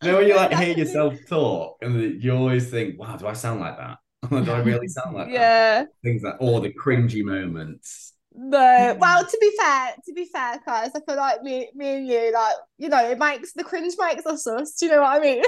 You 0.03 0.13
know 0.13 0.19
when 0.19 0.29
you 0.29 0.37
like 0.37 0.53
hear 0.53 0.77
yourself 0.77 1.15
talk 1.29 1.79
and 1.81 2.23
you 2.23 2.37
always 2.37 2.71
think, 2.71 2.99
wow, 2.99 3.17
do 3.17 3.27
I 3.27 3.33
sound 3.33 3.61
like 3.61 3.79
that? 3.79 3.99
do 4.29 4.51
I 4.51 4.59
really 4.59 4.89
sound 4.89 5.17
like 5.17 5.29
that? 5.29 5.33
yeah. 5.33 5.85
Things 6.03 6.23
like 6.23 6.35
or 6.41 6.61
the 6.61 6.73
cringy 6.75 7.23
moments. 7.23 8.14
No, 8.37 8.59
mm. 8.59 8.99
well, 8.99 9.25
to 9.25 9.39
be 9.41 9.53
fair, 9.57 9.95
to 10.07 10.13
be 10.13 10.25
fair, 10.25 10.61
guys, 10.67 10.91
I 10.95 11.01
feel 11.07 11.17
like 11.17 11.43
me, 11.43 11.71
me 11.75 11.99
and 11.99 12.07
you, 12.07 12.33
like, 12.33 12.57
you 12.79 12.89
know, 12.89 13.09
it 13.09 13.19
makes 13.19 13.53
the 13.53 13.63
cringe 13.63 13.95
makes 13.99 14.27
us 14.27 14.47
us. 14.47 14.75
Do 14.75 14.87
you 14.87 14.93
know 14.93 15.03
what 15.03 15.17
I 15.17 15.21
mean? 15.21 15.45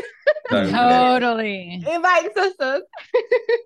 Totally. 0.49 1.82
It 1.84 2.01
makes 2.01 2.37
us 2.37 2.55
us. 2.61 2.82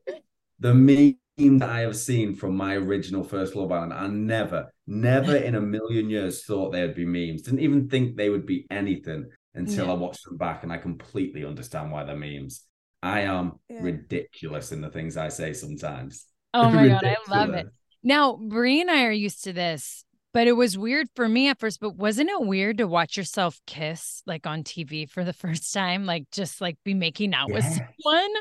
the 0.60 0.74
meme 0.74 1.58
that 1.58 1.68
I 1.68 1.80
have 1.80 1.96
seen 1.96 2.34
from 2.34 2.56
my 2.56 2.76
original 2.76 3.22
first 3.22 3.54
Love 3.54 3.72
Island, 3.72 3.92
I 3.92 4.06
never, 4.06 4.72
never 4.86 5.36
in 5.36 5.54
a 5.54 5.60
million 5.60 6.08
years 6.08 6.44
thought 6.44 6.70
they 6.72 6.82
would 6.82 6.94
be 6.94 7.04
memes. 7.04 7.42
Didn't 7.42 7.60
even 7.60 7.88
think 7.88 8.16
they 8.16 8.30
would 8.30 8.46
be 8.46 8.66
anything 8.70 9.26
until 9.54 9.86
Yeah. 9.86 9.92
I 9.92 9.94
watched 9.96 10.24
them 10.24 10.38
back, 10.38 10.62
and 10.62 10.72
I 10.72 10.78
completely 10.78 11.44
understand 11.44 11.92
why 11.92 12.04
they're 12.04 12.16
memes. 12.16 12.64
I 13.02 13.20
am 13.20 13.58
Yeah. 13.68 13.82
ridiculous 13.82 14.72
in 14.72 14.80
the 14.80 14.90
things 14.90 15.16
I 15.16 15.28
say 15.28 15.52
sometimes. 15.52 16.26
Oh 16.54 16.70
my 16.70 16.88
God, 16.88 17.04
I 17.04 17.16
love 17.28 17.54
it. 17.54 17.66
Now, 18.02 18.36
Brie 18.36 18.80
and 18.80 18.90
I 18.90 19.04
are 19.04 19.12
used 19.12 19.44
to 19.44 19.52
this, 19.52 20.04
but 20.32 20.46
it 20.46 20.52
was 20.52 20.78
weird 20.78 21.08
for 21.14 21.28
me 21.28 21.48
at 21.48 21.58
first. 21.58 21.80
But 21.80 21.96
wasn't 21.96 22.30
it 22.30 22.40
weird 22.40 22.78
to 22.78 22.86
watch 22.86 23.16
yourself 23.16 23.60
kiss 23.66 24.22
like 24.26 24.46
on 24.46 24.64
TV 24.64 25.08
for 25.08 25.24
the 25.24 25.32
first 25.44 25.72
time? 25.72 26.06
Like 26.06 26.30
just 26.30 26.60
like 26.60 26.78
be 26.84 26.94
making 26.94 27.34
out 27.34 27.50
with 27.50 27.64
someone? 27.64 28.30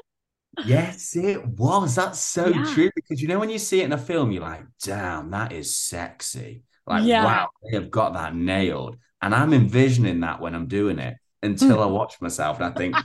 Yes, 0.65 1.15
it 1.15 1.45
was. 1.45 1.95
That's 1.95 2.19
so 2.19 2.47
Yeah. 2.47 2.65
true 2.73 2.89
because 2.95 3.21
you 3.21 3.27
know 3.27 3.39
when 3.39 3.51
you 3.51 3.59
see 3.59 3.81
it 3.81 3.85
in 3.85 3.93
a 3.93 3.97
film, 3.97 4.31
you're 4.31 4.41
like, 4.41 4.65
"Damn, 4.83 5.29
that 5.29 5.53
is 5.53 5.77
sexy." 5.77 6.63
Like, 6.87 7.05
Yeah. 7.05 7.23
wow, 7.23 7.49
they 7.63 7.77
have 7.77 7.91
got 7.91 8.13
that 8.13 8.35
nailed. 8.35 8.97
And 9.21 9.33
I'm 9.35 9.53
envisioning 9.53 10.21
that 10.21 10.41
when 10.41 10.55
I'm 10.55 10.67
doing 10.67 10.99
it 10.99 11.15
hmm. 11.41 11.49
until 11.51 11.81
I 11.81 11.85
watch 11.85 12.19
myself 12.19 12.59
and 12.59 12.65
I 12.65 12.71
think, 12.71 12.95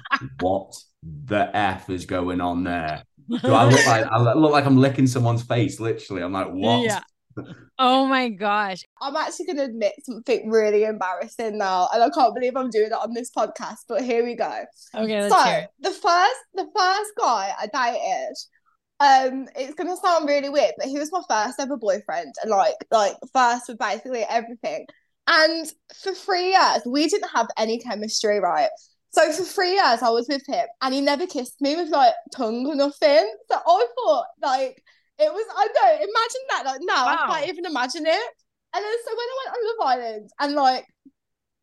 "What 0.41 0.75
the 1.03 1.55
f 1.55 1.91
is 1.91 2.07
going 2.07 2.41
on 2.41 2.65
there?" 2.65 3.05
Do 3.29 3.53
I 3.53 3.65
look 3.65 3.87
like 3.87 4.07
I 4.11 4.35
look 4.35 4.53
like 4.53 4.67
I'm 4.67 4.77
licking 4.77 5.07
someone's 5.07 5.43
face? 5.43 5.81
Literally, 5.81 6.23
I'm 6.23 6.33
like, 6.33 6.49
"What?" 6.49 6.85
Yeah. 6.85 7.01
Oh 7.79 8.07
my 8.07 8.29
gosh. 8.29 8.85
I'm 9.01 9.17
actually 9.17 9.47
going 9.47 9.57
to 9.57 9.65
admit 9.65 9.95
something 10.05 10.49
really 10.49 10.85
embarrassing 10.85 11.59
now, 11.59 11.89
and 11.93 12.03
I 12.03 12.11
can't 12.11 12.35
believe 12.35 12.57
I'm 12.57 12.71
doing 12.71 12.87
it 12.87 12.93
on 12.93 13.13
this 13.13 13.31
podcast. 13.37 13.79
But 13.89 14.05
here 14.05 14.25
we 14.25 14.37
go. 14.37 14.65
Okay, 14.95 15.23
let's 15.23 15.35
so 15.35 15.43
hear. 15.43 15.69
the 15.81 15.91
first, 15.91 16.41
the 16.55 16.69
first 16.77 17.11
guy 17.19 17.53
I 17.59 17.67
dated, 17.73 18.37
um, 19.01 19.49
it's 19.57 19.75
gonna 19.75 19.97
sound 19.97 20.29
really 20.29 20.49
weird, 20.49 20.75
but 20.79 20.87
he 20.87 20.99
was 20.99 21.11
my 21.11 21.23
first 21.29 21.59
ever 21.59 21.77
boyfriend, 21.77 22.33
and 22.43 22.51
like, 22.51 22.77
like 22.91 23.17
first 23.33 23.65
with 23.69 23.79
basically 23.79 24.25
everything. 24.29 24.87
And 25.27 25.67
for 26.03 26.13
three 26.13 26.51
years, 26.51 26.83
we 26.87 27.09
didn't 27.09 27.31
have 27.31 27.49
any 27.57 27.79
chemistry, 27.79 28.39
right? 28.41 28.69
So 29.15 29.33
for 29.33 29.45
three 29.45 29.73
years, 29.75 30.03
I 30.03 30.11
was 30.11 30.27
with 30.29 30.45
him, 30.47 30.67
and 30.83 30.93
he 30.93 31.01
never 31.01 31.27
kissed 31.27 31.61
me 31.61 31.77
with 31.77 31.89
like 31.91 32.15
tongue 32.35 32.67
or 32.67 32.75
nothing. 32.75 33.33
So 33.49 33.57
I 33.57 33.87
thought, 33.97 34.27
like, 34.43 34.83
it 35.19 35.33
was 35.33 35.47
I 35.57 35.69
don't 35.69 35.97
imagine 36.03 36.43
that. 36.51 36.67
Like, 36.67 36.81
now 36.83 37.07
Wow. 37.07 37.19
I 37.21 37.27
can't 37.41 37.49
even 37.51 37.65
imagine 37.67 38.07
it. 38.07 38.31
And 38.75 38.85
then 38.85 38.93
so 39.05 39.11
when 39.13 39.29
I 39.29 39.37
went 39.45 39.57
on 39.57 39.79
Love 39.79 39.89
Island 39.89 40.31
and 40.41 40.53
like 40.55 40.85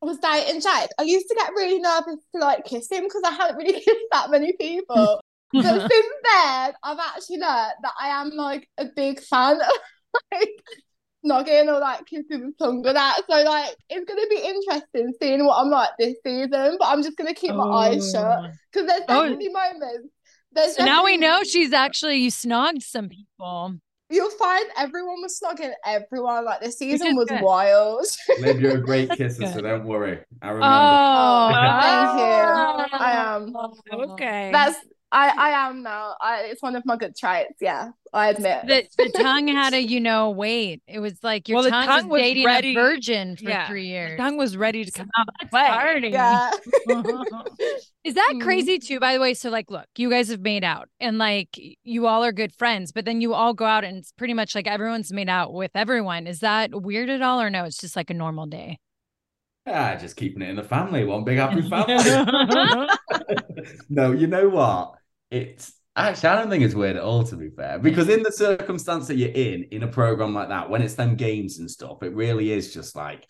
I 0.01 0.05
was 0.05 0.17
dating 0.19 0.61
Jake, 0.61 0.89
I 0.97 1.03
used 1.03 1.27
to 1.27 1.35
get 1.35 1.51
really 1.51 1.79
nervous 1.79 2.23
to 2.33 2.39
like 2.39 2.63
kiss 2.65 2.89
him 2.89 3.03
because 3.03 3.21
I 3.25 3.31
hadn't 3.31 3.57
really 3.57 3.73
kissed 3.85 4.05
that 4.13 4.31
many 4.31 4.53
people. 4.53 5.21
but 5.51 5.63
since 5.91 5.91
then, 5.91 6.73
I've 6.83 6.99
actually 6.99 7.37
learned 7.39 7.73
that 7.83 7.93
I 7.99 8.21
am 8.21 8.29
like 8.31 8.69
a 8.77 8.85
big 8.95 9.19
fan 9.19 9.57
of 9.61 9.71
like 10.31 10.63
noggin 11.23 11.69
or 11.69 11.79
like 11.79 12.05
kissing 12.05 12.45
with 12.45 12.57
tongue 12.57 12.85
or 12.85 12.93
that. 12.93 13.21
So 13.29 13.43
like 13.43 13.75
it's 13.89 14.05
gonna 14.05 14.27
be 14.29 14.37
interesting 14.37 15.13
seeing 15.21 15.45
what 15.45 15.57
I'm 15.59 15.69
like 15.69 15.89
this 15.99 16.15
season. 16.25 16.77
But 16.79 16.85
I'm 16.87 17.03
just 17.03 17.17
gonna 17.17 17.33
keep 17.33 17.53
my 17.55 17.63
eyes 17.63 18.11
shut 18.11 18.23
oh. 18.23 18.47
because 18.71 18.87
there's 18.87 19.01
Oh. 19.09 19.23
definitely 19.23 19.49
moments. 19.49 20.09
There's 20.51 20.75
So 20.75 20.85
now 20.85 21.03
we 21.03 21.17
know 21.17 21.43
she's 21.43 21.73
actually 21.73 22.17
you 22.17 22.31
snogged 22.31 22.83
some 22.83 23.09
people. 23.09 23.75
You'll 24.09 24.29
find 24.31 24.65
everyone 24.77 25.21
was 25.21 25.39
snogging 25.41 25.71
everyone. 25.85 26.43
Like 26.43 26.59
the 26.59 26.71
season 26.71 27.15
was 27.15 27.29
good. 27.29 27.41
wild. 27.41 28.05
Maybe 28.41 28.63
you're 28.63 28.75
a 28.75 28.81
great 28.81 29.09
kisser, 29.11 29.47
so 29.47 29.61
don't 29.61 29.85
worry. 29.85 30.19
I 30.41 30.47
remember. 30.47 30.65
Oh, 30.65 31.51
oh 31.53 31.81
thank 31.81 32.91
you. 32.91 32.97
I 32.99 33.11
am. 33.35 33.55
Okay. 34.11 34.49
That's 34.51 34.77
I 35.13 35.29
I 35.29 35.49
am 35.69 35.83
now. 35.83 36.15
I 36.21 36.43
it's 36.51 36.61
one 36.61 36.75
of 36.75 36.85
my 36.85 36.95
good 36.95 37.15
traits. 37.17 37.55
Yeah, 37.59 37.89
I 38.13 38.29
admit. 38.29 38.65
the, 38.65 38.87
the 38.97 39.09
tongue 39.21 39.47
had 39.49 39.73
a 39.73 39.81
you 39.81 39.99
know 39.99 40.29
wait. 40.29 40.81
It 40.87 40.99
was 40.99 41.21
like 41.21 41.49
your 41.49 41.55
Well, 41.57 41.63
the 41.65 41.69
tongue, 41.71 41.85
tongue 41.85 42.07
was 42.07 42.19
was 42.19 42.21
dating 42.21 42.45
ready- 42.45 42.71
a 42.71 42.75
virgin 42.75 43.35
for 43.35 43.43
Yeah. 43.49 43.67
three 43.67 43.83
The 43.83 43.87
years. 43.89 44.17
tongue 44.17 44.37
was 44.37 44.55
ready 44.55 44.85
to 44.85 44.91
come 44.91 45.09
out 45.17 45.27
and. 45.41 45.49
Party. 45.51 46.07
yeah. 46.09 46.51
Is 48.03 48.15
that 48.15 48.31
Mhm. 48.35 48.41
crazy 48.41 48.79
too? 48.79 48.99
By 48.99 49.13
the 49.13 49.19
way, 49.19 49.33
so 49.33 49.49
like, 49.49 49.69
look, 49.69 49.85
you 49.97 50.09
guys 50.09 50.29
have 50.29 50.39
made 50.41 50.63
out, 50.63 50.87
and 50.99 51.17
like, 51.17 51.49
you 51.83 52.07
all 52.07 52.23
are 52.23 52.31
good 52.31 52.53
friends, 52.55 52.91
but 52.91 53.05
then 53.05 53.21
you 53.21 53.33
all 53.33 53.53
go 53.53 53.65
out, 53.65 53.83
and 53.83 53.97
it's 53.97 54.11
pretty 54.13 54.33
much 54.33 54.55
like 54.55 54.65
everyone's 54.67 55.11
made 55.11 55.29
out 55.29 55.53
with 55.53 55.71
everyone. 55.75 56.25
Is 56.25 56.39
that 56.39 56.71
weird 56.73 57.09
at 57.09 57.21
all, 57.21 57.39
or 57.41 57.49
no? 57.49 57.65
It's 57.65 57.77
just 57.77 57.95
like 57.95 58.09
a 58.09 58.13
normal 58.15 58.45
day. 58.47 58.79
Ah, 59.67 59.95
just 59.95 60.15
keeping 60.15 60.41
it 60.41 60.49
in 60.49 60.55
the 60.55 60.63
family, 60.63 61.05
one 61.05 61.23
big 61.23 61.37
happy 61.37 61.61
family. 61.69 62.87
no, 63.89 64.11
you 64.11 64.25
know 64.25 64.49
what? 64.49 64.93
It's 65.31 65.73
actually 65.95 66.29
I 66.29 66.35
don't 66.35 66.49
think 66.49 66.63
it's 66.63 66.75
weird 66.75 66.97
at 66.97 67.03
all, 67.03 67.23
to 67.23 67.35
be 67.35 67.49
fair, 67.49 67.79
because 67.79 68.09
in 68.09 68.21
the 68.21 68.31
circumstance 68.31 69.07
that 69.07 69.15
you're 69.15 69.29
in, 69.31 69.63
in 69.71 69.83
a 69.83 69.87
program 69.87 70.33
like 70.33 70.49
that, 70.49 70.69
when 70.69 70.81
it's 70.81 70.95
them 70.95 71.15
games 71.15 71.59
and 71.59 71.69
stuff, 71.71 72.03
it 72.03 72.13
really 72.13 72.51
is 72.51 72.73
just 72.73 72.95
like 72.95 73.25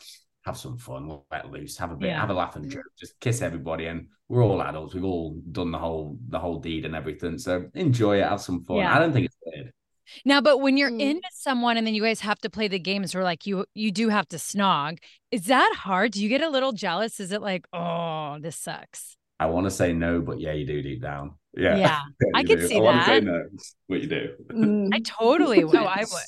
have 0.45 0.57
some 0.57 0.77
fun, 0.77 1.19
let 1.31 1.51
loose, 1.51 1.77
have 1.77 1.91
a 1.91 1.95
bit, 1.95 2.07
Yeah. 2.07 2.19
have 2.19 2.31
a 2.31 2.33
laugh 2.33 2.55
and 2.55 2.69
joke, 2.69 2.83
just 2.99 3.19
kiss 3.19 3.41
everybody, 3.43 3.85
and 3.85 4.07
we're 4.27 4.43
all 4.43 4.61
adults. 4.61 4.93
We've 4.95 5.03
all 5.03 5.39
done 5.51 5.71
the 5.71 5.77
whole 5.77 6.17
the 6.29 6.39
whole 6.39 6.59
deed 6.59 6.85
and 6.85 6.95
everything, 6.95 7.37
so 7.37 7.69
enjoy 7.75 8.19
it, 8.19 8.27
have 8.27 8.41
some 8.41 8.63
fun. 8.63 8.77
Yeah. 8.77 8.95
I 8.95 8.99
don't 8.99 9.13
think 9.13 9.27
it's 9.27 9.37
weird. 9.45 9.71
Now, 10.25 10.41
but 10.41 10.57
when 10.57 10.75
you're 10.77 10.89
Mm. 10.91 10.99
into 11.01 11.29
someone, 11.31 11.77
and 11.77 11.85
then 11.87 11.93
you 11.93 12.01
guys 12.01 12.19
have 12.21 12.39
to 12.39 12.49
play 12.49 12.67
the 12.67 12.79
games, 12.79 13.13
where 13.13 13.23
like 13.23 13.45
you 13.45 13.65
you 13.75 13.91
do 13.91 14.09
have 14.09 14.27
to 14.29 14.37
snog. 14.37 14.97
Is 15.29 15.45
that 15.45 15.73
hard? 15.77 16.11
Do 16.13 16.21
you 16.23 16.27
get 16.29 16.41
a 16.41 16.49
little 16.49 16.71
jealous? 16.73 17.19
Is 17.19 17.31
it 17.31 17.41
like, 17.41 17.65
oh, 17.71 18.37
this 18.41 18.57
sucks? 18.57 19.15
I 19.39 19.45
want 19.45 19.67
to 19.67 19.71
say 19.71 19.93
no, 19.93 20.21
but 20.21 20.39
yeah, 20.41 20.51
you 20.53 20.65
do 20.65 20.81
deep 20.81 21.01
down. 21.01 21.35
Yeah, 21.55 21.75
Yeah, 21.77 21.99
I 22.33 22.41
you 22.41 22.45
could 22.45 22.59
do. 22.59 22.67
see 22.67 22.77
I 22.77 22.79
want 22.79 22.99
to 22.99 23.03
say 23.03 23.19
that. 23.19 23.25
no, 23.25 23.43
but 23.89 24.01
you 24.01 24.07
do. 24.07 24.35
Mm. 24.51 24.89
I 24.93 24.99
totally 25.01 25.63
would. 25.63 25.75
Oh, 25.75 25.85
I 25.85 25.99
would. 26.01 26.23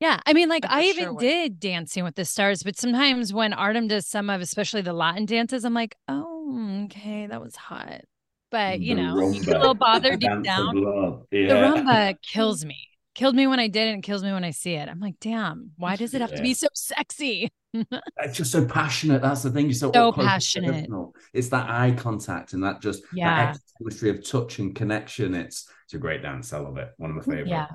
Yeah, 0.00 0.18
I 0.26 0.32
mean, 0.32 0.48
like 0.48 0.64
I 0.68 0.82
I 0.82 0.82
even 0.84 1.04
sure 1.04 1.12
would. 1.14 1.20
did 1.20 1.60
Dancing 1.60 2.04
with 2.04 2.16
the 2.16 2.24
Stars, 2.24 2.62
but 2.62 2.76
sometimes 2.76 3.32
when 3.32 3.52
Artem 3.52 3.86
does 3.88 4.06
some 4.06 4.28
of, 4.30 4.40
especially 4.40 4.82
the 4.82 4.92
Latin 4.92 5.24
dances, 5.26 5.64
I'm 5.64 5.74
like, 5.74 5.96
oh, 6.08 6.84
okay, 6.86 7.26
that 7.26 7.40
was 7.40 7.56
hot. 7.56 8.02
But 8.50 8.80
you 8.80 8.94
The 8.94 9.02
know, 9.02 9.30
you 9.30 9.42
get 9.42 9.56
a 9.56 9.58
little 9.58 9.74
bothered 9.74 10.20
deep 10.20 10.42
down. 10.42 10.76
love. 10.76 11.26
The 11.30 11.38
rumba 11.48 12.16
kills 12.22 12.64
me. 12.64 12.88
Killed 13.14 13.36
me 13.36 13.46
when 13.46 13.60
I 13.60 13.68
did 13.68 13.88
it, 13.88 13.92
and 13.92 14.02
kills 14.02 14.24
me 14.24 14.32
when 14.32 14.42
I 14.44 14.50
see 14.50 14.74
it. 14.74 14.88
I'm 14.88 14.98
like, 15.00 15.14
damn, 15.20 15.70
why 15.76 15.94
does 15.96 16.14
it 16.14 16.20
have 16.20 16.34
to 16.34 16.42
be 16.42 16.52
so 16.54 16.66
sexy? 16.74 17.48
It's 17.72 18.36
just 18.36 18.50
so 18.52 18.64
passionate. 18.66 19.22
That's 19.22 19.42
the 19.42 19.50
thing. 19.50 19.66
You're 19.66 19.74
so, 19.74 19.92
So 19.92 20.08
up 20.08 20.14
close 20.14 20.24
and 20.24 20.28
passionate. 20.30 20.72
personal. 20.72 21.14
It's 21.32 21.48
that 21.48 21.68
eye 21.70 21.92
contact 21.92 22.52
and 22.54 22.62
that 22.64 22.80
just 22.80 23.02
Yeah. 23.12 23.52
that 23.52 23.58
chemistry 23.78 24.10
of 24.10 24.24
touch 24.28 24.58
and 24.58 24.74
connection. 24.74 25.34
It's 25.34 25.68
it's 25.84 25.94
a 25.94 25.98
great 25.98 26.22
dance. 26.22 26.52
I 26.52 26.58
love 26.58 26.76
it. 26.78 26.90
One 26.96 27.10
of 27.10 27.16
my 27.16 27.22
favorite. 27.22 27.48
Yeah, 27.48 27.66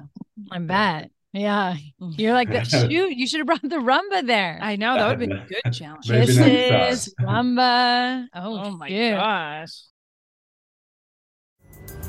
I 0.51 0.59
bet. 0.59 1.11
Yeah, 1.31 1.75
you're 1.99 2.33
like, 2.33 2.49
that. 2.49 2.65
shoot, 2.89 2.89
you 2.91 3.27
should 3.27 3.39
have 3.39 3.47
brought 3.47 3.61
the 3.61 3.75
rumba 3.77 4.25
there. 4.25 4.57
I 4.61 4.77
know 4.77 4.95
that 4.95 5.07
would 5.07 5.19
have 5.21 5.29
been 5.29 5.31
a 5.37 5.45
good 5.45 5.71
challenge. 5.73 6.09
Maybe 6.09 6.35
next. 6.35 7.05
Kisses, 7.05 7.15
rumba. 7.21 8.25
Oh, 8.33 8.59
Oh 8.65 8.71
my 8.71 8.87
shoot. 8.89 9.11
gosh. 9.11 9.81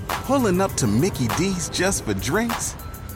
Pulling 0.09 0.61
up 0.61 0.72
to 0.74 0.87
Mickey 0.87 1.28
D's 1.37 1.68
just 1.68 2.05
for 2.05 2.14
drinks? 2.14 2.74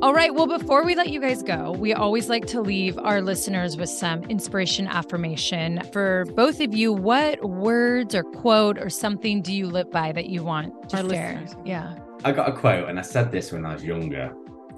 All 0.00 0.14
right. 0.14 0.32
Well, 0.32 0.46
before 0.46 0.84
we 0.84 0.94
let 0.94 1.08
you 1.08 1.20
guys 1.20 1.42
go, 1.42 1.72
we 1.72 1.92
always 1.92 2.28
like 2.28 2.46
to 2.46 2.60
leave 2.60 2.96
our 2.98 3.20
listeners 3.20 3.76
with 3.76 3.88
some 3.88 4.22
inspiration 4.24 4.86
affirmation. 4.86 5.82
For 5.92 6.24
both 6.36 6.60
of 6.60 6.72
you, 6.72 6.92
what 6.92 7.42
words 7.44 8.14
or 8.14 8.22
quote 8.22 8.78
or 8.78 8.90
something 8.90 9.42
do 9.42 9.52
you 9.52 9.66
live 9.66 9.90
by 9.90 10.12
that 10.12 10.26
you 10.26 10.44
want 10.44 10.88
to 10.90 10.98
Our 10.98 11.10
share? 11.10 11.40
listeners. 11.40 11.56
Yeah. 11.64 11.98
I 12.22 12.30
got 12.30 12.48
a 12.48 12.52
quote, 12.52 12.88
and 12.88 12.96
I 12.96 13.02
said 13.02 13.32
this 13.32 13.50
when 13.50 13.66
I 13.66 13.72
was 13.74 13.82
younger, 13.82 14.32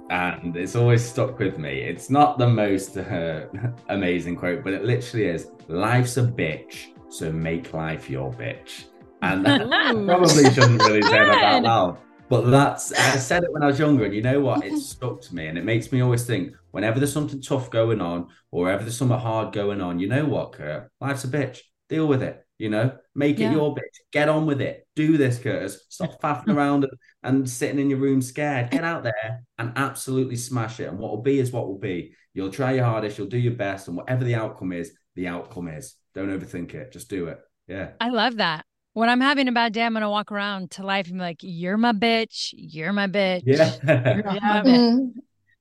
and 0.08 0.56
it's 0.56 0.74
always 0.74 1.04
stuck 1.04 1.38
with 1.38 1.58
me. 1.58 1.80
It's 1.80 2.08
not 2.08 2.38
the 2.38 2.48
most 2.48 2.96
uh, 2.96 3.46
amazing 3.90 4.36
quote, 4.36 4.64
but 4.64 4.72
it 4.72 4.84
literally 4.84 5.26
is: 5.26 5.50
"Life's 5.68 6.16
a 6.16 6.22
bitch, 6.22 6.92
so 7.10 7.30
make 7.30 7.74
life 7.74 8.08
your 8.08 8.32
bitch." 8.32 8.84
And 9.20 9.46
I 9.48 9.92
probably 9.92 10.44
shouldn't 10.52 10.82
really 10.82 11.02
say 11.02 11.10
that 11.18 11.42
out 11.44 11.62
loud, 11.62 11.98
but 12.30 12.48
that's 12.48 12.92
I 12.92 13.16
said 13.16 13.42
it 13.42 13.52
when 13.52 13.62
I 13.62 13.66
was 13.66 13.78
younger, 13.78 14.04
and 14.04 14.14
you 14.14 14.22
know 14.22 14.40
what? 14.40 14.64
It 14.64 14.78
stuck 14.78 15.20
to 15.22 15.34
me, 15.34 15.48
and 15.48 15.58
it 15.58 15.64
makes 15.64 15.92
me 15.92 16.00
always 16.00 16.24
think: 16.24 16.54
whenever 16.70 16.98
there's 16.98 17.12
something 17.12 17.42
tough 17.42 17.70
going 17.70 18.00
on, 18.00 18.28
or 18.52 18.64
whenever 18.64 18.84
there's 18.84 18.96
something 18.96 19.18
hard 19.18 19.52
going 19.52 19.80
on, 19.82 19.98
you 19.98 20.08
know 20.08 20.24
what, 20.24 20.52
Kurt? 20.52 20.90
Life's 21.00 21.24
a 21.24 21.28
bitch. 21.28 21.58
Deal 21.88 22.06
with 22.06 22.22
it. 22.22 22.42
You 22.56 22.70
know, 22.70 22.92
make 23.14 23.38
Yeah. 23.38 23.50
it 23.50 23.54
your 23.54 23.74
bitch. 23.74 23.96
Get 24.12 24.28
on 24.28 24.46
with 24.46 24.60
it. 24.60 24.86
Do 24.94 25.16
this, 25.16 25.38
Curtis. 25.38 25.84
Stop 25.88 26.20
faffing 26.22 26.54
around 26.54 26.84
and, 26.84 26.92
and 27.22 27.50
sitting 27.50 27.78
in 27.80 27.90
your 27.90 27.98
room 27.98 28.22
scared. 28.22 28.70
Get 28.70 28.84
out 28.84 29.02
there 29.02 29.42
and 29.58 29.72
absolutely 29.76 30.36
smash 30.36 30.78
it. 30.78 30.88
And 30.88 30.98
what 30.98 31.10
will 31.10 31.22
be 31.22 31.40
is 31.40 31.50
what 31.50 31.66
will 31.66 31.78
be. 31.78 32.14
You'll 32.32 32.52
try 32.52 32.72
your 32.72 32.84
hardest. 32.84 33.18
You'll 33.18 33.26
do 33.26 33.38
your 33.38 33.54
best, 33.54 33.88
and 33.88 33.96
whatever 33.96 34.24
the 34.24 34.36
outcome 34.36 34.72
is, 34.72 34.92
the 35.16 35.26
outcome 35.26 35.68
is. 35.68 35.96
Don't 36.14 36.28
overthink 36.28 36.74
it. 36.74 36.92
Just 36.92 37.10
do 37.10 37.26
it. 37.26 37.40
Yeah. 37.66 37.90
I 38.00 38.10
love 38.10 38.36
that. 38.36 38.64
When 38.92 39.08
I'm 39.08 39.20
having 39.20 39.46
a 39.48 39.52
bad 39.52 39.72
day, 39.72 39.82
I'm 39.82 39.92
going 39.92 40.02
to 40.02 40.10
walk 40.10 40.32
around 40.32 40.72
to 40.72 40.82
life 40.84 41.06
and 41.06 41.14
be 41.14 41.20
like, 41.20 41.38
you're 41.42 41.76
my 41.76 41.92
bitch. 41.92 42.52
You're 42.52 42.92
my 42.92 43.06
bitch. 43.06 43.42
You're 43.46 43.56
Yeah. 43.56 44.40
my 44.42 44.56
Yeah. 44.56 44.62
bitch. 44.62 44.90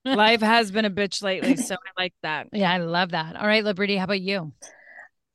Mm. 0.07 0.15
Life 0.15 0.41
has 0.41 0.71
been 0.71 0.85
a 0.85 0.89
bitch 0.89 1.21
lately, 1.21 1.55
so 1.57 1.75
I 1.75 2.01
like 2.01 2.13
that. 2.23 2.47
Yeah, 2.53 2.71
I 2.71 2.77
love 2.77 3.11
that. 3.11 3.35
All 3.35 3.45
right, 3.45 3.63
Liberty, 3.63 3.97
how 3.97 4.05
about 4.05 4.21
you? 4.21 4.53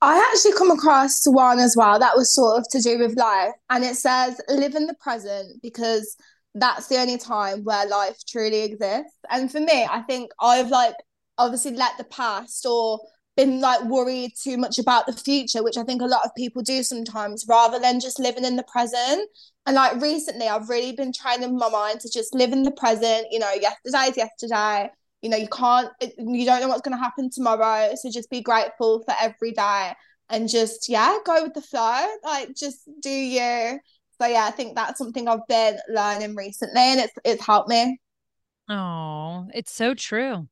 I 0.01 0.17
actually 0.31 0.53
come 0.53 0.71
across 0.71 1.25
one 1.25 1.59
as 1.59 1.75
well 1.77 1.97
that 1.99 2.15
was 2.17 2.33
sort 2.33 2.59
of 2.59 2.67
to 2.71 2.81
do 2.81 2.99
with 2.99 3.17
life, 3.17 3.53
and 3.69 3.83
it 3.83 3.95
says 3.95 4.39
live 4.49 4.75
in 4.75 4.87
the 4.87 4.93
present 4.95 5.61
because 5.61 6.17
that's 6.53 6.87
the 6.87 6.97
only 6.97 7.17
time 7.17 7.63
where 7.63 7.87
life 7.87 8.17
truly 8.27 8.63
exists. 8.63 9.17
And 9.29 9.51
for 9.51 9.59
me, 9.59 9.87
I 9.89 10.01
think 10.01 10.31
I've 10.39 10.69
like 10.69 10.95
obviously 11.37 11.71
let 11.71 11.97
the 11.97 12.03
past 12.05 12.65
or 12.65 12.99
been 13.35 13.59
like 13.59 13.83
worried 13.83 14.33
too 14.41 14.57
much 14.57 14.79
about 14.79 15.05
the 15.05 15.13
future, 15.13 15.63
which 15.63 15.77
I 15.77 15.83
think 15.83 16.01
a 16.01 16.05
lot 16.05 16.25
of 16.25 16.35
people 16.35 16.61
do 16.61 16.83
sometimes, 16.83 17.45
rather 17.47 17.79
than 17.79 17.99
just 17.99 18.19
living 18.19 18.45
in 18.45 18.55
the 18.55 18.63
present. 18.63 19.29
And 19.65 19.75
like 19.75 20.01
recently, 20.01 20.47
I've 20.47 20.69
really 20.69 20.93
been 20.93 21.11
training 21.11 21.57
my 21.57 21.69
mind 21.69 21.99
to 22.01 22.09
just 22.09 22.33
live 22.33 22.53
in 22.53 22.63
the 22.63 22.71
present. 22.71 23.27
You 23.31 23.39
know, 23.39 23.51
yesterday's 23.59 24.17
yesterday. 24.17 24.89
You 25.21 25.29
know, 25.29 25.37
you 25.37 25.47
can't, 25.47 25.89
you 26.01 26.45
don't 26.45 26.61
know 26.61 26.67
what's 26.67 26.81
going 26.81 26.95
to 26.95 27.03
happen 27.03 27.31
tomorrow. 27.31 27.89
So 27.95 28.11
just 28.11 28.29
be 28.29 28.41
grateful 28.41 29.01
for 29.03 29.15
every 29.19 29.53
day 29.53 29.93
and 30.29 30.47
just, 30.47 30.87
yeah, 30.87 31.17
go 31.25 31.41
with 31.41 31.55
the 31.55 31.61
flow. 31.61 32.05
Like, 32.23 32.55
just 32.55 32.87
do 33.01 33.09
you. 33.09 33.79
So 34.21 34.27
yeah, 34.27 34.45
I 34.45 34.51
think 34.51 34.75
that's 34.75 34.97
something 34.97 35.27
I've 35.27 35.47
been 35.47 35.77
learning 35.89 36.35
recently 36.35 36.79
and 36.79 36.99
it's 37.01 37.13
it's 37.25 37.45
helped 37.45 37.69
me. 37.69 37.99
Oh, 38.69 39.47
it's 39.53 39.73
so 39.73 39.93
true. 39.93 40.47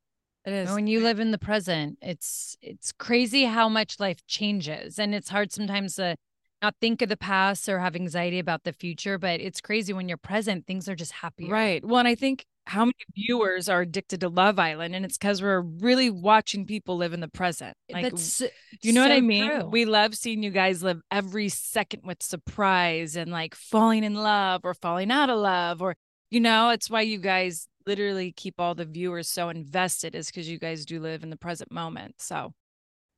It 0.46 0.54
is. 0.54 0.72
When 0.72 0.88
you 0.88 1.00
live 1.00 1.20
in 1.20 1.32
the 1.32 1.38
present, 1.38 1.98
it's 2.02 2.58
it's 2.62 2.92
crazy 2.92 3.46
how 3.46 3.70
much 3.70 4.00
life 4.00 4.26
changes, 4.28 5.00
and 5.00 5.16
it's 5.16 5.30
hard 5.30 5.52
sometimes 5.52 5.96
to 5.96 6.16
not 6.62 6.76
think 6.82 7.02
of 7.02 7.10
the 7.10 7.18
past 7.18 7.68
or 7.70 7.80
have 7.80 7.96
anxiety 7.96 8.40
about 8.40 8.64
the 8.64 8.74
future. 8.74 9.18
But 9.18 9.40
it's 9.40 9.62
crazy 9.62 9.94
when 9.94 10.10
you're 10.10 10.18
present; 10.18 10.68
things 10.68 10.90
are 10.90 10.96
just 10.96 11.14
happier. 11.14 11.50
Right. 11.50 11.84
Well, 11.86 12.00
and 12.00 12.08
I 12.08 12.16
think 12.16 12.46
how 12.66 12.86
many 12.86 12.94
viewers 13.16 13.68
are 13.68 13.82
addicted 13.82 14.22
to 14.22 14.30
Love 14.30 14.60
Island, 14.60 14.96
and 14.96 15.06
it's 15.06 15.18
because 15.18 15.42
we're 15.42 15.62
really 15.62 16.10
watching 16.10 16.66
people 16.66 16.98
live 16.98 17.14
in 17.14 17.20
the 17.20 17.28
present. 17.28 17.76
Like, 17.92 18.04
That's 18.04 18.38
do 18.40 18.48
you 18.82 18.94
know 18.94 19.02
what 19.02 19.12
I 19.12 19.22
mean? 19.22 19.50
true. 19.50 19.66
We 19.66 19.86
love 19.86 20.16
seeing 20.16 20.44
you 20.44 20.50
guys 20.50 20.84
live 20.84 21.02
every 21.12 21.50
second 21.50 22.02
with 22.04 22.24
surprise 22.24 23.16
and 23.16 23.32
like 23.32 23.56
falling 23.56 24.04
in 24.04 24.16
love 24.16 24.62
or 24.64 24.74
falling 24.74 25.12
out 25.12 25.30
of 25.30 25.40
love, 25.40 25.82
or 25.82 25.96
you 26.30 26.40
know, 26.40 26.70
it's 26.70 26.90
why 26.90 27.02
you 27.02 27.20
guys 27.20 27.68
literally 27.86 28.32
keep 28.32 28.56
all 28.60 28.76
the 28.76 28.86
viewers 28.86 29.30
so 29.30 29.50
invested, 29.50 30.16
is 30.16 30.28
because 30.28 30.50
you 30.50 30.60
guys 30.60 30.86
do 30.86 31.00
live 31.00 31.24
in 31.24 31.30
the 31.30 31.38
present 31.38 31.72
moment. 31.72 32.16
So 32.20 32.54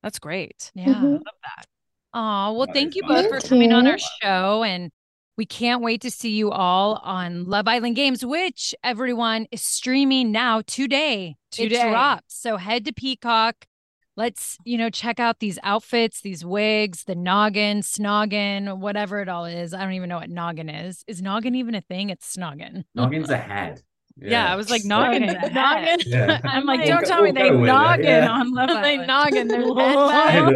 that's 0.04 0.20
great. 0.20 0.72
yeah. 0.76 0.86
Mhm. 0.86 1.14
Love 1.14 1.22
that. 1.44 1.66
Oh, 2.14 2.54
well, 2.54 2.66
That 2.68 2.74
thank 2.74 2.90
is 2.90 2.96
you 2.98 3.04
both 3.04 3.28
for 3.28 3.40
Thank 3.40 3.50
coming 3.50 3.74
on 3.74 3.88
our 3.88 3.98
show. 4.22 4.64
And 4.64 4.92
we 5.38 5.46
can't 5.46 5.82
wait 5.82 6.00
to 6.02 6.10
see 6.12 6.30
you 6.32 6.50
all 6.50 7.02
on 7.04 7.44
Love 7.44 7.68
Island 7.68 7.98
Games, 7.98 8.26
which 8.26 8.74
everyone 8.84 9.48
is 9.52 9.62
streaming 9.62 10.32
now 10.32 10.62
today. 10.66 11.36
Today. 11.52 11.76
It 11.76 11.90
drops. 11.90 12.36
So 12.40 12.56
head 12.58 12.86
to 12.86 12.94
Peacock. 12.94 13.66
Let's, 14.18 14.58
you 14.64 14.78
know, 14.78 14.90
check 14.90 15.20
out 15.20 15.40
these 15.40 15.60
outfits, 15.62 16.22
these 16.22 16.46
wigs, 16.46 17.04
the 17.04 17.16
noggin, 17.16 17.82
snoggin, 17.82 18.78
whatever 18.78 19.20
it 19.20 19.28
all 19.28 19.44
is. 19.44 19.74
I 19.74 19.84
don't 19.84 19.92
even 19.92 20.08
know 20.08 20.20
what 20.20 20.30
noggin 20.30 20.70
is. 20.70 21.04
Is 21.06 21.22
noggin 21.22 21.54
even 21.56 21.76
a 21.76 21.82
thing? 21.82 22.10
It's 22.12 22.34
snoggin. 22.38 22.86
Noggin's 22.96 23.30
a 23.30 23.36
head. 23.36 23.82
Yeah, 24.18 24.52
I 24.52 24.56
was 24.56 24.70
like 24.70 24.84
noggin. 24.86 25.26
Noggin. 25.26 25.54
noggin. 25.54 26.00
Yeah. 26.06 26.40
I'm 26.46 26.66
like, 26.66 26.80
We'll 26.82 26.88
don't 26.90 27.02
go- 27.04 27.08
tell 27.08 27.22
me 27.22 27.32
we'll 27.32 27.34
they 27.44 27.50
go 27.50 27.58
with 27.60 27.68
noggin 27.68 28.06
yeah. 28.06 28.30
on 28.30 28.54
Love 28.54 28.70
Island. 28.70 28.86
they 28.86 28.94
Island. 28.94 29.08
noggin. 29.08 29.48
There's 29.48 29.66
Hey, 29.66 30.32
head 30.32 30.46
there- 30.46 30.56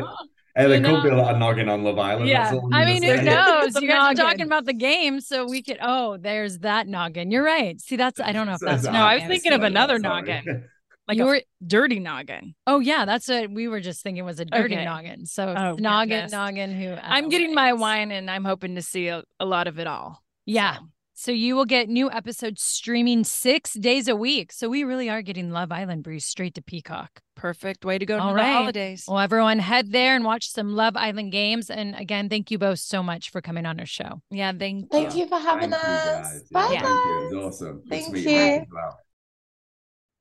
hey, 0.55 0.80
there 0.80 0.91
could 0.95 1.03
be 1.03 1.10
a 1.10 1.16
lot 1.18 1.34
of 1.34 1.39
noggin 1.39 1.70
on 1.70 1.84
Love 1.84 1.99
Island. 1.99 2.28
Yeah. 2.30 2.49
I'm 2.49 2.74
I 2.74 2.84
gonna 2.86 2.99
mean, 2.99 3.03
who 3.03 3.22
knows? 3.24 3.74
The 3.74 3.82
You 3.82 3.88
guys 3.89 4.12
are 4.12 4.22
talking 4.24 4.41
about 4.45 4.66
the 4.66 4.74
game, 4.74 5.20
so 5.22 5.45
we 5.45 5.62
could. 5.62 5.78
Oh, 5.82 6.18
there's 6.18 6.60
that 6.60 6.88
noggin. 6.88 7.32
You're 7.32 7.43
right. 7.43 7.80
See, 7.82 7.95
that's. 7.97 8.20
I 8.20 8.32
don't 8.32 8.47
know 8.47 8.53
if 8.53 8.60
that's. 8.62 8.84
No, 8.84 8.91
I 8.91 9.16
was 9.16 9.24
thinking 9.26 9.53
of 9.53 9.64
another 9.64 9.99
sorry. 9.99 10.22
noggin. 10.24 10.68
Like 11.10 11.18
You 11.18 11.24
a 11.24 11.28
were- 11.28 11.41
dirty 11.66 11.97
noggin. 11.99 12.53
Oh 12.68 12.78
yeah, 12.80 13.05
that's 13.05 13.28
what 13.28 13.49
we 13.49 13.68
were 13.68 13.80
just 13.80 14.03
thinking 14.03 14.26
was 14.26 14.39
a 14.39 14.45
dirty 14.45 14.76
Okay. 14.76 14.86
noggin. 14.86 15.26
So 15.26 15.47
Oh, 15.57 15.76
noggin, 15.80 16.10
goodness. 16.18 16.32
noggin. 16.32 16.72
Who 16.72 16.93
I'm 17.01 17.26
uh, 17.26 17.30
getting 17.30 17.55
my 17.55 17.74
wine 17.74 18.12
and 18.12 18.30
I'm 18.30 18.45
hoping 18.45 18.76
to 18.76 18.84
see 18.84 19.07
a, 19.07 19.24
a 19.39 19.45
lot 19.47 19.66
of 19.66 19.80
it 19.80 19.88
all. 19.88 20.22
Yeah. 20.45 20.76
So, 20.76 20.82
So 21.22 21.34
you 21.34 21.54
will 21.58 21.66
get 21.66 21.90
new 21.90 22.10
episodes 22.10 22.62
streaming 22.64 23.26
six 23.26 23.74
days 23.74 24.08
a 24.08 24.16
week. 24.16 24.54
So 24.54 24.70
we 24.70 24.86
really 24.86 25.10
are 25.10 25.22
getting 25.22 25.52
Love 25.52 25.70
Island 25.70 26.02
Breeze 26.02 26.26
straight 26.26 26.54
to 26.56 26.62
Peacock. 26.62 27.20
perfect 27.36 27.84
way 27.84 27.98
to 27.98 28.06
go 28.06 28.18
All 28.18 28.30
to 28.30 28.36
right. 28.36 28.48
the 28.48 28.54
holidays. 28.54 29.04
Well, 29.06 29.20
everyone 29.20 29.60
head 29.60 29.92
there 29.92 30.16
and 30.16 30.24
watch 30.24 30.50
some 30.50 30.76
Love 30.78 30.96
Island 30.96 31.34
games. 31.34 31.70
And 31.70 31.94
again, 31.94 32.30
thank 32.30 32.52
you 32.52 32.58
both 32.58 32.80
so 32.80 33.04
much 33.04 33.32
for 33.32 33.42
coming 33.42 33.66
on 33.66 33.82
our 33.82 33.86
show. 33.86 34.22
yeah, 34.32 34.54
thank, 34.58 34.84
you. 34.84 34.88
Thank 34.90 35.14
you. 35.14 35.24
you 35.24 35.28
for 35.28 35.40
having 35.40 35.72
Thank 35.72 35.84
us. 35.84 36.32
guys. 36.32 36.50
Bye 36.52 36.70
Yeah, 36.72 36.82
guys. 36.84 36.90
Thank 36.90 37.06
you. 37.06 37.40
It 37.42 37.44
was 37.46 37.54
awesome. 37.62 37.84
Thank 37.90 38.08
you. 38.16 38.24
guys 38.24 38.62
as 38.62 38.68
well. 38.72 39.00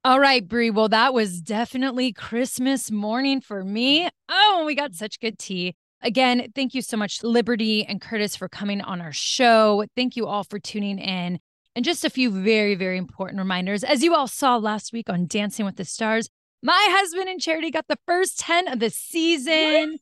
All 0.04 0.18
right, 0.18 0.48
Brie. 0.48 0.70
Well, 0.70 0.88
that 0.88 1.14
was 1.14 1.40
definitely 1.40 2.12
Christmas 2.12 2.90
morning 2.90 3.40
for 3.40 3.62
me. 3.62 4.08
Oh, 4.28 4.64
we 4.66 4.74
got 4.74 4.94
such 4.94 5.20
good 5.20 5.38
tea. 5.38 5.76
Again, 6.02 6.52
thank 6.54 6.74
you 6.74 6.82
so 6.82 6.96
much, 6.96 7.22
Liberty 7.24 7.84
and 7.84 8.00
Curtis, 8.00 8.36
for 8.36 8.48
coming 8.48 8.80
on 8.80 9.00
our 9.00 9.12
show. 9.12 9.84
Thank 9.96 10.16
you 10.16 10.26
all 10.26 10.44
for 10.44 10.58
tuning 10.58 10.98
in. 10.98 11.40
And 11.74 11.84
just 11.84 12.04
a 12.04 12.10
few 12.10 12.30
very, 12.30 12.74
very 12.74 12.96
important 12.98 13.38
reminders. 13.38 13.84
As 13.84 14.02
you 14.02 14.14
all 14.14 14.26
saw 14.28 14.56
last 14.56 14.92
week 14.92 15.08
on 15.10 15.26
Dancing 15.26 15.64
with 15.66 15.76
the 15.76 15.84
Stars, 15.84 16.28
my 16.62 16.86
husband 16.90 17.28
and 17.28 17.40
Charity 17.40 17.70
got 17.70 17.86
the 17.88 17.98
first 18.06 18.38
10 18.40 18.68
of 18.68 18.80
the 18.80 18.90
season. 18.90 19.98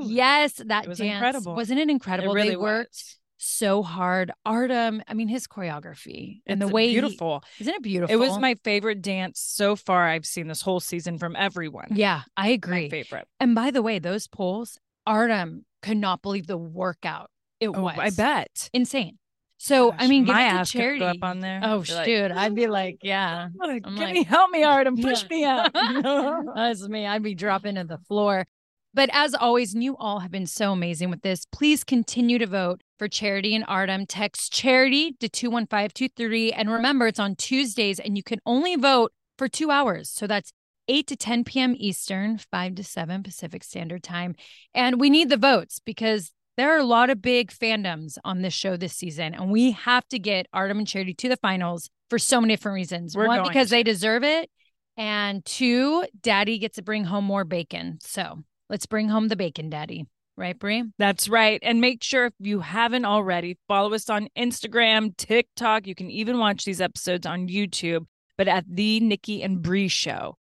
Yes, 0.00 0.54
that 0.66 0.84
It 0.84 0.88
was 0.88 0.98
dance. 0.98 1.14
incredible. 1.14 1.54
Wasn't 1.54 1.78
it 1.78 1.88
incredible? 1.90 2.32
It 2.32 2.34
really 2.34 2.48
they 2.50 2.56
worked 2.56 2.90
was. 2.90 3.16
so 3.38 3.82
hard. 3.82 4.30
Artem, 4.46 5.02
I 5.08 5.14
mean, 5.14 5.28
his 5.28 5.46
choreography 5.46 6.40
and 6.46 6.60
the 6.60 6.66
It's 6.66 6.72
way 6.72 6.86
he- 6.88 6.92
beautiful. 6.92 7.42
isn't 7.58 7.74
it 7.74 7.82
beautiful? 7.82 8.14
It 8.14 8.18
was 8.18 8.38
my 8.38 8.54
favorite 8.64 9.02
dance 9.02 9.40
so 9.40 9.76
far 9.76 10.08
I've 10.08 10.26
seen 10.26 10.46
this 10.46 10.62
whole 10.62 10.80
season 10.80 11.18
from 11.18 11.36
everyone. 11.36 11.88
Yeah, 11.94 12.22
I 12.36 12.42
My 12.42 12.48
agree. 12.50 12.90
favorite. 12.90 13.26
And 13.40 13.54
by 13.54 13.70
the 13.70 13.82
way, 13.82 13.98
those 13.98 14.28
polls, 14.28 14.78
Artem 15.08 15.64
could 15.82 15.96
not 15.96 16.22
believe 16.22 16.46
the 16.46 16.58
workout 16.58 17.30
it 17.60 17.68
Oh, 17.68 17.82
was. 17.82 17.96
I 17.98 18.10
bet. 18.10 18.68
insane. 18.72 19.18
So 19.60 19.92
I 19.92 20.06
mean, 20.06 20.24
give 20.24 20.34
my 20.34 20.42
ass 20.42 20.70
charity. 20.70 21.02
up 21.04 21.16
on 21.22 21.40
there. 21.40 21.60
Oh, 21.64 21.82
like, 21.92 22.04
dude, 22.04 22.30
I'd 22.30 22.54
be 22.54 22.68
like, 22.68 22.98
yeah, 23.02 23.48
Give 23.64 23.80
I'm 23.84 23.94
me, 23.96 24.00
like- 24.00 24.26
help 24.28 24.50
me, 24.52 24.62
Artem, 24.62 24.96
push 25.02 25.24
Yeah. 25.30 25.68
me 25.74 25.84
out. 25.84 26.44
that's 26.54 26.86
me. 26.88 27.06
I'd 27.06 27.22
be 27.24 27.34
dropping 27.34 27.74
to 27.74 27.84
the 27.84 27.98
floor. 27.98 28.46
But 28.94 29.10
as 29.12 29.34
always, 29.34 29.74
you 29.74 29.96
all 29.98 30.20
have 30.20 30.30
been 30.30 30.46
so 30.46 30.72
amazing 30.72 31.10
with 31.10 31.22
this. 31.22 31.44
Please 31.50 31.84
continue 31.84 32.38
to 32.38 32.46
vote 32.46 32.82
for 32.98 33.06
Charity 33.08 33.54
and 33.54 33.64
Artem. 33.68 34.06
Text 34.06 34.52
Charity 34.52 35.12
to 35.20 35.28
21523. 35.28 36.52
And 36.52 36.70
remember, 36.70 37.06
it's 37.06 37.18
on 37.18 37.34
Tuesdays 37.36 37.98
and 38.00 38.16
you 38.16 38.22
can 38.22 38.40
only 38.46 38.76
vote 38.76 39.12
for 39.36 39.48
two 39.48 39.70
hours. 39.70 40.08
So 40.10 40.26
that's 40.26 40.52
8 40.88 41.06
to 41.06 41.16
10 41.16 41.44
p.m. 41.44 41.74
Eastern, 41.76 42.38
5 42.38 42.74
to 42.76 42.84
7 42.84 43.22
Pacific 43.22 43.62
Standard 43.62 44.02
Time. 44.02 44.34
And 44.74 45.00
we 45.00 45.10
need 45.10 45.28
the 45.28 45.36
votes 45.36 45.80
because 45.84 46.32
there 46.56 46.74
are 46.74 46.78
a 46.78 46.84
lot 46.84 47.10
of 47.10 47.22
big 47.22 47.52
fandoms 47.52 48.18
on 48.24 48.42
this 48.42 48.54
show 48.54 48.76
this 48.76 48.94
season. 48.94 49.34
And 49.34 49.50
we 49.50 49.72
have 49.72 50.06
to 50.08 50.18
get 50.18 50.48
Artem 50.52 50.78
and 50.78 50.88
Charity 50.88 51.14
to 51.14 51.28
the 51.28 51.36
finals 51.36 51.88
for 52.10 52.18
so 52.18 52.40
many 52.40 52.54
different 52.54 52.74
reasons. 52.74 53.16
We're 53.16 53.26
One, 53.26 53.44
because 53.44 53.68
to. 53.68 53.76
they 53.76 53.82
deserve 53.82 54.24
it. 54.24 54.50
And 54.96 55.44
two, 55.44 56.04
daddy 56.20 56.58
gets 56.58 56.76
to 56.76 56.82
bring 56.82 57.04
home 57.04 57.24
more 57.24 57.44
bacon. 57.44 57.98
So 58.02 58.42
let's 58.68 58.86
bring 58.86 59.08
home 59.08 59.28
the 59.28 59.36
bacon, 59.36 59.70
daddy. 59.70 60.06
Right, 60.36 60.58
Brie? 60.58 60.84
That's 60.98 61.28
right. 61.28 61.58
And 61.64 61.80
make 61.80 62.02
sure 62.02 62.26
if 62.26 62.32
you 62.38 62.60
haven't 62.60 63.04
already, 63.04 63.58
follow 63.66 63.92
us 63.92 64.08
on 64.08 64.28
Instagram, 64.38 65.16
TikTok. 65.16 65.86
You 65.86 65.96
can 65.96 66.10
even 66.12 66.38
watch 66.38 66.64
these 66.64 66.80
episodes 66.80 67.26
on 67.26 67.48
YouTube, 67.48 68.06
but 68.36 68.46
at 68.46 68.64
the 68.68 69.00
Nikki 69.00 69.42
and 69.42 69.60
Brie 69.60 69.88
Show. 69.88 70.36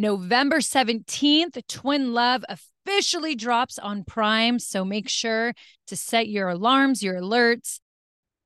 November 0.00 0.58
17th, 0.58 1.60
Twin 1.66 2.14
Love 2.14 2.44
officially 2.48 3.34
drops 3.34 3.80
on 3.80 4.04
Prime. 4.04 4.60
So 4.60 4.84
make 4.84 5.08
sure 5.08 5.52
to 5.88 5.96
set 5.96 6.28
your 6.28 6.48
alarms, 6.48 7.02
your 7.02 7.20
alerts, 7.20 7.80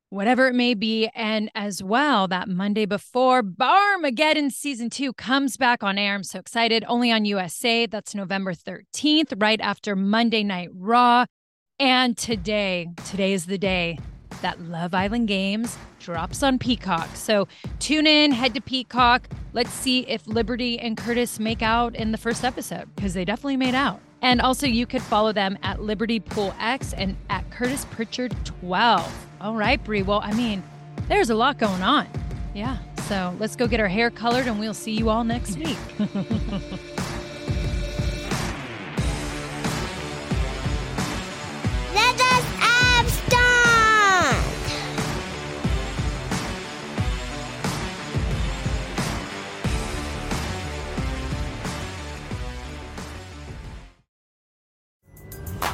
whatever 0.09 0.48
it 0.48 0.55
may 0.55 0.72
be. 0.72 1.11
And 1.14 1.50
as 1.55 1.82
well, 1.82 2.26
that 2.28 2.48
Monday 2.48 2.86
before, 2.86 3.42
Barmageddon 3.42 4.50
season 4.50 4.88
two 4.88 5.12
comes 5.12 5.59
back 5.59 5.82
on 5.82 5.98
air. 5.98 6.14
I'm 6.14 6.24
so 6.24 6.38
excited. 6.38 6.86
Only 6.88 7.12
on 7.12 7.26
USA. 7.26 7.84
That's 7.84 8.14
November 8.14 8.55
13th, 8.55 9.34
right 9.36 9.61
after 9.61 9.94
Monday 9.94 10.44
Night 10.44 10.70
Raw. 10.72 11.26
And 11.78 12.16
today, 12.16 12.88
today 13.05 13.34
is 13.34 13.44
the 13.44 13.59
day 13.59 13.98
that 14.43 14.61
Love 14.61 14.95
Island 14.95 15.28
Games 15.28 15.76
drops 16.01 16.43
on 16.43 16.59
Peacock. 16.59 17.09
So 17.14 17.49
tune 17.78 18.07
in, 18.07 18.32
head 18.32 18.55
to 18.55 18.61
Peacock. 18.61 19.28
Let's 19.53 19.72
see 19.72 20.01
if 20.01 20.26
Liberty 20.26 20.78
and 20.78 20.97
Curtis 20.97 21.40
make 21.40 21.62
out 21.62 21.97
in 21.97 22.12
the 22.12 22.18
first 22.18 22.45
episode 22.45 22.88
because 22.95 23.14
they 23.14 23.24
definitely 23.24 23.57
made 23.57 23.74
out. 23.74 24.01
And 24.20 24.40
also, 24.40 24.66
you 24.68 24.86
could 24.86 25.03
follow 25.03 25.32
them 25.32 25.59
at 25.64 25.82
Liberty 25.82 26.20
Pool 26.20 26.55
X 26.61 26.93
and 26.93 27.16
at 27.28 27.51
Curtis 27.51 27.84
Pritchard 27.86 28.34
12. 28.45 29.26
All 29.40 29.57
right, 29.57 29.82
Brie. 29.82 30.03
Well, 30.03 30.20
I 30.22 30.32
mean, 30.32 30.62
there's 31.09 31.30
a 31.30 31.34
lot 31.34 31.59
going 31.59 31.82
on. 31.82 32.07
Yeah. 32.55 32.78
So 33.09 33.34
let's 33.40 33.57
go 33.57 33.66
get 33.66 33.80
our 33.80 33.88
hair 33.88 34.11
colored 34.11 34.47
and 34.47 34.61
we'll 34.61 34.74
see 34.74 34.93
you 34.93 35.09
all 35.09 35.24
next 35.24 35.57
week. 35.57 35.76